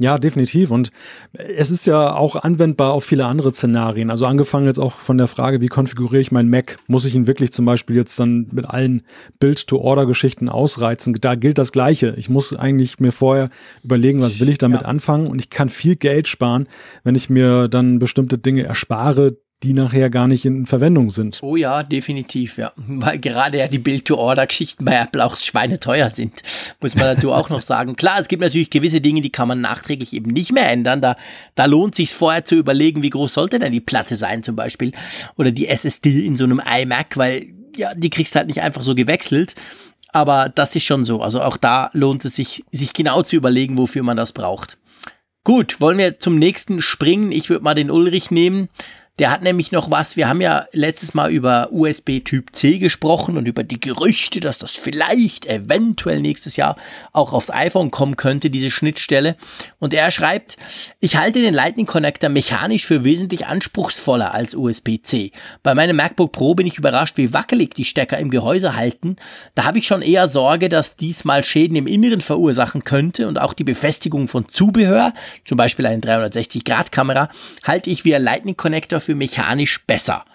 [0.00, 0.70] Ja, definitiv.
[0.70, 0.90] Und
[1.32, 4.10] es ist ja auch anwendbar auf viele andere Szenarien.
[4.10, 6.78] Also angefangen jetzt auch von der Frage, wie konfiguriere ich meinen Mac?
[6.86, 9.02] Muss ich ihn wirklich zum Beispiel jetzt dann mit allen
[9.40, 11.14] Build-to-Order-Geschichten ausreizen?
[11.20, 12.14] Da gilt das Gleiche.
[12.16, 13.50] Ich muss eigentlich mir vorher
[13.82, 14.86] überlegen, was will ich damit ja.
[14.86, 15.26] anfangen?
[15.26, 16.68] Und ich kann viel Geld sparen,
[17.02, 21.40] wenn ich mir dann bestimmte Dinge erspare, die nachher gar nicht in Verwendung sind.
[21.42, 22.72] Oh ja, definitiv, ja.
[22.76, 26.42] Weil gerade ja die Build-to-Order-Geschichten bei Apple auch schweineteuer sind,
[26.80, 27.96] muss man dazu auch noch sagen.
[27.96, 31.00] Klar, es gibt natürlich gewisse Dinge, die kann man nachträglich eben nicht mehr ändern.
[31.00, 31.16] Da,
[31.56, 34.92] da lohnt sich vorher zu überlegen, wie groß sollte denn die Platte sein zum Beispiel
[35.36, 38.94] oder die SSD in so einem iMac, weil ja, die kriegst halt nicht einfach so
[38.94, 39.54] gewechselt.
[40.12, 41.20] Aber das ist schon so.
[41.20, 44.78] Also auch da lohnt es sich, sich genau zu überlegen, wofür man das braucht.
[45.44, 47.32] Gut, wollen wir zum nächsten springen?
[47.32, 48.68] Ich würde mal den Ulrich nehmen
[49.18, 53.36] Der hat nämlich noch was, wir haben ja letztes Mal über USB Typ C gesprochen
[53.36, 56.76] und über die Gerüchte, dass das vielleicht eventuell nächstes Jahr
[57.12, 59.36] auch aufs iPhone kommen könnte, diese Schnittstelle.
[59.80, 60.56] Und er schreibt,
[61.00, 65.32] ich halte den Lightning Connector mechanisch für wesentlich anspruchsvoller als USB-C.
[65.64, 69.16] Bei meinem MacBook Pro bin ich überrascht, wie wackelig die Stecker im Gehäuse halten.
[69.56, 73.40] Da habe ich schon eher Sorge, dass dies mal Schäden im Inneren verursachen könnte und
[73.40, 75.12] auch die Befestigung von Zubehör,
[75.44, 77.28] zum Beispiel eine 360-Grad-Kamera,
[77.64, 80.26] halte ich via Lightning Connector für mechanisch besser.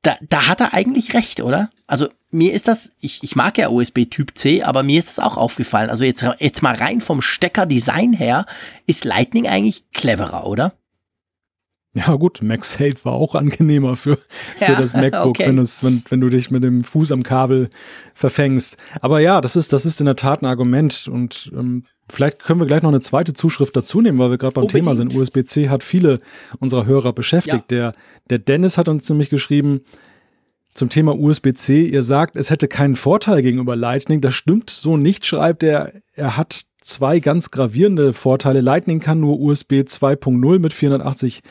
[0.00, 1.68] Da, da hat er eigentlich recht, oder?
[1.86, 5.18] Also mir ist das, ich, ich mag ja USB Typ C, aber mir ist das
[5.18, 5.90] auch aufgefallen.
[5.90, 8.46] Also jetzt, jetzt mal rein vom Stecker-Design her,
[8.86, 10.72] ist Lightning eigentlich cleverer, oder?
[11.94, 14.16] Ja gut, MagSafe war auch angenehmer für,
[14.56, 15.48] für ja, das MacBook, okay.
[15.48, 17.68] wenn, es, wenn, wenn du dich mit dem Fuß am Kabel
[18.14, 18.76] verfängst.
[19.00, 22.60] Aber ja, das ist, das ist in der Tat ein Argument und ähm, vielleicht können
[22.60, 24.84] wir gleich noch eine zweite Zuschrift dazu nehmen, weil wir gerade beim Unbedingt.
[24.84, 25.14] Thema sind.
[25.14, 26.18] USB-C hat viele
[26.60, 27.72] unserer Hörer beschäftigt.
[27.72, 27.90] Ja.
[27.90, 27.92] Der,
[28.30, 29.80] der Dennis hat uns nämlich geschrieben,
[30.72, 34.20] zum Thema USB-C, ihr sagt, es hätte keinen Vorteil gegenüber Lightning.
[34.20, 35.92] Das stimmt so nicht, schreibt er.
[36.14, 38.60] Er hat zwei ganz gravierende Vorteile.
[38.60, 41.42] Lightning kann nur USB 2.0 mit 480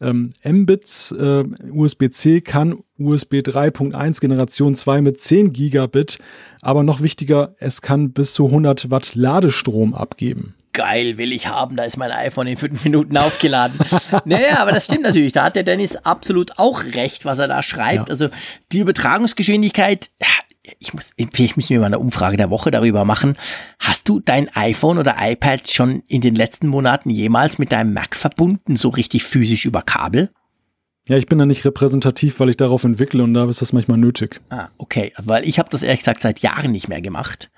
[0.00, 6.18] ähm, Mbits, äh, USB-C kann USB 3.1 Generation 2 mit 10 Gigabit,
[6.62, 11.74] aber noch wichtiger, es kann bis zu 100 Watt Ladestrom abgeben geil, will ich haben,
[11.74, 13.78] da ist mein iPhone in fünf Minuten aufgeladen.
[14.26, 15.32] naja, aber das stimmt natürlich.
[15.32, 18.08] Da hat der Dennis absolut auch recht, was er da schreibt.
[18.08, 18.10] Ja.
[18.10, 18.28] Also
[18.72, 20.10] die Übertragungsgeschwindigkeit,
[20.78, 23.36] ich muss, vielleicht müssen wir mal eine Umfrage der Woche darüber machen.
[23.78, 28.16] Hast du dein iPhone oder iPad schon in den letzten Monaten jemals mit deinem Mac
[28.16, 30.30] verbunden, so richtig physisch über Kabel?
[31.08, 33.98] Ja, ich bin da nicht repräsentativ, weil ich darauf entwickle und da ist das manchmal
[33.98, 34.40] nötig.
[34.50, 37.50] Ah, okay, weil ich habe das ehrlich gesagt seit Jahren nicht mehr gemacht.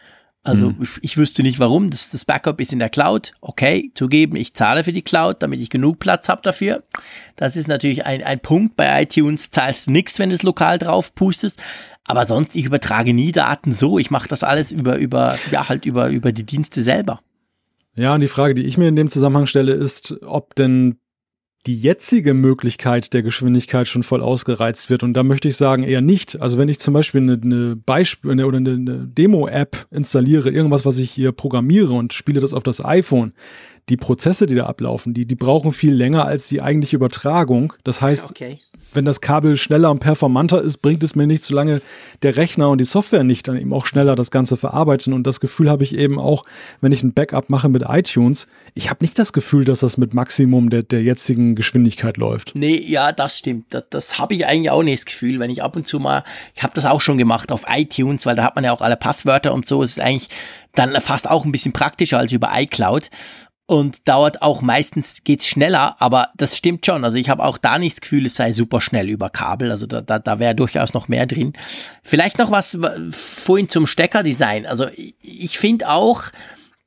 [0.44, 1.90] Also ich, ich wüsste nicht warum.
[1.90, 3.35] Das, das Backup ist in der Cloud.
[3.40, 6.85] Okay, zugeben, ich zahle für die Cloud, damit ich genug Platz habe dafür.
[7.36, 8.76] Das ist natürlich ein, ein Punkt.
[8.76, 11.60] Bei iTunes zahlst du nichts, wenn du es lokal drauf pustest.
[12.09, 13.98] Aber sonst, ich übertrage nie Daten so.
[13.98, 17.20] Ich mache das alles über, über, ja, halt über, über die Dienste selber.
[17.94, 20.97] Ja, und die Frage, die ich mir in dem Zusammenhang stelle, ist, ob denn
[21.66, 25.02] die jetzige Möglichkeit der Geschwindigkeit schon voll ausgereizt wird.
[25.02, 26.40] Und da möchte ich sagen, eher nicht.
[26.40, 30.97] Also wenn ich zum Beispiel eine, eine Beispiel oder eine, eine Demo-App installiere, irgendwas, was
[30.97, 33.35] ich hier programmiere und spiele das auf das iPhone,
[33.89, 37.73] die Prozesse, die da ablaufen, die, die brauchen viel länger als die eigentliche Übertragung.
[37.85, 38.59] Das heißt, okay.
[38.93, 41.81] wenn das Kabel schneller und performanter ist, bringt es mir nicht, solange
[42.23, 45.12] der Rechner und die Software nicht dann eben auch schneller das Ganze verarbeiten.
[45.12, 46.44] Und das Gefühl habe ich eben auch,
[46.81, 48.47] wenn ich ein Backup mache mit iTunes.
[48.74, 52.52] Ich habe nicht das Gefühl, dass das mit Maximum der, der jetzigen Geschwindigkeit läuft.
[52.55, 53.66] Nee, ja, das stimmt.
[53.70, 56.24] Das, das habe ich eigentlich auch nicht das Gefühl, wenn ich ab und zu mal,
[56.55, 58.97] ich habe das auch schon gemacht auf iTunes, weil da hat man ja auch alle
[58.97, 59.82] Passwörter und so.
[59.82, 60.28] Es ist eigentlich
[60.74, 63.10] dann fast auch ein bisschen praktischer als über iCloud
[63.69, 67.05] und dauert auch meistens geht's schneller, aber das stimmt schon.
[67.05, 69.70] Also ich habe auch da nicht das Gefühl, es sei super schnell über Kabel.
[69.70, 71.53] Also da, da, da wäre durchaus noch mehr drin.
[72.03, 72.78] Vielleicht noch was
[73.11, 74.65] vorhin zum Steckerdesign.
[74.65, 74.86] Also
[75.20, 76.23] ich, finde auch,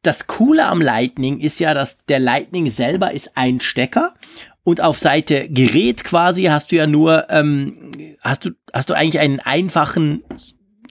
[0.01, 4.15] das Coole am Lightning ist ja, dass der Lightning selber ist ein Stecker
[4.63, 7.91] und auf Seite Gerät quasi hast du ja nur, ähm,
[8.21, 10.23] hast du, hast du eigentlich einen einfachen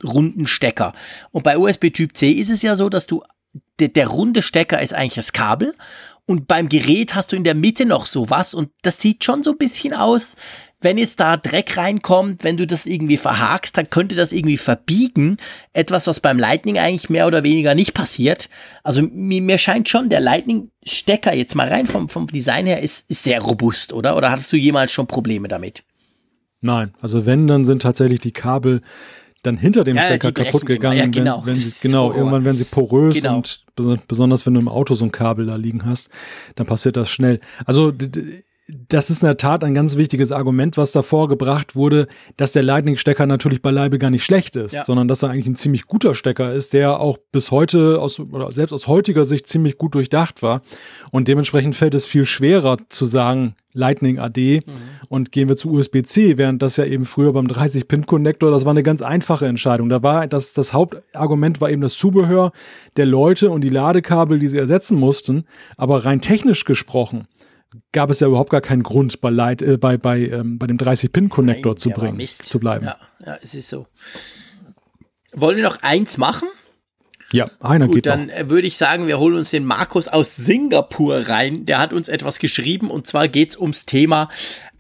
[0.05, 0.93] runden Stecker.
[1.33, 3.25] Und bei USB Typ C ist es ja so, dass du
[3.81, 5.74] der, der runde Stecker ist eigentlich das Kabel
[6.27, 9.51] und beim Gerät hast du in der Mitte noch sowas und das sieht schon so
[9.51, 10.36] ein bisschen aus,
[10.81, 15.36] wenn jetzt da Dreck reinkommt, wenn du das irgendwie verhakst, dann könnte das irgendwie verbiegen.
[15.73, 18.48] Etwas, was beim Lightning eigentlich mehr oder weniger nicht passiert.
[18.82, 23.11] Also mir, mir scheint schon, der Lightning-Stecker jetzt mal rein vom, vom Design her ist,
[23.11, 24.16] ist sehr robust, oder?
[24.16, 25.82] Oder hattest du jemals schon Probleme damit?
[26.62, 28.81] Nein, also wenn, dann sind tatsächlich die Kabel
[29.43, 30.99] dann hinter dem ja, Stecker kaputt gegangen.
[30.99, 31.39] Ja, genau.
[31.45, 33.37] Wenn, wenn sie, genau, irgendwann werden sie porös genau.
[33.37, 33.65] und
[34.07, 36.11] besonders wenn du im Auto so ein Kabel da liegen hast,
[36.57, 37.41] dann passiert das schnell.
[37.65, 37.93] Also
[38.89, 42.07] das ist in der Tat ein ganz wichtiges Argument, was davor gebracht wurde,
[42.37, 44.85] dass der Lightning-Stecker natürlich beileibe gar nicht schlecht ist, ja.
[44.85, 48.51] sondern dass er eigentlich ein ziemlich guter Stecker ist, der auch bis heute aus, oder
[48.51, 50.63] selbst aus heutiger Sicht ziemlich gut durchdacht war.
[51.11, 54.73] Und dementsprechend fällt es viel schwerer zu sagen, Lightning AD mhm.
[55.09, 58.83] und gehen wir zu USB-C, während das ja eben früher beim 30-Pin-Connector, das war eine
[58.83, 59.89] ganz einfache Entscheidung.
[59.89, 62.51] Da war das, das Hauptargument war eben das Zubehör
[62.97, 65.45] der Leute und die Ladekabel, die sie ersetzen mussten.
[65.77, 67.29] Aber rein technisch gesprochen
[67.93, 70.79] gab es ja überhaupt gar keinen Grund, bei, Light, äh, bei, bei, ähm, bei dem
[70.79, 72.87] 30-Pin-Connector zu bringen, zu bleiben.
[72.87, 73.87] Ja, ja, es ist so.
[75.33, 76.49] Wollen wir noch eins machen?
[77.33, 78.35] Ja, einer Gut, geht dann noch.
[78.35, 81.65] Äh, würde ich sagen, wir holen uns den Markus aus Singapur rein.
[81.65, 84.29] Der hat uns etwas geschrieben und zwar geht es ums Thema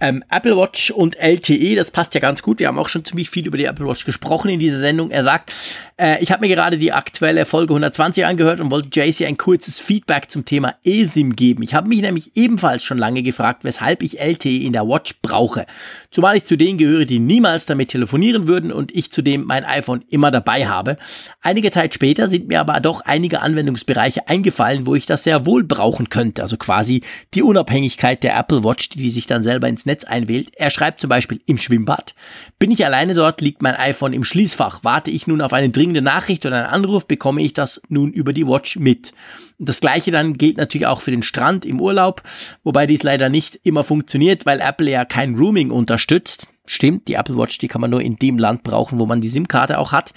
[0.00, 2.58] Ähm, Apple Watch und LTE, das passt ja ganz gut.
[2.58, 5.10] Wir haben auch schon ziemlich viel über die Apple Watch gesprochen in dieser Sendung.
[5.10, 5.52] Er sagt,
[6.00, 9.78] äh, ich habe mir gerade die aktuelle Folge 120 angehört und wollte JC ein kurzes
[9.78, 11.62] Feedback zum Thema eSIM geben.
[11.62, 15.66] Ich habe mich nämlich ebenfalls schon lange gefragt, weshalb ich LTE in der Watch brauche.
[16.10, 20.02] Zumal ich zu denen gehöre, die niemals damit telefonieren würden und ich zudem mein iPhone
[20.08, 20.96] immer dabei habe.
[21.42, 25.62] Einige Zeit später sind mir aber doch einige Anwendungsbereiche eingefallen, wo ich das sehr wohl
[25.62, 26.42] brauchen könnte.
[26.42, 27.02] Also quasi
[27.34, 30.50] die Unabhängigkeit der Apple Watch, die sich dann selber ins Netz einwählt.
[30.56, 32.14] Er schreibt zum Beispiel im Schwimmbad.
[32.58, 34.80] Bin ich alleine dort, liegt mein iPhone im Schließfach.
[34.82, 38.32] Warte ich nun auf eine dringende Nachricht oder einen Anruf, bekomme ich das nun über
[38.32, 39.12] die Watch mit.
[39.58, 42.22] Das gleiche dann gilt natürlich auch für den Strand im Urlaub,
[42.62, 46.48] wobei dies leider nicht immer funktioniert, weil Apple ja kein Roaming unterstützt.
[46.64, 49.28] Stimmt, die Apple Watch, die kann man nur in dem Land brauchen, wo man die
[49.28, 50.12] SIM-Karte auch hat.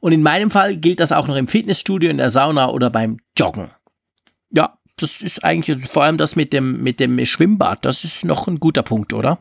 [0.00, 3.18] Und in meinem Fall gilt das auch noch im Fitnessstudio, in der Sauna oder beim
[3.36, 3.70] Joggen.
[4.98, 8.60] Das ist eigentlich vor allem das mit dem, mit dem Schwimmbad, das ist noch ein
[8.60, 9.38] guter Punkt, oder?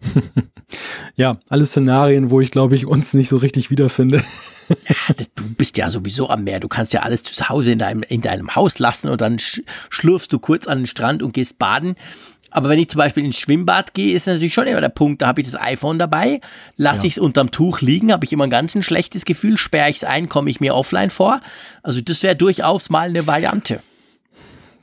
[1.16, 4.22] ja, alle Szenarien, wo ich glaube ich uns nicht so richtig wiederfinde.
[4.68, 6.60] ja, du bist ja sowieso am Meer.
[6.60, 10.32] Du kannst ja alles zu Hause in deinem, in deinem Haus lassen und dann schlurfst
[10.32, 11.96] du kurz an den Strand und gehst baden.
[12.50, 15.26] Aber wenn ich zum Beispiel ins Schwimmbad gehe, ist natürlich schon immer der Punkt, da
[15.26, 16.40] habe ich das iPhone dabei,
[16.76, 17.08] lasse ja.
[17.08, 19.98] ich es unterm Tuch liegen, habe ich immer ein ganz ein schlechtes Gefühl, sperre ich
[19.98, 21.42] es ein, komme ich mir offline vor.
[21.82, 23.82] Also das wäre durchaus mal eine Variante.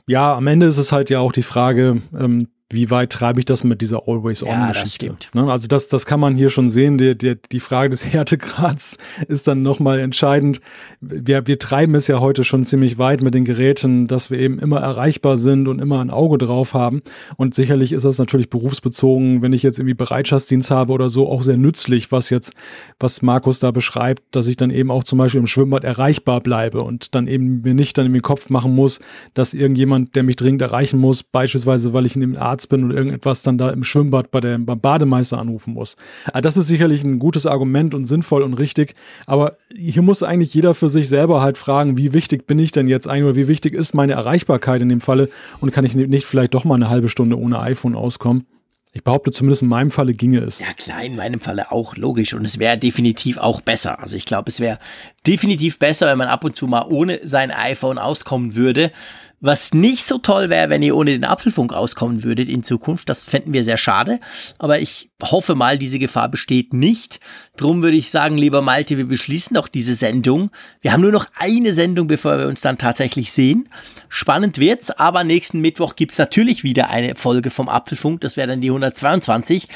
[0.08, 3.44] Ja, am Ende ist es halt ja auch die Frage, ähm, wie weit treibe ich
[3.44, 5.06] das mit dieser Always-On-Geschichte?
[5.06, 5.52] Ja, das ne?
[5.52, 6.98] Also das, das kann man hier schon sehen.
[6.98, 8.98] Die, die, die Frage des Härtegrads
[9.28, 10.60] ist dann nochmal entscheidend.
[11.00, 14.58] Wir, wir treiben es ja heute schon ziemlich weit mit den Geräten, dass wir eben
[14.58, 17.02] immer erreichbar sind und immer ein Auge drauf haben.
[17.36, 21.44] Und sicherlich ist das natürlich berufsbezogen, wenn ich jetzt irgendwie Bereitschaftsdienst habe oder so, auch
[21.44, 22.52] sehr nützlich, was jetzt,
[22.98, 26.82] was Markus da beschreibt, dass ich dann eben auch zum Beispiel im Schwimmbad erreichbar bleibe
[26.82, 28.98] und dann eben mir nicht dann in den Kopf machen muss,
[29.34, 32.84] dass irgendjemand, der mich dringend erreichen muss, beispielsweise, weil ich in dem Arzt Arzt bin
[32.84, 35.96] und irgendetwas dann da im Schwimmbad bei der, beim Bademeister anrufen muss.
[36.32, 38.94] Ah, das ist sicherlich ein gutes Argument und sinnvoll und richtig,
[39.26, 42.88] aber hier muss eigentlich jeder für sich selber halt fragen, wie wichtig bin ich denn
[42.88, 45.28] jetzt eigentlich oder wie wichtig ist meine Erreichbarkeit in dem Falle
[45.60, 48.46] und kann ich nicht vielleicht doch mal eine halbe Stunde ohne iPhone auskommen?
[48.96, 50.60] Ich behaupte, zumindest in meinem Falle ginge es.
[50.60, 52.32] Ja, klar, in meinem Falle auch logisch.
[52.32, 54.00] Und es wäre definitiv auch besser.
[54.00, 54.78] Also ich glaube, es wäre
[55.26, 58.90] definitiv besser, wenn man ab und zu mal ohne sein iPhone auskommen würde.
[59.40, 63.08] Was nicht so toll wäre, wenn ihr ohne den Apfelfunk auskommen würdet in Zukunft.
[63.10, 64.18] Das fänden wir sehr schade.
[64.58, 67.20] Aber ich hoffe mal, diese Gefahr besteht nicht.
[67.58, 70.50] Drum würde ich sagen, lieber Malte, wir beschließen doch diese Sendung.
[70.80, 73.68] Wir haben nur noch eine Sendung, bevor wir uns dann tatsächlich sehen.
[74.08, 78.22] Spannend wird's, aber nächsten Mittwoch gibt's natürlich wieder eine Folge vom Apfelfunk.
[78.22, 79.68] Das wäre dann die 122.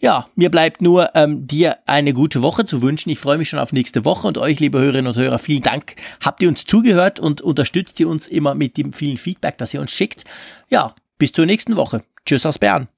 [0.00, 3.10] Ja, mir bleibt nur, ähm, dir eine gute Woche zu wünschen.
[3.10, 5.96] Ich freue mich schon auf nächste Woche und euch, liebe Hörerinnen und Hörer, vielen Dank.
[6.24, 9.80] Habt ihr uns zugehört und unterstützt ihr uns immer mit dem vielen Feedback, das ihr
[9.80, 10.24] uns schickt.
[10.70, 12.04] Ja, bis zur nächsten Woche.
[12.24, 12.88] Tschüss aus Bern.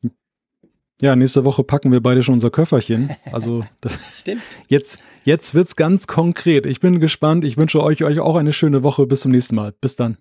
[1.00, 3.16] Ja, nächste Woche packen wir beide schon unser Köfferchen.
[3.32, 3.64] Also
[4.12, 4.42] Stimmt.
[4.68, 6.66] Jetzt, jetzt wird's ganz konkret.
[6.66, 7.44] Ich bin gespannt.
[7.44, 9.06] Ich wünsche euch, euch auch eine schöne Woche.
[9.06, 9.72] Bis zum nächsten Mal.
[9.80, 10.18] Bis dann.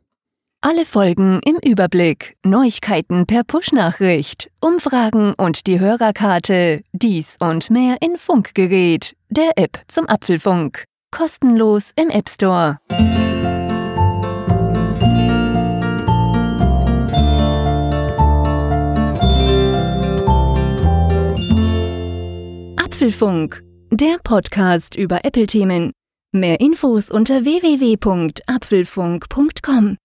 [0.61, 8.17] Alle Folgen im Überblick, Neuigkeiten per Push-Nachricht, Umfragen und die Hörerkarte, dies und mehr in
[8.17, 10.83] Funkgerät, der App zum Apfelfunk.
[11.11, 12.77] Kostenlos im App Store.
[22.83, 25.93] Apfelfunk, der Podcast über Apple-Themen.
[26.33, 29.95] Mehr Infos unter www.apfelfunk.com.